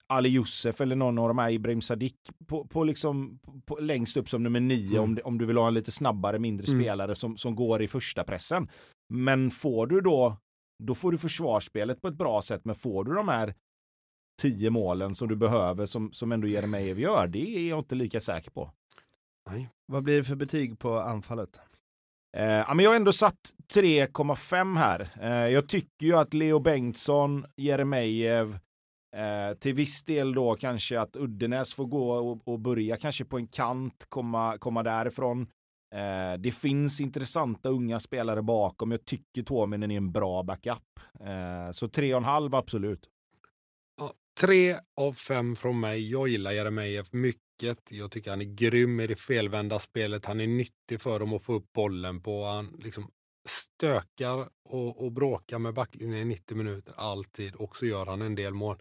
Ali 0.08 0.30
Youssef 0.30 0.82
eller 0.82 0.96
någon 0.96 1.18
av 1.18 1.28
de 1.28 1.38
här 1.38 1.52
Ibrahim 1.52 1.82
Sadiq 1.82 2.14
på, 2.48 2.68
på 2.68 2.84
liksom, 2.84 3.40
på, 3.66 3.78
längst 3.80 4.18
upp 4.18 4.30
som 4.30 4.44
nummer 4.44 4.60
nio 4.60 4.98
mm. 4.98 5.04
om, 5.04 5.20
om 5.24 5.38
du 5.38 5.46
vill 5.46 5.58
ha 5.58 5.68
en 5.68 5.74
lite 5.74 5.92
snabbare, 5.92 6.40
mindre 6.40 6.68
mm. 6.68 6.82
spelare 6.82 7.16
som, 7.16 7.38
som 7.38 7.56
går 7.56 7.82
i 7.82 7.88
första 7.88 8.24
pressen. 8.24 8.70
Men 9.10 9.52
får 9.52 9.88
du 9.88 10.02
då, 10.02 10.38
då 10.86 10.96
får 10.96 11.12
du 11.12 11.18
försvarsspelet 11.18 12.02
på 12.02 12.08
ett 12.08 12.18
bra 12.18 12.42
sätt, 12.42 12.66
men 12.66 12.76
får 12.76 13.04
du 13.04 13.14
de 13.14 13.28
här 13.28 13.56
tio 14.42 14.70
målen 14.70 15.16
som 15.16 15.28
du 15.28 15.36
behöver 15.36 15.86
som, 15.86 16.12
som 16.12 16.32
ändå 16.32 16.48
Jeremejeff 16.48 16.98
gör, 16.98 17.28
det 17.28 17.58
är 17.58 17.70
jag 17.70 17.80
inte 17.80 17.96
lika 17.96 18.20
säker 18.20 18.52
på. 18.52 18.72
Nej. 19.50 19.70
Vad 19.86 20.04
blir 20.04 20.18
det 20.18 20.24
för 20.24 20.36
betyg 20.36 20.80
på 20.80 21.00
anfallet? 21.00 21.60
Eh, 22.38 22.46
ja, 22.46 22.74
men 22.74 22.84
jag 22.84 22.92
har 22.92 22.96
ändå 22.96 23.14
satt 23.14 23.40
3,5 23.74 24.78
här. 24.78 25.10
Eh, 25.22 25.54
jag 25.54 25.70
tycker 25.70 26.06
ju 26.06 26.18
att 26.18 26.34
Leo 26.34 26.60
Bengtsson, 26.60 27.46
Jeremejeff, 27.56 28.50
eh, 29.16 29.58
till 29.60 29.74
viss 29.74 30.04
del 30.04 30.34
då 30.34 30.56
kanske 30.56 31.00
att 31.00 31.16
Uddenäs 31.16 31.74
får 31.74 31.86
gå 31.86 32.14
och, 32.14 32.48
och 32.48 32.60
börja 32.60 32.98
kanske 32.98 33.26
på 33.26 33.38
en 33.38 33.48
kant, 33.48 34.06
komma, 34.10 34.58
komma 34.58 34.84
därifrån. 34.84 35.48
Eh, 35.94 36.40
det 36.40 36.52
finns 36.52 37.02
intressanta 37.02 37.70
unga 37.70 38.00
spelare 38.00 38.42
bakom. 38.42 38.92
Jag 38.92 39.06
tycker 39.06 39.44
Tuominen 39.44 39.92
är 39.92 39.98
en 39.98 40.12
bra 40.12 40.44
backup. 40.44 41.00
Eh, 41.20 41.72
så 41.72 41.88
3,5 41.88 42.58
absolut. 42.58 43.10
Ja, 43.98 44.14
tre 44.42 44.76
av 45.02 45.14
fem 45.14 45.56
från 45.56 45.80
mig. 45.80 46.12
Jag 46.12 46.28
gillar 46.28 46.52
Jeremejeff 46.52 47.14
mycket 47.14 47.44
mycket. 47.64 47.92
Jag 47.92 48.12
tycker 48.12 48.30
han 48.30 48.42
är 48.42 48.56
grym 48.56 49.00
i 49.00 49.08
det 49.08 49.16
felvända 49.16 49.80
spelet. 49.80 50.26
Han 50.26 50.42
är 50.42 50.48
nyttig 50.48 51.02
för 51.02 51.20
dem 51.20 51.34
att 51.34 51.44
få 51.44 51.54
upp 51.54 51.74
bollen 51.74 52.22
på. 52.22 52.46
Han 52.46 52.80
liksom 52.80 53.10
stökar 53.48 54.50
och, 54.70 55.06
och 55.06 55.12
bråkar 55.12 55.60
med 55.60 55.74
backlinjen 55.74 56.20
i 56.20 56.26
90 56.26 56.58
minuter 56.58 56.94
alltid 56.98 57.56
och 57.56 57.76
så 57.76 57.86
gör 57.86 58.06
han 58.06 58.22
en 58.22 58.36
del 58.36 58.54
mål. 58.54 58.78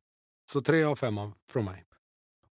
Så 0.53 0.61
tre 0.61 0.85
av 0.85 0.97
fem 0.97 1.17
från 1.49 1.65
mig. 1.65 1.85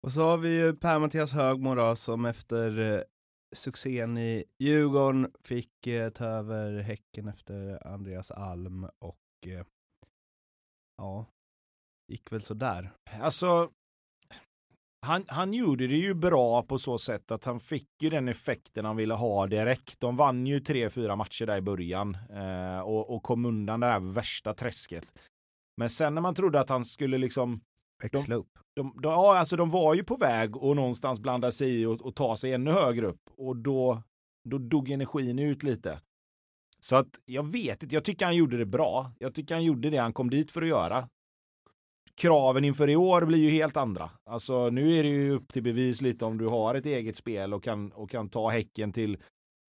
Och 0.02 0.12
så 0.12 0.22
har 0.22 0.38
vi 0.38 0.60
ju 0.60 0.74
Per-Mattias 0.74 1.32
Högmo 1.32 1.76
då, 1.76 1.95
som 1.95 2.26
efter 2.26 2.80
eh, 2.80 3.02
succén 3.51 4.17
i 4.17 4.43
Djurgården 4.59 5.31
fick 5.43 5.88
eh, 5.88 6.09
ta 6.09 6.25
över 6.25 6.79
Häcken 6.79 7.27
efter 7.27 7.88
Andreas 7.88 8.31
Alm 8.31 8.88
och 8.99 9.47
eh, 9.47 9.65
ja, 10.97 11.25
gick 12.12 12.31
väl 12.31 12.41
sådär. 12.41 12.91
Alltså, 13.21 13.71
han, 15.05 15.25
han 15.27 15.53
gjorde 15.53 15.88
det 15.88 15.95
ju 15.95 16.13
bra 16.13 16.63
på 16.63 16.77
så 16.77 16.97
sätt 16.97 17.31
att 17.31 17.45
han 17.45 17.59
fick 17.59 17.88
ju 18.01 18.09
den 18.09 18.27
effekten 18.27 18.85
han 18.85 18.95
ville 18.95 19.13
ha 19.13 19.47
direkt. 19.47 19.99
De 19.99 20.15
vann 20.15 20.47
ju 20.47 20.59
tre, 20.59 20.89
fyra 20.89 21.15
matcher 21.15 21.45
där 21.45 21.57
i 21.57 21.62
början 21.62 22.17
eh, 22.29 22.79
och, 22.79 23.15
och, 23.15 23.23
kom 23.23 23.45
undan 23.45 23.79
det 23.79 23.88
här 23.88 23.99
värsta 23.99 24.53
träsket. 24.53 25.19
Men 25.77 25.89
sen 25.89 26.15
när 26.15 26.21
man 26.21 26.35
trodde 26.35 26.59
att 26.59 26.69
han 26.69 26.85
skulle 26.85 27.17
liksom 27.17 27.62
Växla 28.01 28.35
upp. 28.35 28.59
De, 28.75 28.93
de, 29.01 29.12
ja, 29.12 29.38
alltså 29.38 29.55
de 29.55 29.69
var 29.69 29.93
ju 29.93 30.03
på 30.03 30.15
väg 30.15 30.57
och 30.57 30.75
någonstans 30.75 31.19
blanda 31.19 31.51
sig 31.51 31.81
i 31.81 31.85
och, 31.85 32.01
och, 32.01 32.15
ta 32.15 32.35
sig 32.35 32.53
ännu 32.53 32.71
högre 32.71 33.05
upp 33.05 33.29
och 33.38 33.57
då, 33.57 34.03
då 34.43 34.57
dog 34.57 34.89
energin 34.89 35.39
ut 35.39 35.63
lite. 35.63 36.01
Så 36.79 36.95
att 36.95 37.19
jag 37.25 37.51
vet 37.51 37.83
inte, 37.83 37.95
jag 37.95 38.03
tycker 38.03 38.25
han 38.25 38.35
gjorde 38.35 38.57
det 38.57 38.65
bra. 38.65 39.12
Jag 39.19 39.33
tycker 39.33 39.55
han 39.55 39.63
gjorde 39.63 39.89
det 39.89 39.97
han 39.97 40.13
kom 40.13 40.29
dit 40.29 40.51
för 40.51 40.62
att 40.62 40.67
göra 40.67 41.09
kraven 42.19 42.65
inför 42.65 42.89
i 42.89 42.95
år 42.95 43.25
blir 43.25 43.39
ju 43.39 43.49
helt 43.49 43.77
andra. 43.77 44.12
Alltså 44.25 44.69
nu 44.69 44.95
är 44.95 45.03
det 45.03 45.09
ju 45.09 45.31
upp 45.31 45.53
till 45.53 45.63
bevis 45.63 46.01
lite 46.01 46.25
om 46.25 46.38
du 46.38 46.47
har 46.47 46.75
ett 46.75 46.85
eget 46.85 47.15
spel 47.15 47.53
och 47.53 47.63
kan, 47.63 47.91
och 47.91 48.09
kan 48.09 48.29
ta 48.29 48.49
Häcken 48.49 48.91
till 48.91 49.17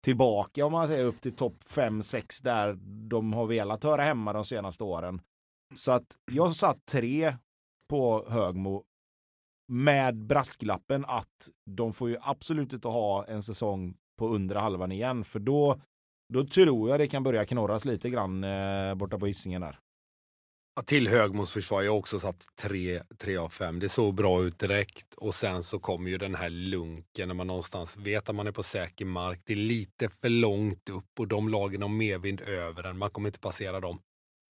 tillbaka 0.03 0.65
om 0.65 0.71
man 0.71 0.87
säger 0.87 1.05
upp 1.05 1.21
till 1.21 1.35
topp 1.35 1.57
5-6 1.65 2.43
där 2.43 2.77
de 3.09 3.33
har 3.33 3.45
velat 3.45 3.83
höra 3.83 4.03
hemma 4.03 4.33
de 4.33 4.45
senaste 4.45 4.83
åren. 4.83 5.21
Så 5.75 5.91
att 5.91 6.17
jag 6.31 6.55
satt 6.55 6.85
tre 6.85 7.35
på 7.89 8.25
Högmo 8.29 8.83
med 9.67 10.15
brasklappen 10.15 11.05
att 11.05 11.49
de 11.65 11.93
får 11.93 12.09
ju 12.09 12.17
absolut 12.21 12.73
inte 12.73 12.87
ha 12.87 13.25
en 13.25 13.43
säsong 13.43 13.95
på 14.17 14.27
undre 14.27 14.59
halvan 14.59 14.91
igen 14.91 15.23
för 15.23 15.39
då, 15.39 15.81
då 16.33 16.47
tror 16.47 16.89
jag 16.89 16.99
det 16.99 17.07
kan 17.07 17.23
börja 17.23 17.45
knorras 17.45 17.85
lite 17.85 18.09
grann 18.09 18.43
eh, 18.43 18.95
borta 18.95 19.19
på 19.19 19.25
Hisingen 19.25 19.61
där. 19.61 19.79
Till 20.85 21.07
Högmos 21.07 21.51
försvar, 21.51 21.81
jag 21.81 21.91
har 21.91 21.97
också 21.97 22.19
satt 22.19 22.45
3 23.19 23.37
av 23.37 23.49
5. 23.49 23.79
Det 23.79 23.89
såg 23.89 24.15
bra 24.15 24.43
ut 24.43 24.59
direkt 24.59 25.13
och 25.13 25.35
sen 25.35 25.63
så 25.63 25.79
kommer 25.79 26.09
ju 26.09 26.17
den 26.17 26.35
här 26.35 26.49
lunken 26.49 27.27
när 27.27 27.35
man 27.35 27.47
någonstans 27.47 27.97
vet 27.97 28.29
att 28.29 28.35
man 28.35 28.47
är 28.47 28.51
på 28.51 28.63
säker 28.63 29.05
mark. 29.05 29.41
Det 29.45 29.53
är 29.53 29.57
lite 29.57 30.09
för 30.09 30.29
långt 30.29 30.89
upp 30.89 31.19
och 31.19 31.27
de 31.27 31.49
lagen 31.49 31.81
har 31.81 31.89
medvind 31.89 32.41
över 32.41 32.83
en. 32.83 32.97
Man 32.97 33.09
kommer 33.09 33.29
inte 33.29 33.39
passera 33.39 33.79
dem. 33.79 33.99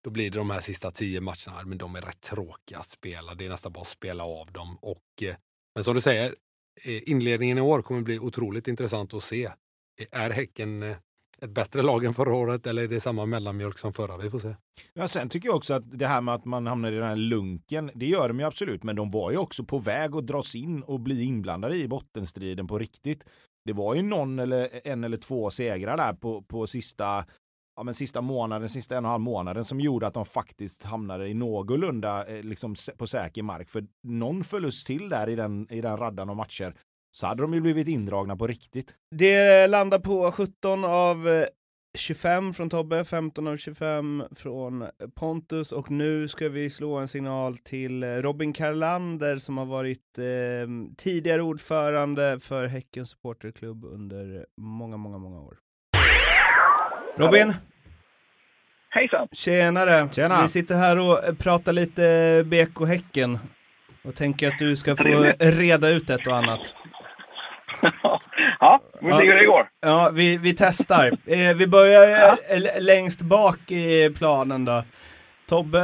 Då 0.05 0.11
blir 0.11 0.31
det 0.31 0.39
de 0.39 0.51
här 0.51 0.61
sista 0.61 0.91
tio 0.91 1.21
matcherna, 1.21 1.63
men 1.65 1.79
de 1.79 1.97
är 1.97 2.01
rätt 2.01 2.21
tråkiga 2.21 2.79
att 2.79 2.89
spela. 2.89 3.35
Det 3.35 3.47
är 3.47 3.49
nästan 3.49 3.73
bara 3.73 3.81
att 3.81 3.87
spela 3.87 4.25
av 4.25 4.53
dem. 4.53 4.79
Och, 4.81 5.23
eh, 5.23 5.37
men 5.75 5.85
som 5.85 5.95
du 5.95 6.01
säger, 6.01 6.35
eh, 6.85 7.11
inledningen 7.11 7.59
i 7.59 7.61
år 7.61 7.83
kommer 7.83 8.01
bli 8.01 8.19
otroligt 8.19 8.69
intressant 8.69 9.15
att 9.15 9.23
se. 9.23 9.51
Är 10.11 10.31
Häcken 10.31 10.83
eh, 10.83 10.97
ett 11.43 11.51
bättre 11.51 11.83
lag 11.83 12.05
än 12.05 12.15
förra 12.15 12.35
året 12.35 12.67
eller 12.67 12.83
är 12.83 12.89
det 12.89 13.01
samma 13.01 13.27
mellanmjölk 13.27 13.79
som 13.79 13.93
förra? 13.93 14.17
Vi 14.17 14.31
får 14.31 14.39
se. 14.39 14.55
Ja, 14.95 15.09
sen 15.09 15.29
tycker 15.29 15.49
jag 15.49 15.57
också 15.57 15.75
att 15.75 15.99
det 15.99 16.07
här 16.07 16.21
med 16.21 16.35
att 16.35 16.45
man 16.45 16.67
hamnar 16.67 16.93
i 16.93 16.95
den 16.95 17.09
här 17.09 17.17
lunken, 17.17 17.91
det 17.95 18.07
gör 18.07 18.29
de 18.29 18.41
ju 18.41 18.47
absolut, 18.47 18.83
men 18.83 18.97
de 18.97 19.11
var 19.11 19.31
ju 19.31 19.37
också 19.37 19.65
på 19.65 19.79
väg 19.79 20.17
att 20.17 20.27
dras 20.27 20.55
in 20.55 20.83
och 20.83 21.01
bli 21.01 21.23
inblandade 21.23 21.77
i 21.77 21.89
bottenstriden 21.89 22.67
på 22.67 22.79
riktigt. 22.79 23.25
Det 23.65 23.73
var 23.73 23.95
ju 23.95 24.03
någon 24.03 24.39
eller 24.39 24.81
en 24.85 25.05
eller 25.05 25.17
två 25.17 25.51
segrar 25.51 25.97
där 25.97 26.13
på, 26.13 26.43
på 26.43 26.67
sista 26.67 27.25
ja, 27.83 27.85
men 27.85 27.95
sista 27.95 28.21
månaden, 28.21 28.69
sista 28.69 28.97
en 28.97 29.05
och 29.05 29.09
en 29.09 29.13
halv 29.13 29.23
månaden 29.23 29.65
som 29.65 29.81
gjorde 29.81 30.07
att 30.07 30.15
de 30.15 30.25
faktiskt 30.25 30.83
hamnade 30.83 31.29
i 31.29 31.35
någorlunda 31.35 32.27
eh, 32.27 32.43
liksom, 32.43 32.75
på 32.97 33.07
säker 33.07 33.43
mark. 33.43 33.69
För 33.69 33.85
någon 34.03 34.45
förlust 34.45 34.87
till 34.87 35.09
där 35.09 35.29
i 35.29 35.35
den, 35.35 35.67
i 35.71 35.81
den 35.81 35.97
raddan 35.97 36.31
av 36.31 36.37
matcher 36.37 36.75
så 37.11 37.27
hade 37.27 37.43
de 37.43 37.55
ju 37.55 37.61
blivit 37.61 37.89
indragna 37.89 38.37
på 38.37 38.47
riktigt. 38.47 38.95
Det 39.11 39.67
landar 39.67 39.99
på 39.99 40.33
17 40.33 40.85
av 40.85 41.45
25 41.99 42.47
eh, 42.47 42.53
från 42.53 42.71
Tobbe, 42.71 43.05
15 43.05 43.47
av 43.47 43.57
25 43.57 44.25
från 44.37 44.87
Pontus 45.15 45.73
och 45.73 45.91
nu 45.91 46.29
ska 46.29 46.49
vi 46.49 46.71
slå 46.71 46.97
en 46.97 47.09
signal 47.09 47.59
till 47.59 48.03
eh, 48.03 48.09
Robin 48.09 48.53
Karlander 48.53 49.37
som 49.37 49.59
har 49.59 49.67
varit 49.67 50.19
eh, 50.19 50.95
tidigare 50.97 51.43
ordförande 51.43 52.39
för 52.41 52.67
Häckens 52.67 53.11
supporterklubb 53.11 53.85
under 53.85 54.47
många, 54.61 54.97
många, 54.97 55.19
många 55.19 55.41
år. 55.41 55.59
Robin! 57.17 57.55
Hejsan! 58.95 59.29
Tjenare! 59.33 60.09
Tjena. 60.13 60.43
Vi 60.43 60.49
sitter 60.49 60.75
här 60.75 60.99
och 60.99 61.39
pratar 61.39 61.73
lite 61.73 62.45
BK 62.47 62.87
Häcken 62.89 63.39
och 64.05 64.15
tänker 64.15 64.49
att 64.49 64.59
du 64.59 64.77
ska 64.77 64.97
få 64.97 65.33
reda 65.39 65.89
ut 65.89 66.11
ett 66.11 66.27
och 66.27 66.37
annat. 66.37 66.61
ja, 68.61 68.81
vi 69.01 69.11
får 69.11 69.21
se 69.21 69.27
hur 69.27 69.35
det 69.35 69.47
går. 69.47 69.69
Ja, 69.81 70.11
vi, 70.15 70.37
vi 70.37 70.55
testar. 70.59 71.11
Eh, 71.27 71.55
vi 71.57 71.67
börjar 71.67 72.09
ja. 72.09 72.37
Eh, 72.49 72.83
längst 72.83 73.21
bak 73.21 73.71
i 73.71 74.15
planen 74.19 74.65
då. 74.65 74.85
Tobbe 75.53 75.81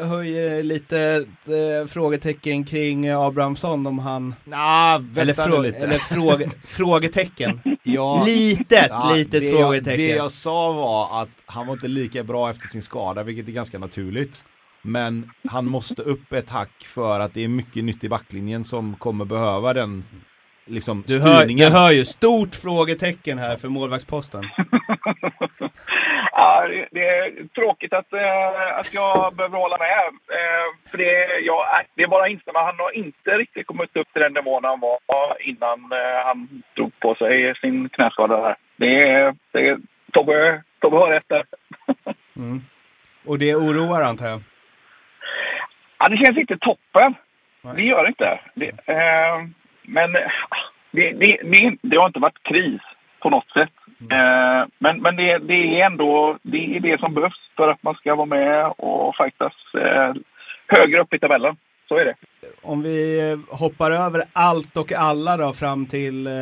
eh, 0.00 0.06
höjer 0.06 0.62
lite 0.62 1.26
äh, 1.46 1.86
frågetecken 1.86 2.64
kring 2.64 3.10
Abrahamsson 3.10 3.86
om 3.86 3.98
han... 3.98 4.34
Nah, 4.44 5.02
eller, 5.16 5.34
frå 5.34 5.60
lite. 5.60 5.78
eller 5.78 5.98
fråge, 5.98 6.50
frågetecken. 6.66 7.60
ja. 7.82 8.24
Litet, 8.26 8.86
ja, 8.90 9.12
litet 9.14 9.40
det 9.40 9.50
frågetecken. 9.50 10.04
Jag, 10.04 10.10
det 10.10 10.16
jag 10.16 10.30
sa 10.30 10.72
var 10.72 11.22
att 11.22 11.28
han 11.46 11.66
var 11.66 11.74
inte 11.74 11.88
lika 11.88 12.22
bra 12.22 12.50
efter 12.50 12.68
sin 12.68 12.82
skada, 12.82 13.22
vilket 13.22 13.48
är 13.48 13.52
ganska 13.52 13.78
naturligt. 13.78 14.44
Men 14.82 15.30
han 15.48 15.64
måste 15.64 16.02
upp 16.02 16.32
ett 16.32 16.50
hack 16.50 16.84
för 16.84 17.20
att 17.20 17.34
det 17.34 17.44
är 17.44 17.48
mycket 17.48 17.84
nytt 17.84 18.04
i 18.04 18.08
backlinjen 18.08 18.64
som 18.64 18.94
kommer 18.94 19.24
behöva 19.24 19.72
den 19.72 20.04
liksom, 20.66 21.04
du 21.06 21.20
hör, 21.20 21.46
du 21.46 21.64
hör 21.64 21.90
ju 21.90 22.04
stort 22.04 22.54
frågetecken 22.54 23.38
här 23.38 23.56
för 23.56 23.68
målvaktsposten. 23.68 24.44
ja, 26.36 26.68
det 26.90 27.08
är 27.08 27.48
tråkigt 27.54 27.92
att, 27.92 28.12
äh, 28.12 28.78
att 28.78 28.94
jag 28.94 29.34
behöver 29.34 29.58
hålla 29.58 29.78
med. 29.78 30.06
Äh, 30.40 30.90
för 30.90 30.98
det, 30.98 31.40
ja, 31.40 31.82
det 31.94 32.02
är 32.02 32.08
bara 32.08 32.24
att 32.24 32.30
instämma. 32.30 32.64
Han 32.64 32.78
har 32.78 32.96
inte 32.96 33.30
riktigt 33.30 33.66
kommit 33.66 33.96
upp 33.96 34.12
till 34.12 34.22
den 34.22 34.32
nivån 34.32 34.64
han 34.64 34.80
var 34.80 34.98
innan 35.40 35.92
äh, 35.92 36.24
han 36.24 36.62
drog 36.76 37.00
på 37.00 37.14
sig 37.14 37.54
sin 37.60 37.88
knäskada. 37.88 38.36
Där. 38.40 38.56
Det 38.76 38.98
är, 38.98 39.34
det 39.52 39.78
Tobbe, 40.12 40.62
Tobbe 40.80 40.96
har 40.96 41.10
rätt 41.10 41.28
där. 41.28 41.44
mm. 42.36 42.62
Och 43.26 43.38
det 43.38 43.54
oroar 43.54 44.02
antar 44.02 44.26
jag? 44.26 44.40
Ja, 45.98 46.08
det 46.08 46.16
känns 46.16 46.38
inte 46.38 46.58
toppen. 46.58 47.14
Nej. 47.62 47.74
Det 47.76 47.82
gör 47.82 48.08
inte. 48.08 48.38
Det, 48.54 48.72
men 49.82 50.12
det, 50.90 51.12
det, 51.12 51.38
det, 51.42 51.76
det, 51.82 51.96
har 51.96 52.06
inte 52.06 52.18
varit 52.18 52.42
kris 52.42 52.80
på 53.20 53.30
något 53.30 53.50
sätt. 53.50 53.72
Mm. 54.10 54.70
men 54.78 55.02
men 55.02 55.16
det, 55.16 55.38
det, 55.38 55.80
är 55.80 55.86
ändå 55.86 56.38
det, 56.42 56.76
är 56.76 56.80
det 56.80 57.00
som 57.00 57.14
behövs 57.14 57.50
för 57.56 57.68
att 57.68 57.82
man 57.82 57.94
ska 57.94 58.14
vara 58.14 58.26
med 58.26 58.66
och 58.66 59.16
fightas 59.16 59.52
eh, 59.74 60.14
högre 60.68 61.00
upp 61.00 61.14
i 61.14 61.18
tabellen. 61.18 61.56
Så 61.88 61.96
är 61.96 62.04
det. 62.04 62.14
Om 62.62 62.82
vi 62.82 63.20
hoppar 63.50 63.90
över 63.90 64.22
allt 64.32 64.76
och 64.76 64.92
alla 64.92 65.36
då 65.36 65.52
fram 65.52 65.86
till 65.86 66.26
eh, 66.26 66.32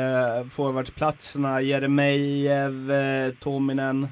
forwardsplatserna. 0.56 1.60
Jeremejeff, 1.60 2.90
eh, 2.90 3.32
Tominen. 3.40 4.08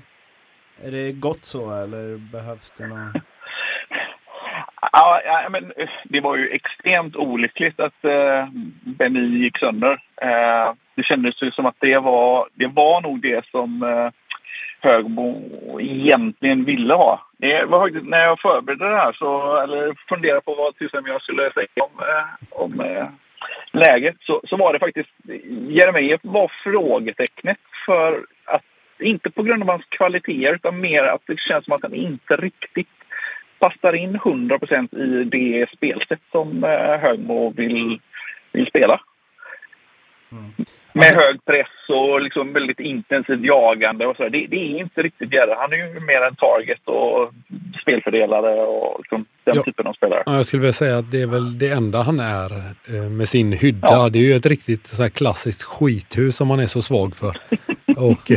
Är 0.85 0.91
det 0.91 1.13
gott 1.13 1.45
så 1.45 1.83
eller 1.83 2.33
behövs 2.33 2.71
det 2.71 2.87
någon? 2.87 3.13
Ja, 4.93 5.21
ja, 5.25 5.49
men 5.51 5.65
eh, 5.65 5.89
det 6.05 6.21
var 6.21 6.37
ju 6.37 6.49
extremt 6.49 7.17
olyckligt 7.17 7.81
att 7.81 8.05
eh, 8.05 8.49
Benny 8.85 9.43
gick 9.43 9.59
sönder. 9.59 10.03
Eh, 10.23 10.73
det 11.01 11.07
kändes 11.07 11.43
ju 11.43 11.51
som 11.51 11.67
att 11.67 11.81
det 11.81 11.99
var, 11.99 12.49
det 12.55 12.67
var 12.67 13.01
nog 13.01 13.23
det 13.23 13.45
som 13.51 13.83
eh, 13.83 14.09
Högbo 14.81 15.29
egentligen 15.81 16.65
ville 16.65 16.95
ha. 16.95 17.27
Det 17.39 17.65
var 17.65 17.81
faktiskt, 17.81 18.07
när 18.07 18.25
jag 18.25 18.41
förberedde 18.41 18.89
det 18.89 18.97
här, 18.97 19.13
så, 19.13 19.57
eller 19.57 19.95
funderade 20.09 20.41
på 20.41 20.55
vad 20.55 20.77
tusan 20.77 21.05
jag 21.07 21.23
skulle 21.23 21.53
säga 21.53 21.67
om, 21.77 22.05
eh, 22.09 22.25
om 22.51 22.81
eh, 22.81 23.09
läget, 23.73 24.17
så, 24.21 24.41
så 24.49 24.57
var 24.57 24.73
det 24.73 24.79
faktiskt 24.79 25.11
Jeremejeff 25.69 26.21
var 26.25 26.53
frågetecknet 26.65 27.59
för 27.87 28.25
att, 28.45 28.65
inte 28.99 29.31
på 29.31 29.43
grund 29.43 29.63
av 29.63 29.69
hans 29.69 29.85
kvaliteter, 29.89 30.55
utan 30.55 30.81
mer 30.81 31.05
att 31.05 31.23
det 31.27 31.41
känns 31.41 31.65
som 31.65 31.75
att 31.75 31.83
han 31.83 31.95
inte 31.95 32.37
riktigt 32.37 32.89
passar 33.59 33.93
in 33.93 34.19
100% 34.19 34.99
i 34.99 35.25
det 35.25 35.71
spelsätt 35.77 36.23
som 36.33 36.65
eh, 36.65 37.01
Högmo 37.01 37.53
vill, 37.57 38.01
vill 38.53 38.67
spela. 38.67 39.01
Mm. 40.33 40.51
Med 40.93 41.15
hög 41.15 41.45
press 41.45 41.89
och 41.89 42.21
liksom 42.21 42.53
väldigt 42.53 42.81
intensivt 42.81 43.45
jagande 43.45 44.07
och 44.07 44.17
så. 44.17 44.23
Det, 44.23 44.47
det 44.47 44.57
är 44.57 44.81
inte 44.81 45.03
riktigt 45.03 45.33
Jerry. 45.33 45.55
Han 45.59 45.73
är 45.73 45.77
ju 45.77 46.01
mer 46.01 46.21
en 46.21 46.37
target 46.37 46.81
och 46.85 47.31
spelfördelare 47.83 48.63
och 48.63 48.99
liksom 48.99 49.25
den 49.45 49.57
ja. 49.57 49.63
typen 49.63 49.87
av 49.87 49.93
spelare. 49.93 50.23
Ja, 50.27 50.37
jag 50.37 50.47
skulle 50.47 50.61
vilja 50.61 50.73
säga 50.73 50.99
att 50.99 51.11
det 51.11 51.23
är 51.23 51.27
väl 51.27 51.59
det 51.59 51.69
enda 51.69 52.03
han 52.03 52.21
är 52.21 52.51
eh, 52.95 53.11
med 53.11 53.29
sin 53.29 53.53
hydda. 53.53 53.89
Ja. 53.89 54.09
Det 54.09 54.19
är 54.19 54.23
ju 54.23 54.35
ett 54.35 54.47
riktigt 54.47 54.87
så 54.87 55.03
här 55.03 55.11
klassiskt 55.11 55.63
skithus 55.63 56.37
som 56.37 56.49
man 56.49 56.61
är 56.61 56.67
så 56.67 56.83
svag 56.83 57.17
för. 57.17 57.37
och, 57.97 58.31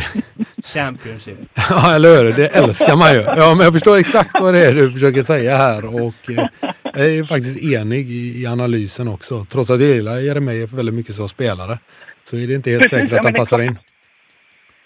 Championship. 0.65 1.37
ja, 1.69 1.95
eller 1.95 2.23
hur? 2.23 2.33
Det 2.33 2.47
älskar 2.47 2.95
man 2.95 3.13
ju. 3.13 3.21
Ja, 3.21 3.55
men 3.55 3.63
jag 3.63 3.73
förstår 3.73 3.97
exakt 3.97 4.39
vad 4.41 4.53
det 4.53 4.65
är 4.65 4.73
du 4.73 4.91
försöker 4.91 5.21
säga 5.21 5.57
här 5.57 5.85
och 5.85 6.29
eh, 6.29 6.47
jag 6.93 7.15
är 7.15 7.23
faktiskt 7.23 7.63
enig 7.63 8.11
i, 8.11 8.41
i 8.41 8.47
analysen 8.47 9.07
också. 9.07 9.45
Trots 9.45 9.69
att 9.69 9.79
jag 9.79 9.89
gillar 9.89 10.17
Jeremejeff 10.17 10.71
väldigt 10.73 10.95
mycket 10.95 11.15
som 11.15 11.29
spelare 11.29 11.77
så 12.23 12.37
är 12.37 12.47
det 12.47 12.53
inte 12.53 12.71
helt 12.71 12.89
säkert 12.89 13.13
att 13.13 13.25
han 13.25 13.33
passar 13.33 13.61
in. 13.61 13.77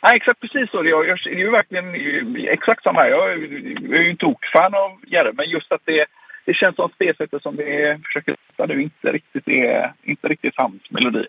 Nej, 0.04 0.16
exakt 0.16 0.40
precis 0.40 0.70
så. 0.72 0.82
Det 0.82 0.90
är, 0.90 1.38
ju 1.38 1.50
verkligen 1.50 1.88
exakt 2.48 2.84
samma 2.84 3.00
här. 3.00 3.10
Jag 3.10 3.32
är 3.32 4.04
ju 4.04 4.10
en 4.10 4.18
tokfan 4.18 4.74
av 4.74 4.92
Jerry, 5.08 5.32
men 5.34 5.50
just 5.50 5.72
att 5.72 5.82
det, 5.86 6.06
det 6.46 6.54
känns 6.54 6.76
som 6.76 6.90
spelsättet 6.90 7.42
som 7.42 7.56
vi 7.56 7.98
försöker 8.06 8.36
sätta 8.48 8.66
nu 8.66 8.82
inte 8.82 9.12
riktigt 9.12 9.48
är 9.48 9.94
inte 10.04 10.28
riktigt 10.28 10.54
hans 10.56 10.92
melodi. 10.92 11.26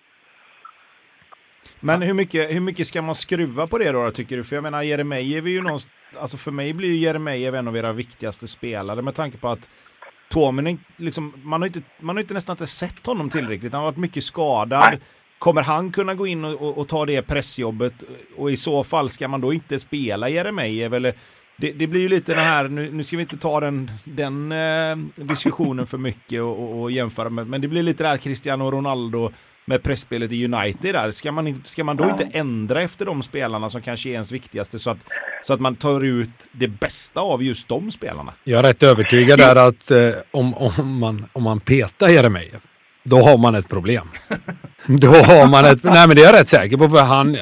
Men 1.80 2.02
hur 2.02 2.14
mycket, 2.14 2.54
hur 2.54 2.60
mycket 2.60 2.86
ska 2.86 3.02
man 3.02 3.14
skruva 3.14 3.66
på 3.66 3.78
det 3.78 3.92
då, 3.92 4.10
tycker 4.10 4.36
du? 4.36 4.44
För 4.44 4.56
jag 4.56 4.62
menar, 4.62 4.82
Jeremejeff 4.82 5.44
är 5.44 5.48
ju 5.48 5.62
någon, 5.62 5.78
alltså 6.20 6.36
för 6.36 6.50
mig 6.50 6.72
blir 6.72 6.88
ju 6.88 6.96
Jeremejeff 6.96 7.54
en 7.54 7.68
av 7.68 7.76
era 7.76 7.92
viktigaste 7.92 8.48
spelare 8.48 9.02
med 9.02 9.14
tanke 9.14 9.38
på 9.38 9.48
att 9.48 9.70
Tuominen, 10.28 10.78
liksom, 10.96 11.32
man 11.42 11.62
har 11.62 11.66
inte, 11.66 11.80
man 12.00 12.16
har 12.16 12.20
inte 12.20 12.34
nästan 12.34 12.54
inte 12.54 12.66
sett 12.66 13.06
honom 13.06 13.30
tillräckligt. 13.30 13.72
Han 13.72 13.82
har 13.82 13.90
varit 13.90 13.98
mycket 13.98 14.24
skadad. 14.24 14.84
Nej. 14.90 15.00
Kommer 15.38 15.62
han 15.62 15.92
kunna 15.92 16.14
gå 16.14 16.26
in 16.26 16.44
och, 16.44 16.62
och, 16.62 16.78
och, 16.78 16.88
ta 16.88 17.06
det 17.06 17.22
pressjobbet? 17.22 18.04
Och 18.36 18.50
i 18.50 18.56
så 18.56 18.84
fall, 18.84 19.10
ska 19.10 19.28
man 19.28 19.40
då 19.40 19.52
inte 19.52 19.78
spela 19.78 20.28
Jeremejeff? 20.28 20.92
Eller 20.92 21.14
det, 21.56 21.72
det, 21.72 21.86
blir 21.86 22.00
ju 22.00 22.08
lite 22.08 22.34
den 22.34 22.44
här, 22.44 22.68
nu, 22.68 22.92
nu 22.92 23.04
ska 23.04 23.16
vi 23.16 23.22
inte 23.22 23.36
ta 23.36 23.60
den, 23.60 23.90
den 24.04 24.52
eh, 24.52 24.96
diskussionen 25.14 25.86
för 25.86 25.98
mycket 25.98 26.42
och, 26.42 26.82
och, 26.82 26.90
jämföra 26.90 27.30
med, 27.30 27.46
men 27.46 27.60
det 27.60 27.68
blir 27.68 27.82
lite 27.82 28.02
det 28.02 28.08
här 28.08 28.16
Cristiano 28.16 28.70
Ronaldo 28.70 29.32
med 29.64 29.82
pressspelet 29.82 30.32
i 30.32 30.44
United 30.44 30.94
där. 30.94 31.10
Ska 31.10 31.32
man, 31.32 31.62
ska 31.64 31.84
man 31.84 31.96
då 31.96 32.04
ja. 32.04 32.10
inte 32.10 32.38
ändra 32.38 32.82
efter 32.82 33.06
de 33.06 33.22
spelarna 33.22 33.70
som 33.70 33.82
kanske 33.82 34.08
är 34.08 34.12
ens 34.12 34.32
viktigaste 34.32 34.78
så 34.78 34.90
att, 34.90 34.98
så 35.42 35.52
att 35.52 35.60
man 35.60 35.76
tar 35.76 36.04
ut 36.04 36.48
det 36.52 36.68
bästa 36.68 37.20
av 37.20 37.42
just 37.42 37.68
de 37.68 37.90
spelarna? 37.90 38.34
Jag 38.44 38.58
är 38.58 38.62
rätt 38.62 38.82
övertygad 38.82 39.38
där 39.38 39.56
att 39.56 39.90
eh, 39.90 40.10
om, 40.30 40.54
om, 40.54 40.98
man, 40.98 41.26
om 41.32 41.42
man 41.42 41.60
petar 41.60 42.08
Jeremejeff 42.08 42.67
då 43.10 43.16
har 43.16 43.38
man 43.38 43.54
ett 43.54 43.68
problem. 43.68 44.06
då 44.86 45.08
har 45.08 45.48
man 45.48 45.64
ett... 45.64 45.84
Nej 45.84 46.06
men 46.06 46.16
det 46.16 46.22
är 46.22 46.32
jag 46.32 46.40
rätt 46.40 46.48
säker 46.48 46.76
på 46.76 46.88
för 46.88 47.02
han 47.02 47.36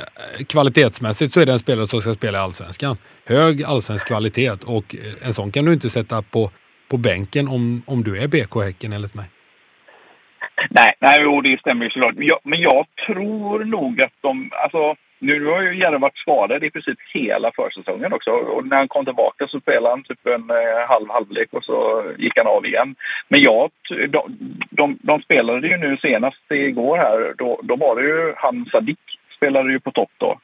kvalitetsmässigt 0.49 1.33
så 1.33 1.41
är 1.41 1.47
det 1.47 1.53
en 1.53 1.59
spelare 1.59 1.87
som 1.87 2.01
ska 2.01 2.15
spela 2.15 2.39
i 2.39 2.41
Allsvenskan. 2.41 2.97
Hög 3.29 3.63
allsvensk 3.63 4.07
kvalitet 4.07 4.51
och 4.51 4.95
eh, 4.95 5.27
en 5.27 5.33
sån 5.33 5.53
kan 5.53 5.65
du 5.65 5.73
inte 5.73 5.91
sätta 5.91 6.23
på, 6.23 6.51
på 6.91 6.97
bänken 6.97 7.49
om, 7.49 7.83
om 7.87 8.05
du 8.05 8.19
är 8.19 8.29
BK 8.29 8.65
Häcken 8.65 8.93
enligt 8.93 9.15
mig. 9.15 9.27
Nej, 10.71 10.95
nej 11.01 11.19
jo, 11.21 11.41
det 11.41 11.61
stämmer 11.61 11.85
ju 11.85 11.91
såklart. 11.91 12.15
Men 12.15 12.27
jag, 12.27 12.39
men 12.45 12.61
jag 12.61 12.87
tror 13.07 13.65
nog 13.65 14.03
att 14.03 14.13
de... 14.21 14.51
Alltså, 14.65 14.95
nu 15.19 15.45
har 15.45 15.63
ju 15.63 15.79
Jerry 15.79 15.99
varit 15.99 16.17
skadad 16.17 16.65
i 16.65 16.71
princip 16.71 16.99
hela 17.15 17.53
försäsongen 17.57 18.13
också. 18.13 18.31
Och 18.31 18.67
när 18.67 18.77
han 18.77 18.89
kom 18.89 19.05
tillbaka 19.05 19.49
så 19.49 19.61
spelade 19.61 19.89
han 19.95 20.03
typ 20.03 20.27
en 20.27 20.51
eh, 20.51 20.89
halv 20.89 21.09
halvlek 21.11 21.49
och 21.53 21.65
så 21.65 22.05
gick 22.19 22.37
han 22.37 22.47
av 22.47 22.67
igen. 22.67 22.95
Men 23.29 23.41
jag, 23.43 23.71
de, 24.09 24.21
de, 24.71 24.99
de 25.03 25.23
spelade 25.23 25.69
ju 25.69 25.77
nu 25.77 25.97
senast 25.97 26.51
igår 26.51 26.97
här, 26.97 27.35
då, 27.39 27.61
då 27.63 27.77
var 27.77 27.97
det 27.97 28.03
ju 28.03 28.35
han 28.37 28.67
Sadik 28.73 28.99
spelade 29.37 29.73
ju 29.73 29.81
på 29.81 29.91
topp 29.91 30.11
då. 30.19 30.39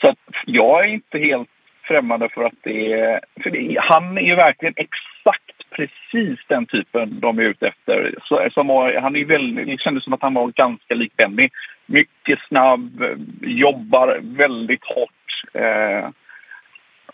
Så 0.00 0.08
att 0.08 0.18
jag 0.46 0.84
är 0.84 0.88
inte 0.88 1.18
helt 1.18 1.48
främmande 1.82 2.28
för 2.28 2.44
att 2.44 2.60
det 2.62 2.92
är... 2.92 3.20
För 3.42 3.50
det, 3.50 3.76
han 3.80 4.18
är 4.18 4.22
ju 4.22 4.34
verkligen 4.34 4.74
exakt 4.76 5.70
precis 5.70 6.38
den 6.48 6.66
typen 6.66 7.20
de 7.20 7.38
är 7.38 7.42
ute 7.42 7.68
efter. 7.68 8.14
Så, 8.22 8.48
som 8.52 8.66
var, 8.66 8.94
han 8.94 9.16
är 9.16 9.24
väldigt, 9.24 9.66
det 9.66 9.80
kändes 9.80 10.04
som 10.04 10.12
att 10.12 10.22
han 10.22 10.34
var 10.34 10.48
ganska 10.48 10.94
lik 10.94 11.12
Benny. 11.16 11.48
Mycket 11.86 12.38
snabb, 12.48 13.04
jobbar 13.40 14.20
väldigt 14.22 14.84
hårt. 14.84 15.10
Eh, 15.52 16.10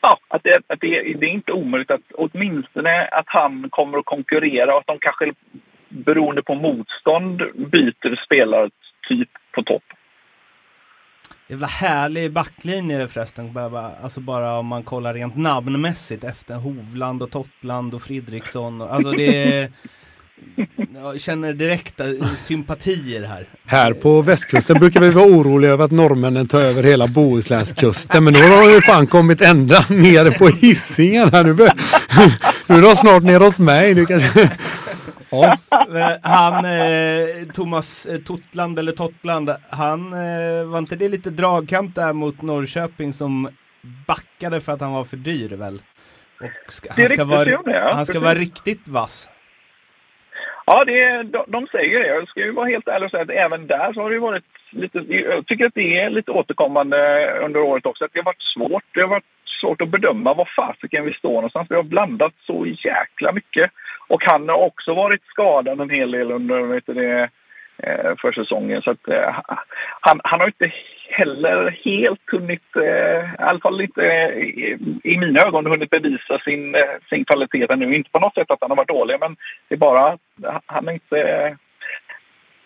ja, 0.00 0.18
att, 0.28 0.42
det, 0.42 0.56
att 0.66 0.80
det, 0.80 0.88
det, 1.20 1.26
är 1.26 1.34
inte 1.34 1.52
omöjligt 1.52 1.90
att 1.90 2.12
åtminstone 2.14 3.04
att 3.04 3.26
han 3.26 3.70
kommer 3.70 3.98
att 3.98 4.04
konkurrera 4.04 4.74
och 4.74 4.80
att 4.80 4.86
de 4.86 4.98
kanske 4.98 5.32
beroende 5.88 6.42
på 6.42 6.54
motstånd 6.54 7.38
byter 7.54 8.24
spelartyp 8.24 9.30
på 9.54 9.62
topp. 9.62 9.82
Jävla 11.48 11.66
härlig 11.66 12.32
backlinje 12.32 13.08
förresten, 13.08 13.56
alltså 14.02 14.20
bara 14.20 14.58
om 14.58 14.66
man 14.66 14.82
kollar 14.82 15.14
rent 15.14 15.36
namnmässigt 15.36 16.24
efter 16.24 16.54
Hovland 16.54 17.22
och 17.22 17.30
Tottland 17.30 17.94
och 17.94 18.02
Fridriksson. 18.02 18.82
Alltså 18.82 19.10
det. 19.10 19.72
Jag 20.94 21.20
känner 21.20 21.52
direkta 21.52 22.04
sympatier 22.36 23.22
här. 23.22 23.46
Här 23.66 23.92
på 23.92 24.22
västkusten 24.22 24.78
brukar 24.78 25.00
vi 25.00 25.10
vara 25.10 25.26
oroliga 25.26 25.70
över 25.70 25.84
att 25.84 25.90
norrmännen 25.90 26.48
tar 26.48 26.60
över 26.60 26.82
hela 26.82 27.06
Bohuslänskusten. 27.06 28.24
Men 28.24 28.32
nu 28.32 28.40
har 28.40 28.66
de 28.66 28.72
ju 28.72 28.80
fan 28.80 29.06
kommit 29.06 29.42
ända 29.42 29.84
ner 29.88 30.30
på 30.30 30.48
hissingen 30.48 31.28
här. 31.32 31.44
Nu, 31.44 31.54
nu 32.66 32.74
är 32.74 32.82
de 32.82 32.96
snart 32.96 33.22
nere 33.22 33.44
hos 33.44 33.58
mig. 33.58 33.94
Nu 33.94 34.06
kanske... 34.06 34.50
Ja. 35.30 35.56
Han, 36.22 36.64
eh, 36.64 37.46
Thomas 37.52 38.06
eh, 38.06 38.18
Totland 38.18 38.78
eller 38.78 38.92
Tottland, 38.92 39.50
han, 39.70 40.12
eh, 40.12 40.64
var 40.64 40.78
inte 40.78 40.96
det 40.96 41.08
lite 41.08 41.30
dragkamp 41.30 41.94
där 41.94 42.12
mot 42.12 42.42
Norrköping 42.42 43.12
som 43.12 43.48
backade 44.06 44.60
för 44.60 44.72
att 44.72 44.80
han 44.80 44.92
var 44.92 45.04
för 45.04 45.16
dyr 45.16 45.50
väl? 45.50 45.82
Och 46.40 46.72
ska, 46.72 46.92
han, 46.92 47.08
ska 47.08 47.24
vara, 47.24 47.44
det, 47.44 47.58
ja. 47.64 47.94
han 47.94 48.06
ska 48.06 48.20
vara 48.20 48.34
riktigt 48.34 48.88
vass. 48.88 49.28
Ja, 50.74 50.84
det, 50.84 51.22
de, 51.22 51.44
de 51.46 51.66
säger 51.66 52.00
det. 52.00 52.06
Jag 52.06 52.28
ska 52.28 52.40
ju 52.40 52.52
vara 52.52 52.68
helt 52.68 52.88
ärlig 52.88 53.04
och 53.04 53.10
säga 53.10 53.22
att 53.22 53.30
även 53.30 53.66
där 53.66 53.92
så 53.92 54.02
har 54.02 54.10
det 54.10 54.18
varit 54.18 54.44
lite... 54.70 54.98
Jag 55.08 55.46
tycker 55.46 55.66
att 55.66 55.74
det 55.74 56.00
är 56.00 56.10
lite 56.10 56.30
återkommande 56.30 56.96
under 57.44 57.60
året 57.60 57.86
också. 57.86 58.04
Att 58.04 58.12
det 58.12 58.18
har 58.18 58.24
varit 58.24 58.52
svårt. 58.54 58.84
Det 58.94 59.00
har 59.00 59.08
varit 59.08 59.32
svårt 59.60 59.80
att 59.82 59.88
bedöma 59.88 60.34
var 60.34 60.48
fasiken 60.56 61.04
vi 61.04 61.12
står 61.12 61.32
någonstans. 61.32 61.66
Vi 61.70 61.74
har 61.74 61.82
blandat 61.82 62.32
så 62.46 62.66
jäkla 62.66 63.32
mycket. 63.32 63.70
Och 64.08 64.22
han 64.26 64.48
har 64.48 64.56
också 64.56 64.94
varit 64.94 65.24
skadad 65.24 65.80
en 65.80 65.90
hel 65.90 66.10
del 66.10 66.30
under 66.30 66.60
vet 66.60 66.86
du, 66.86 66.94
det, 66.94 67.28
eh, 67.78 68.16
för 68.20 68.32
säsongen. 68.32 68.82
Så 68.82 68.90
att, 68.90 69.08
eh, 69.08 69.38
han, 70.00 70.20
han 70.24 70.40
har 70.40 70.46
inte 70.46 70.72
heller 71.12 71.70
helt 71.84 72.30
hunnit, 72.32 72.76
eh, 72.76 73.24
i 73.32 73.36
alla 73.38 73.60
fall 73.60 73.80
inte 73.80 74.02
eh, 74.06 74.38
i, 75.04 75.18
mina 75.18 75.40
ögon, 75.40 75.66
hunnit 75.66 75.90
bevisa 75.90 76.38
sin, 76.38 76.74
eh, 76.74 76.80
sin 77.08 77.24
kvalitet 77.24 77.66
ännu. 77.72 77.96
Inte 77.96 78.10
på 78.10 78.18
något 78.18 78.34
sätt 78.34 78.50
att 78.50 78.58
han 78.60 78.70
har 78.70 78.76
varit 78.76 78.88
dålig, 78.88 79.16
men 79.20 79.36
det 79.68 79.74
är 79.74 79.78
bara 79.78 80.18
han 80.66 80.88
är 80.88 80.92
inte... 80.92 81.56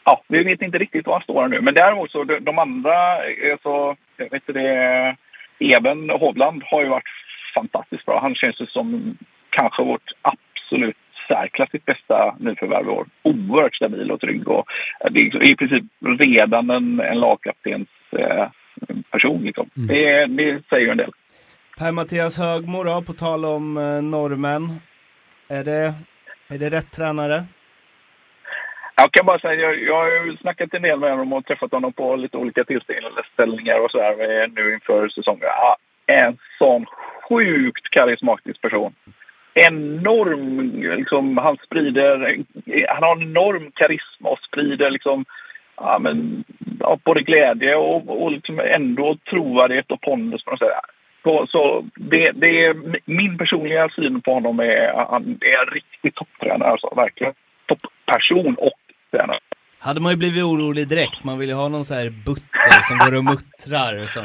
Ja, 0.04 0.22
vi 0.28 0.44
vet 0.44 0.62
inte 0.62 0.78
riktigt 0.78 1.06
var 1.06 1.14
han 1.14 1.22
står 1.22 1.48
nu. 1.48 1.60
Men 1.60 1.74
däremot 1.74 2.10
så 2.10 2.24
de, 2.24 2.58
andra, 2.58 3.18
så, 3.62 3.96
vet 4.16 4.32
inte 4.32 4.52
det, 4.52 5.16
Eben 5.58 6.10
Hovland 6.10 6.62
har 6.64 6.82
ju 6.82 6.88
varit 6.88 7.08
fantastiskt 7.54 8.06
bra. 8.06 8.20
Han 8.20 8.34
känns 8.34 8.60
ju 8.60 8.66
som 8.66 9.18
kanske 9.50 9.82
vårt 9.82 10.10
absolut 10.22 10.96
särklassigt 11.28 11.84
bästa 11.84 12.36
nyförvärv 12.38 12.86
i 12.86 12.90
år. 12.90 13.06
Oerhört 13.22 13.74
stabil 13.74 14.10
och 14.10 14.20
trygg 14.20 14.48
och 14.48 14.64
det 15.10 15.20
är 15.20 15.52
i 15.52 15.56
princip 15.56 15.84
redan 16.20 16.70
en, 16.70 17.00
en 17.00 17.20
lagkaptens 17.20 17.88
person. 19.10 19.42
Liksom. 19.42 19.70
Mm. 19.76 19.86
Det, 19.86 20.26
det 20.26 20.62
säger 20.68 20.90
en 20.90 20.96
del. 20.96 21.12
Per-Mattias 21.78 22.38
Högmo 22.38 22.84
då, 22.84 23.02
på 23.02 23.12
tal 23.12 23.44
om 23.44 23.76
eh, 23.76 24.02
norrmän. 24.02 24.80
Är 25.48 25.64
det, 25.64 25.94
är 26.48 26.58
det 26.58 26.70
rätt 26.70 26.92
tränare? 26.92 27.44
Jag 28.96 29.12
kan 29.12 29.26
bara 29.26 29.38
säga, 29.38 29.54
jag, 29.54 29.82
jag 29.82 29.94
har 29.94 30.36
snackat 30.36 30.74
en 30.74 30.82
del 30.82 30.98
med 30.98 31.10
honom 31.10 31.32
och 31.32 31.46
träffat 31.46 31.72
honom 31.72 31.92
på 31.92 32.16
lite 32.16 32.36
olika 32.36 32.64
tillställningar 32.64 33.80
och 33.80 33.90
sådär 33.90 34.48
nu 34.56 34.74
inför 34.74 35.08
säsongen. 35.08 35.42
Ja, 35.42 35.76
en 36.06 36.38
sån 36.58 36.86
sjukt 37.28 37.90
karismatisk 37.90 38.60
person. 38.60 38.94
Enorm, 39.54 40.70
liksom, 40.98 41.38
han 41.38 41.56
sprider, 41.56 42.44
han 42.88 43.02
har 43.02 43.16
en 43.16 43.22
enorm 43.22 43.70
karisma 43.74 44.28
och 44.28 44.38
sprider 44.38 44.90
liksom, 44.90 45.24
ja, 45.76 45.98
men, 45.98 46.44
ja, 46.80 46.98
både 47.04 47.22
glädje 47.22 47.74
och, 47.76 48.22
och 48.22 48.32
liksom 48.32 48.60
ändå 48.60 49.16
trovärdighet 49.30 49.90
och 49.90 50.00
pondus 50.00 50.44
på 50.44 50.50
något 50.50 50.58
sätt. 50.60 50.68
Så, 51.22 51.46
så 51.48 51.84
det, 51.96 52.32
det 52.32 52.64
är 52.66 52.74
min 53.04 53.38
personliga 53.38 53.88
syn 53.88 54.20
på 54.22 54.34
honom 54.34 54.60
är 54.60 54.92
han 55.10 55.22
är 55.40 55.66
en 55.66 55.74
riktig 55.74 56.14
topptränare, 56.14 56.70
alltså, 56.70 56.92
verkligen. 56.96 57.34
Toppperson 57.66 58.54
och 58.58 58.72
tränare. 59.10 59.38
Hade 59.78 60.00
man 60.00 60.12
ju 60.12 60.18
blivit 60.18 60.44
orolig 60.44 60.88
direkt, 60.88 61.24
man 61.24 61.38
vill 61.38 61.48
ju 61.48 61.54
ha 61.54 61.68
någon 61.68 61.84
så 61.84 61.94
här 61.94 62.10
butter 62.10 62.82
som 62.82 62.98
går 62.98 63.16
och 63.18 63.24
muttrar 63.24 64.06
så. 64.06 64.20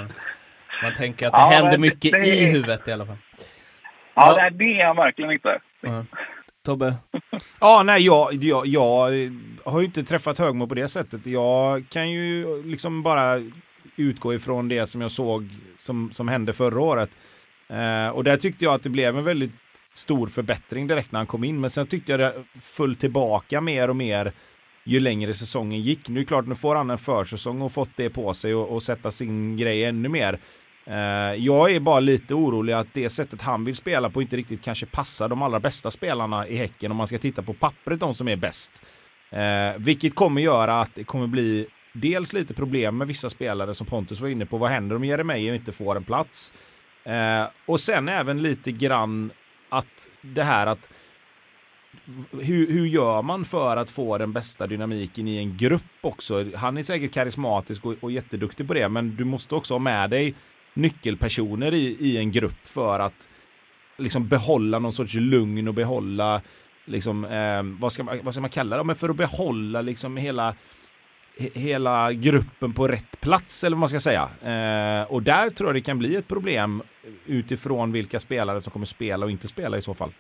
Man 0.84 0.94
tänker 0.98 1.28
att 1.28 1.34
det 1.34 1.40
Ja, 1.40 1.50
händer 1.62 1.78
mycket 1.78 2.12
det- 2.12 2.18
i 2.28 2.52
huvudet 2.52 2.88
i 2.88 2.92
alla 2.92 3.06
fall. 3.06 3.18
Ja, 4.14 4.36
Ja. 4.38 4.50
det, 4.50 4.58
det 4.58 4.82
är 4.82 4.86
han 4.86 4.96
verkligen 4.96 5.32
inte. 5.32 5.60
Ja. 5.82 6.04
Tobbe? 6.64 6.96
Ja, 7.60 7.84
nej, 7.86 8.06
jag, 8.06 8.44
jag, 8.44 8.68
jag 8.68 9.32
har 9.64 9.80
ju 9.80 9.86
inte 9.86 10.04
träffat 10.04 10.38
Högmo 10.38 10.68
på 10.68 10.76
det 10.76 10.88
sättet. 10.88 11.26
Jag 11.26 11.84
kan 11.90 12.12
ju 12.12 12.64
liksom 12.64 13.04
bara 13.04 13.44
utgå 13.96 14.34
ifrån 14.34 14.68
det 14.68 14.88
som 14.88 15.02
jag 15.02 15.12
såg 15.12 15.50
som, 15.80 16.12
som 16.14 16.28
hände 16.28 16.54
förra 16.54 16.82
året. 16.82 17.10
Eh, 17.68 18.10
och 18.10 18.24
där 18.24 18.38
tyckte 18.38 18.66
jag 18.66 18.74
att 18.74 18.84
det 18.84 18.90
blev 18.90 19.18
en 19.18 19.24
väldigt 19.24 19.52
stor 19.94 20.28
förbättring 20.28 20.88
direkt 20.88 21.12
när 21.12 21.20
han 21.20 21.28
kom 21.28 21.44
in. 21.44 21.60
Men 21.60 21.70
sen 21.70 21.88
tyckte 21.88 22.12
jag 22.12 22.20
det 22.20 22.34
föll 22.62 22.96
tillbaka 22.96 23.62
mer 23.62 23.90
och 23.90 23.96
mer 23.96 24.34
ju 24.84 25.00
längre 25.00 25.34
säsongen 25.34 25.82
gick. 25.82 26.10
Nu 26.10 26.20
är 26.20 26.20
det 26.20 26.28
klart, 26.28 26.48
nu 26.48 26.56
får 26.56 26.76
han 26.76 26.90
en 26.90 26.98
försäsong 26.98 27.62
och 27.62 27.72
fått 27.72 27.90
det 27.96 28.10
på 28.10 28.34
sig 28.34 28.56
och, 28.56 28.70
och 28.70 28.84
sätta 28.84 29.12
sin 29.12 29.58
grej 29.58 29.86
ännu 29.86 30.10
mer. 30.10 30.40
Eh, 30.92 31.36
jag 31.36 31.72
är 31.72 31.80
bara 31.80 32.00
lite 32.00 32.34
orolig 32.34 32.74
att 32.74 32.94
det 32.94 33.10
sättet 33.10 33.42
han 33.42 33.66
vill 33.66 33.76
spela 33.76 34.10
på 34.10 34.22
inte 34.22 34.38
riktigt 34.38 34.62
kanske 34.62 34.86
passar 34.86 35.30
de 35.30 35.42
allra 35.42 35.60
bästa 35.60 35.92
spelarna 35.92 36.48
i 36.48 36.56
Häcken 36.56 36.92
om 36.92 36.98
man 36.98 37.08
ska 37.08 37.18
titta 37.18 37.42
på 37.42 37.54
pappret, 37.54 38.00
de 38.00 38.14
som 38.14 38.28
är 38.28 38.36
bäst. 38.36 38.84
Eh, 39.30 39.78
vilket 39.78 40.16
kommer 40.16 40.42
göra 40.42 40.82
att 40.82 40.96
det 40.96 41.04
kommer 41.04 41.28
bli 41.28 41.68
dels 41.94 42.34
lite 42.34 42.54
problem 42.54 42.98
med 42.98 43.08
vissa 43.08 43.30
spelare 43.30 43.74
som 43.74 43.88
Pontus 43.88 44.22
var 44.22 44.30
inne 44.30 44.46
på. 44.46 44.58
Vad 44.58 44.70
händer 44.70 44.96
om 44.96 45.06
Jeremejeff 45.06 45.56
inte 45.56 45.72
får 45.72 45.96
en 45.96 46.04
plats? 46.04 46.54
Eh, 47.04 47.44
och 47.66 47.80
sen 47.80 48.10
även 48.10 48.42
lite 48.42 48.72
grann 48.72 49.32
att 49.70 50.10
det 50.22 50.44
här 50.44 50.68
att 50.68 50.90
hur, 52.32 52.72
hur 52.72 52.86
gör 52.86 53.22
man 53.22 53.46
för 53.46 53.78
att 53.78 53.90
få 53.90 54.18
den 54.18 54.34
bästa 54.34 54.68
dynamiken 54.68 55.28
i 55.28 55.38
en 55.38 55.58
grupp 55.58 55.84
också? 56.02 56.46
Han 56.56 56.78
är 56.78 56.84
säkert 56.84 57.14
karismatisk 57.14 57.86
och, 57.86 57.96
och 58.00 58.12
jätteduktig 58.12 58.68
på 58.68 58.74
det, 58.74 58.90
men 58.90 59.16
du 59.16 59.24
måste 59.24 59.56
också 59.56 59.74
ha 59.74 59.80
med 59.80 60.10
dig 60.10 60.36
nyckelpersoner 60.74 61.74
i, 61.74 61.98
i 62.00 62.18
en 62.18 62.32
grupp 62.32 62.68
för 62.68 63.00
att 63.00 63.30
liksom 63.98 64.28
behålla 64.28 64.80
någon 64.80 64.94
sorts 64.94 65.14
lugn 65.14 65.68
och 65.68 65.74
behålla 65.74 66.42
liksom, 66.86 67.26
eh, 67.26 67.64
vad, 67.64 67.94
ska 67.94 68.04
man, 68.04 68.20
vad 68.24 68.34
ska 68.34 68.42
man 68.42 68.50
kalla 68.50 68.78
det? 68.78 68.84
Men 68.84 68.96
för 68.96 69.10
att 69.10 69.16
behålla 69.16 69.82
liksom 69.82 70.18
hela 70.18 70.56
hela 71.54 72.14
gruppen 72.14 72.74
på 72.74 72.88
rätt 72.88 73.22
plats 73.22 73.64
eller 73.64 73.76
vad 73.76 73.80
man 73.80 73.90
ska 73.90 74.00
säga. 74.00 74.30
Eh, 74.42 75.12
och 75.12 75.24
där 75.24 75.50
tror 75.50 75.70
jag 75.70 75.76
det 75.76 75.82
kan 75.82 76.00
bli 76.00 76.16
ett 76.16 76.28
problem 76.28 76.82
utifrån 77.26 77.92
vilka 77.92 78.20
spelare 78.20 78.62
som 78.62 78.72
kommer 78.72 78.86
spela 78.86 79.26
och 79.26 79.32
inte 79.32 79.48
spela 79.48 79.78
i 79.78 79.82
så 79.82 79.94
fall. 79.94 80.12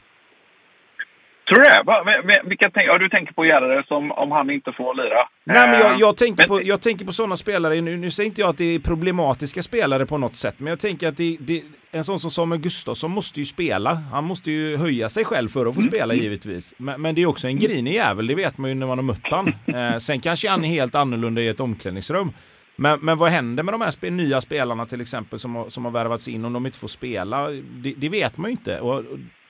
Tror 1.52 1.64
du 1.64 1.70
det? 1.70 1.84
Va, 1.86 2.04
vilka 2.50 2.70
tänk, 2.74 2.88
ja, 2.88 2.98
du 2.98 3.10
tänker 3.10 3.34
på 3.34 3.46
Järre 3.46 3.84
som 3.88 4.12
om 4.12 4.32
han 4.32 4.50
inte 4.50 4.72
får 4.72 4.96
lira? 4.96 5.28
Nej, 5.44 5.70
men 5.70 5.80
jag, 5.80 5.92
Eh, 5.92 5.98
jag, 6.00 6.18
tänker 6.18 6.44
men- 6.44 6.48
på, 6.48 6.62
jag 6.64 6.82
tänker 6.82 7.06
på 7.06 7.12
sådana 7.14 7.36
spelare, 7.36 7.82
nu, 7.82 7.98
nu 7.98 8.12
säger 8.12 8.28
inte 8.28 8.42
jag 8.42 8.50
att 8.50 8.58
det 8.58 8.76
är 8.76 8.80
problematiska 8.80 9.62
spelare 9.62 10.06
på 10.06 10.18
något 10.18 10.36
sätt, 10.36 10.56
men 10.58 10.68
jag 10.68 10.80
tänker 10.80 11.08
att 11.08 11.18
det, 11.18 11.38
det, 11.40 11.64
en 11.92 12.04
sån 12.04 12.20
som 12.20 12.32
Samuel 12.32 12.62
Gustafsson 12.62 13.12
måste 13.12 13.40
ju 13.40 13.46
spela. 13.46 13.94
Han 14.12 14.24
måste 14.24 14.52
ju 14.52 14.78
höja 14.78 15.10
sig 15.10 15.26
själv 15.26 15.50
för 15.50 15.66
att 15.66 15.76
få 15.76 15.82
spela 15.82 16.14
givetvis. 16.14 16.74
Men, 16.78 17.02
men 17.02 17.16
det 17.16 17.22
är 17.22 17.26
också 17.26 17.48
en 17.48 17.60
grinig 17.60 17.94
jävel, 17.94 18.28
det 18.28 18.36
vet 18.36 18.58
man 18.58 18.70
ju 18.70 18.76
när 18.76 18.88
man 18.88 18.98
har 18.98 19.04
mött 19.04 19.32
han. 19.32 19.54
Eh, 19.76 19.98
sen 19.98 20.20
kanske 20.20 20.50
han 20.50 20.64
är 20.66 20.70
helt 20.70 20.96
annorlunda 20.96 21.42
i 21.42 21.48
ett 21.48 21.60
omklädningsrum. 21.60 22.32
Men, 22.76 23.00
men 23.02 23.18
vad 23.18 23.32
händer 23.32 23.64
med 23.64 23.74
de 23.74 23.82
här 23.82 23.92
spe, 23.92 24.10
nya 24.10 24.42
spelarna 24.42 24.86
till 24.86 25.02
exempel 25.02 25.40
som 25.40 25.56
har, 25.56 25.70
som 25.70 25.86
har 25.86 25.92
värvats 25.92 26.28
in 26.28 26.46
om 26.46 26.54
de 26.54 26.66
inte 26.66 26.78
får 26.78 26.88
spela? 26.88 27.48
Det, 27.50 27.94
det 27.98 28.10
vet 28.10 28.38
man 28.38 28.50
ju 28.50 28.52
inte. 28.52 28.80
Och 28.80 29.04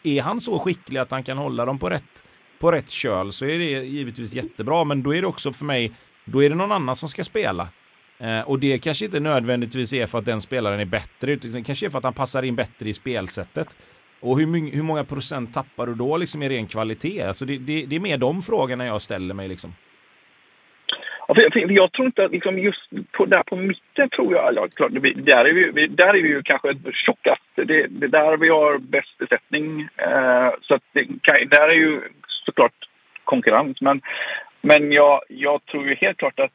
är 0.04 0.22
han 0.22 0.42
så 0.42 0.60
skicklig 0.60 1.00
att 1.00 1.12
han 1.12 1.24
kan 1.24 1.38
hålla 1.38 1.66
dem 1.66 1.80
på 1.80 1.90
rätt, 1.90 2.24
på 2.60 2.72
rätt 2.72 2.90
köl 2.90 3.34
så 3.34 3.46
är 3.46 3.60
det 3.60 3.84
givetvis 3.84 4.34
jättebra. 4.34 4.84
Men 4.84 5.04
då 5.04 5.16
är 5.16 5.22
det 5.22 5.28
också 5.28 5.54
för 5.54 5.66
mig, 5.66 5.92
då 6.26 6.44
är 6.44 6.50
det 6.50 6.56
någon 6.56 6.72
annan 6.72 6.96
som 6.96 7.10
ska 7.10 7.24
spela. 7.24 7.68
Eh, 8.18 8.42
och 8.42 8.60
det 8.60 8.80
kanske 8.80 9.06
inte 9.06 9.20
nödvändigtvis 9.20 9.94
är 9.94 10.06
för 10.06 10.18
att 10.18 10.26
den 10.26 10.42
spelaren 10.42 10.80
är 10.80 10.86
bättre, 10.86 11.32
utan 11.32 11.52
det 11.52 11.64
kanske 11.64 11.86
är 11.86 11.90
för 11.90 11.98
att 11.98 12.04
han 12.04 12.14
passar 12.14 12.44
in 12.44 12.56
bättre 12.56 12.90
i 12.90 12.94
spelsättet. 12.94 13.76
Och 14.20 14.40
hur, 14.40 14.72
hur 14.72 14.84
många 14.84 15.04
procent 15.04 15.54
tappar 15.54 15.88
du 15.88 15.96
då 15.96 16.18
liksom 16.18 16.44
i 16.44 16.50
ren 16.50 16.68
kvalitet? 16.68 17.22
Alltså 17.22 17.46
det, 17.46 17.58
det, 17.58 17.86
det 17.86 17.96
är 17.96 18.00
mer 18.00 18.18
de 18.18 18.42
frågorna 18.42 18.86
jag 18.86 19.02
ställer 19.02 19.34
mig 19.34 19.48
liksom. 19.48 19.74
Ja, 21.32 21.36
för, 21.36 21.50
för 21.52 21.72
jag 21.72 21.92
tror 21.92 22.06
inte 22.06 22.26
att 22.26 22.32
liksom 22.32 22.60
just 22.60 22.90
på, 23.12 23.26
där 23.26 23.44
på 23.44 23.56
mitten 23.56 24.10
tror 24.10 24.34
jag, 24.34 24.54
ja, 24.56 24.68
klart, 24.76 24.92
det, 24.92 25.14
där, 25.14 25.46
är 25.46 25.54
vi, 25.54 25.88
där 25.88 26.08
är 26.08 26.22
vi 26.22 26.30
ju 26.30 26.42
kanske 26.44 26.76
tjockast. 26.94 27.42
Det, 27.56 27.88
det 27.88 28.08
där 28.08 28.38
vi 28.38 28.50
har 28.50 28.78
bäst 28.78 29.18
besättning. 29.18 29.88
Eh, 29.98 30.50
så 30.62 30.76
att 30.76 30.84
det, 30.92 31.08
där 31.46 31.70
är 31.70 31.74
ju 31.74 32.02
såklart 32.46 32.74
konkurrens. 33.24 33.82
Men, 33.82 34.02
men 34.62 34.92
jag, 34.92 35.22
jag 35.28 35.66
tror 35.66 35.88
ju 35.88 35.96
helt 35.96 36.18
klart 36.18 36.40
att 36.40 36.52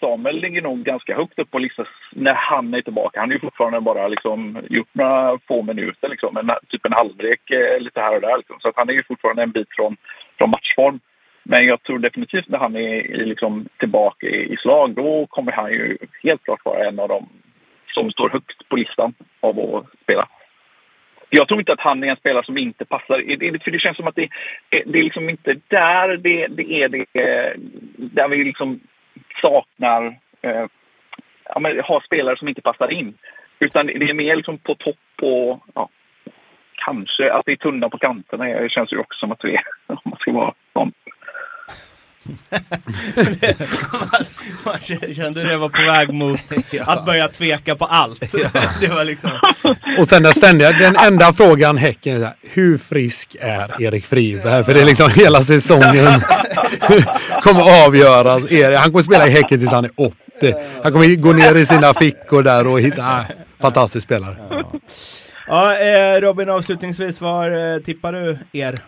Samuel 0.00 0.40
ligger 0.40 0.62
nog 0.62 0.82
ganska 0.82 1.16
högt 1.16 1.38
upp 1.38 1.50
på 1.50 1.58
listan 1.58 1.86
när 2.12 2.34
han 2.34 2.74
är 2.74 2.82
tillbaka. 2.82 3.20
Han 3.20 3.30
är 3.30 3.34
ju 3.34 3.40
fortfarande 3.40 3.80
bara 3.80 4.08
liksom 4.08 4.58
gjort 4.70 4.94
några 4.94 5.38
få 5.48 5.62
minuter, 5.62 6.08
liksom, 6.08 6.36
en, 6.36 6.50
typ 6.68 6.86
en 6.86 6.92
halvlek 6.92 7.50
eh, 7.50 7.80
lite 7.80 8.00
här 8.00 8.14
och 8.14 8.20
där. 8.20 8.36
Liksom. 8.36 8.56
Så 8.60 8.68
att 8.68 8.76
han 8.76 8.88
är 8.88 8.92
ju 8.92 9.04
fortfarande 9.04 9.42
en 9.42 9.50
bit 9.50 9.68
från, 9.76 9.96
från 10.38 10.50
matchform. 10.50 11.00
Men 11.42 11.66
jag 11.66 11.82
tror 11.82 11.98
definitivt 11.98 12.48
när 12.48 12.58
han 12.58 12.76
är 12.76 13.02
liksom, 13.26 13.68
tillbaka 13.78 14.26
i, 14.26 14.52
i 14.52 14.56
slag, 14.56 14.94
då 14.94 15.26
kommer 15.26 15.52
han 15.52 15.70
ju 15.72 15.98
helt 16.22 16.42
klart 16.44 16.64
vara 16.64 16.88
en 16.88 17.00
av 17.00 17.08
dem 17.08 17.28
som 17.94 18.10
står 18.10 18.28
högst 18.30 18.68
på 18.68 18.76
listan 18.76 19.14
av 19.40 19.58
att 19.60 19.86
spela. 20.02 20.28
Jag 21.30 21.48
tror 21.48 21.60
inte 21.60 21.72
att 21.72 21.80
han 21.80 22.04
är 22.04 22.08
en 22.08 22.16
spelare 22.16 22.44
som 22.44 22.58
inte 22.58 22.84
passar. 22.84 23.18
Det- 23.36 23.62
För 23.64 23.70
det 23.70 23.78
känns 23.78 23.96
som 23.96 24.06
att 24.06 24.14
det, 24.16 24.28
det 24.70 24.98
är 24.98 25.02
liksom 25.02 25.28
inte 25.30 25.54
där 25.68 26.16
det, 26.16 26.46
det 26.46 26.72
är 26.82 26.88
det, 26.88 27.04
där 27.96 28.28
vi 28.28 28.44
liksom 28.44 28.80
saknar 29.42 30.06
eh, 30.42 30.66
ja, 31.44 31.58
men, 31.60 31.80
har 31.84 32.00
spelare 32.00 32.36
som 32.36 32.48
inte 32.48 32.62
passar 32.62 32.92
in. 32.92 33.14
Utan 33.58 33.86
det 33.86 33.92
är 34.10 34.14
mer 34.14 34.36
liksom 34.36 34.58
på 34.58 34.74
topp 34.74 34.96
och 35.22 35.62
ja, 35.74 35.88
kanske 36.84 37.32
att 37.32 37.46
det 37.46 37.52
är 37.52 37.56
tunna 37.56 37.88
på 37.88 37.98
kanterna. 37.98 38.44
Det 38.44 38.70
känns 38.72 38.92
ju 38.92 38.98
också 38.98 39.18
som 39.18 39.32
att 39.32 39.40
det 39.40 39.54
är, 39.54 39.62
om 39.86 39.96
man 40.04 40.18
ska 40.18 40.32
vara 40.32 40.54
sån. 40.72 40.92
Man 44.64 44.80
kände 45.14 45.44
det 45.44 45.56
var 45.56 45.68
på 45.68 45.82
väg 45.82 46.14
mot 46.14 46.40
att 46.80 47.06
börja 47.06 47.28
tveka 47.28 47.76
på 47.76 47.84
allt. 47.84 48.32
Det 48.80 48.88
var 48.88 49.04
liksom... 49.04 49.30
Och 49.98 50.08
sen 50.08 50.22
den 50.22 50.34
ständiga, 50.34 50.72
den 50.72 50.96
enda 50.96 51.32
frågan 51.32 51.76
Häcken 51.76 52.22
är 52.22 52.34
hur 52.42 52.78
frisk 52.78 53.36
är 53.40 53.82
Erik 53.82 54.06
Friberg? 54.06 54.64
För 54.64 54.74
det 54.74 54.80
är 54.80 54.84
liksom 54.84 55.10
hela 55.10 55.42
säsongen 55.42 56.06
kommer 57.42 57.84
avgöras. 57.86 58.42
Han 58.80 58.92
kommer 58.92 59.02
spela 59.02 59.26
i 59.26 59.30
Häcken 59.30 59.58
tills 59.58 59.72
han 59.72 59.84
är 59.84 59.90
80. 59.96 60.54
Han 60.82 60.92
kommer 60.92 61.14
gå 61.16 61.32
ner 61.32 61.54
i 61.54 61.66
sina 61.66 61.94
fickor 61.94 62.42
där 62.42 62.66
och 62.66 62.80
hitta, 62.80 63.02
ah, 63.02 63.24
fantastisk 63.60 64.04
spelare. 64.04 64.36
Ja, 65.46 65.76
eh, 65.76 66.20
Robin 66.20 66.48
avslutningsvis, 66.48 67.20
var 67.20 67.74
eh, 67.74 67.80
tippar 67.80 68.12
du 68.12 68.38
er? 68.52 68.80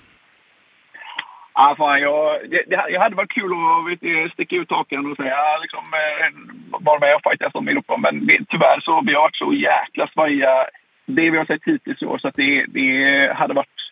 Ja, 1.54 1.74
fan, 1.78 2.00
jag, 2.00 2.50
det, 2.50 2.62
det, 2.66 2.84
jag 2.90 3.00
hade 3.00 3.16
varit 3.16 3.32
kul 3.32 3.52
att 3.52 4.02
vet, 4.02 4.32
sticka 4.32 4.56
ut 4.56 4.70
hakan 4.70 5.10
och 5.10 5.16
säga 5.16 5.36
liksom, 5.62 5.84
eh, 6.02 6.30
vara 6.86 6.98
med 6.98 7.14
och 7.14 7.22
fightas 7.30 7.54
om 7.54 7.68
Europa. 7.68 7.96
Men 7.96 8.26
det, 8.26 8.38
tyvärr 8.48 8.80
så 8.80 8.92
har 8.92 9.02
vi 9.02 9.14
varit 9.14 9.36
så 9.36 9.52
jäkla 9.52 10.06
svajiga 10.06 10.66
det 11.06 11.30
vi 11.30 11.38
har 11.38 11.44
sett 11.44 11.64
hittills 11.64 12.02
i 12.02 12.06
år. 12.06 12.18
Så 12.18 12.28
att 12.28 12.36
det, 12.36 12.64
det 12.68 13.32
hade 13.34 13.54
varit 13.54 13.84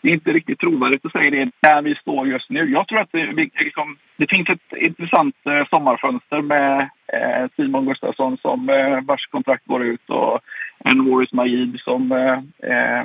det 0.00 0.08
är 0.08 0.12
inte 0.12 0.32
riktigt 0.32 0.58
trovärdigt 0.60 1.06
att 1.06 1.12
säga 1.12 1.30
det 1.30 1.50
där 1.60 1.82
vi 1.82 1.94
står 1.94 2.28
just 2.28 2.50
nu. 2.50 2.70
Jag 2.70 2.88
tror 2.88 3.00
att 3.00 3.12
det, 3.12 3.26
vi, 3.36 3.50
liksom, 3.58 3.96
det 4.16 4.30
finns 4.30 4.48
ett 4.48 4.72
intressant 4.76 5.34
eh, 5.46 5.68
sommarfönster 5.70 6.42
med 6.42 6.80
eh, 7.12 7.50
Simon 7.56 7.86
Gustafsson 7.86 8.36
som 8.36 8.68
eh, 8.68 9.00
vars 9.00 9.26
kontrakt 9.26 9.66
går 9.66 9.84
ut 9.84 10.10
och 10.10 10.40
en 10.78 11.10
Waris 11.10 11.32
Majid 11.32 11.80
som 11.80 12.12
eh, 12.12 12.38
eh, 12.72 13.04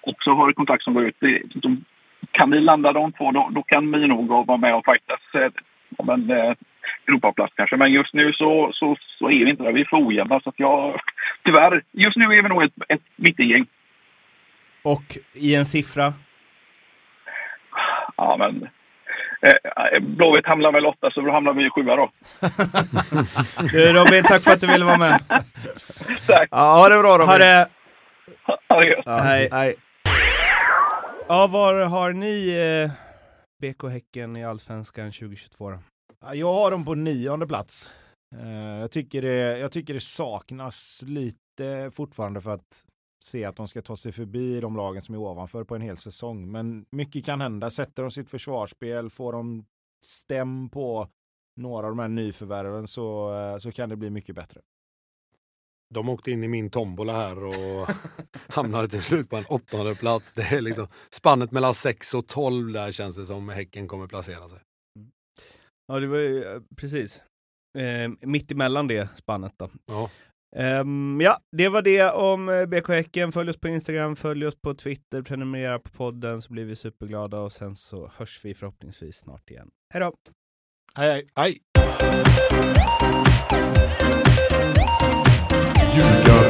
också 0.00 0.30
har 0.30 0.50
ett 0.50 0.56
kontrakt 0.56 0.84
som 0.84 0.94
går 0.94 1.04
ut. 1.04 1.16
Det, 1.20 1.42
de, 1.54 1.84
kan 2.30 2.50
vi 2.50 2.60
landa 2.60 2.92
de 2.92 3.12
två, 3.12 3.32
då, 3.32 3.48
då 3.52 3.62
kan 3.62 3.92
vi 3.92 4.08
nog 4.08 4.28
vara 4.28 4.56
med 4.56 4.74
och 4.74 4.84
fightas 4.84 5.34
eh, 5.34 5.52
om 5.96 6.08
en 6.08 6.30
eh, 6.30 6.54
Europaplats 7.08 7.54
kanske. 7.56 7.76
Men 7.76 7.92
just 7.92 8.14
nu 8.14 8.32
så, 8.32 8.70
så, 8.74 8.96
så 9.18 9.26
är 9.30 9.44
vi 9.44 9.50
inte 9.50 9.62
där. 9.62 9.72
Vi 9.72 9.80
är 9.80 9.84
för 9.84 10.08
ojämna. 10.08 10.40
Så 10.40 10.48
att 10.48 10.58
jag, 10.58 11.00
tyvärr, 11.44 11.82
just 11.92 12.16
nu 12.16 12.24
är 12.24 12.42
vi 12.42 12.48
nog 12.48 12.62
ett, 12.62 12.74
ett 12.88 13.02
mittengäng. 13.16 13.66
Och 14.82 15.18
i 15.34 15.54
en 15.54 15.64
siffra? 15.64 16.12
Ja, 18.16 18.36
men... 18.38 18.68
Eh, 19.42 20.00
Blåvitt 20.00 20.46
hamnar 20.46 20.72
väl 20.72 20.86
åtta, 20.86 21.10
så 21.10 21.20
då 21.20 21.32
hamnar 21.32 21.52
vi 21.52 21.66
i 21.66 21.70
sjua 21.70 21.96
då. 21.96 22.10
Du 23.72 23.92
Robin, 23.92 24.24
tack 24.24 24.42
för 24.42 24.52
att 24.52 24.60
du 24.60 24.66
ville 24.66 24.84
vara 24.84 24.98
med. 24.98 25.20
Tack! 26.26 26.48
Ja, 26.50 26.58
ha 26.58 26.88
det 26.88 26.98
bra 26.98 27.12
Robin. 27.12 27.28
Ha 27.28 27.38
det! 27.38 27.68
Ha 28.68 28.80
det 28.80 28.88
gött. 28.88 29.02
Ja, 29.04 29.24
Nej. 29.24 29.48
nej. 29.52 29.74
Ja, 31.32 31.46
var 31.46 31.84
har 31.86 32.12
ni 32.12 32.48
eh, 32.50 32.90
BK 33.62 33.82
Häcken 33.90 34.36
i 34.36 34.44
Allsvenskan 34.44 35.12
2022 35.12 35.70
då? 35.70 35.78
Jag 36.34 36.52
har 36.54 36.70
dem 36.70 36.84
på 36.84 36.94
nionde 36.94 37.46
plats. 37.46 37.90
Eh, 38.36 38.80
Jag 38.80 38.90
tycker, 38.90 39.22
det, 39.22 39.58
jag 39.58 39.72
tycker 39.72 39.94
det 39.94 40.00
saknas 40.00 41.02
lite 41.06 41.90
fortfarande 41.94 42.40
för 42.40 42.50
att 42.50 42.86
se 43.24 43.44
att 43.44 43.56
de 43.56 43.68
ska 43.68 43.82
ta 43.82 43.96
sig 43.96 44.12
förbi 44.12 44.60
de 44.60 44.76
lagen 44.76 45.02
som 45.02 45.14
är 45.14 45.18
ovanför 45.18 45.64
på 45.64 45.74
en 45.74 45.82
hel 45.82 45.96
säsong. 45.96 46.50
Men 46.50 46.84
mycket 46.90 47.24
kan 47.24 47.40
hända. 47.40 47.70
Sätter 47.70 48.02
de 48.02 48.10
sitt 48.10 48.30
försvarsspel, 48.30 49.10
får 49.10 49.32
de 49.32 49.64
stäm 50.04 50.68
på 50.68 51.08
några 51.60 51.86
av 51.86 51.92
de 51.92 51.98
här 51.98 52.08
nyförvärven 52.08 52.88
så, 52.88 53.34
eh, 53.34 53.58
så 53.58 53.72
kan 53.72 53.88
det 53.88 53.96
bli 53.96 54.10
mycket 54.10 54.34
bättre. 54.34 54.60
De 55.92 56.08
åkte 56.08 56.30
in 56.30 56.44
i 56.44 56.48
min 56.48 56.70
tombola 56.70 57.12
här 57.12 57.44
och 57.44 57.88
hamnade 58.48 58.88
till 58.88 59.02
slut 59.02 59.30
på 59.30 59.36
en 59.36 59.44
åttonde 59.44 59.94
plats. 59.94 60.34
Det 60.34 60.42
är 60.42 60.60
liksom 60.60 60.86
spannet 61.10 61.50
mellan 61.50 61.74
6 61.74 62.14
och 62.14 62.26
12 62.26 62.72
där 62.72 62.92
känns 62.92 63.16
det 63.16 63.24
som 63.24 63.48
Häcken 63.48 63.88
kommer 63.88 64.06
placera 64.06 64.48
sig. 64.48 64.58
Ja, 65.86 66.00
det 66.00 66.06
var 66.06 66.18
ju 66.18 66.44
eh, 66.44 66.60
precis. 66.76 67.22
Eh, 67.78 68.10
mitt 68.20 68.52
emellan 68.52 68.88
det 68.88 69.08
spannet 69.16 69.52
då. 69.58 69.70
Ja. 69.86 70.10
Ehm, 70.56 71.20
ja, 71.20 71.38
det 71.56 71.68
var 71.68 71.82
det 71.82 72.10
om 72.10 72.48
eh, 72.48 72.66
BK 72.66 72.88
Häcken. 72.88 73.32
Följ 73.32 73.50
oss 73.50 73.60
på 73.60 73.68
Instagram, 73.68 74.16
följ 74.16 74.46
oss 74.46 74.56
på 74.62 74.74
Twitter, 74.74 75.22
prenumerera 75.22 75.78
på 75.78 75.90
podden 75.90 76.42
så 76.42 76.52
blir 76.52 76.64
vi 76.64 76.76
superglada 76.76 77.40
och 77.40 77.52
sen 77.52 77.76
så 77.76 78.10
hörs 78.16 78.44
vi 78.44 78.54
förhoppningsvis 78.54 79.16
snart 79.16 79.50
igen. 79.50 79.70
Hej 79.94 80.00
då! 80.00 80.14
Hej, 80.94 81.26
hej. 81.36 81.58
Hej! 81.78 84.21
You 85.92 86.00
got 86.00 86.41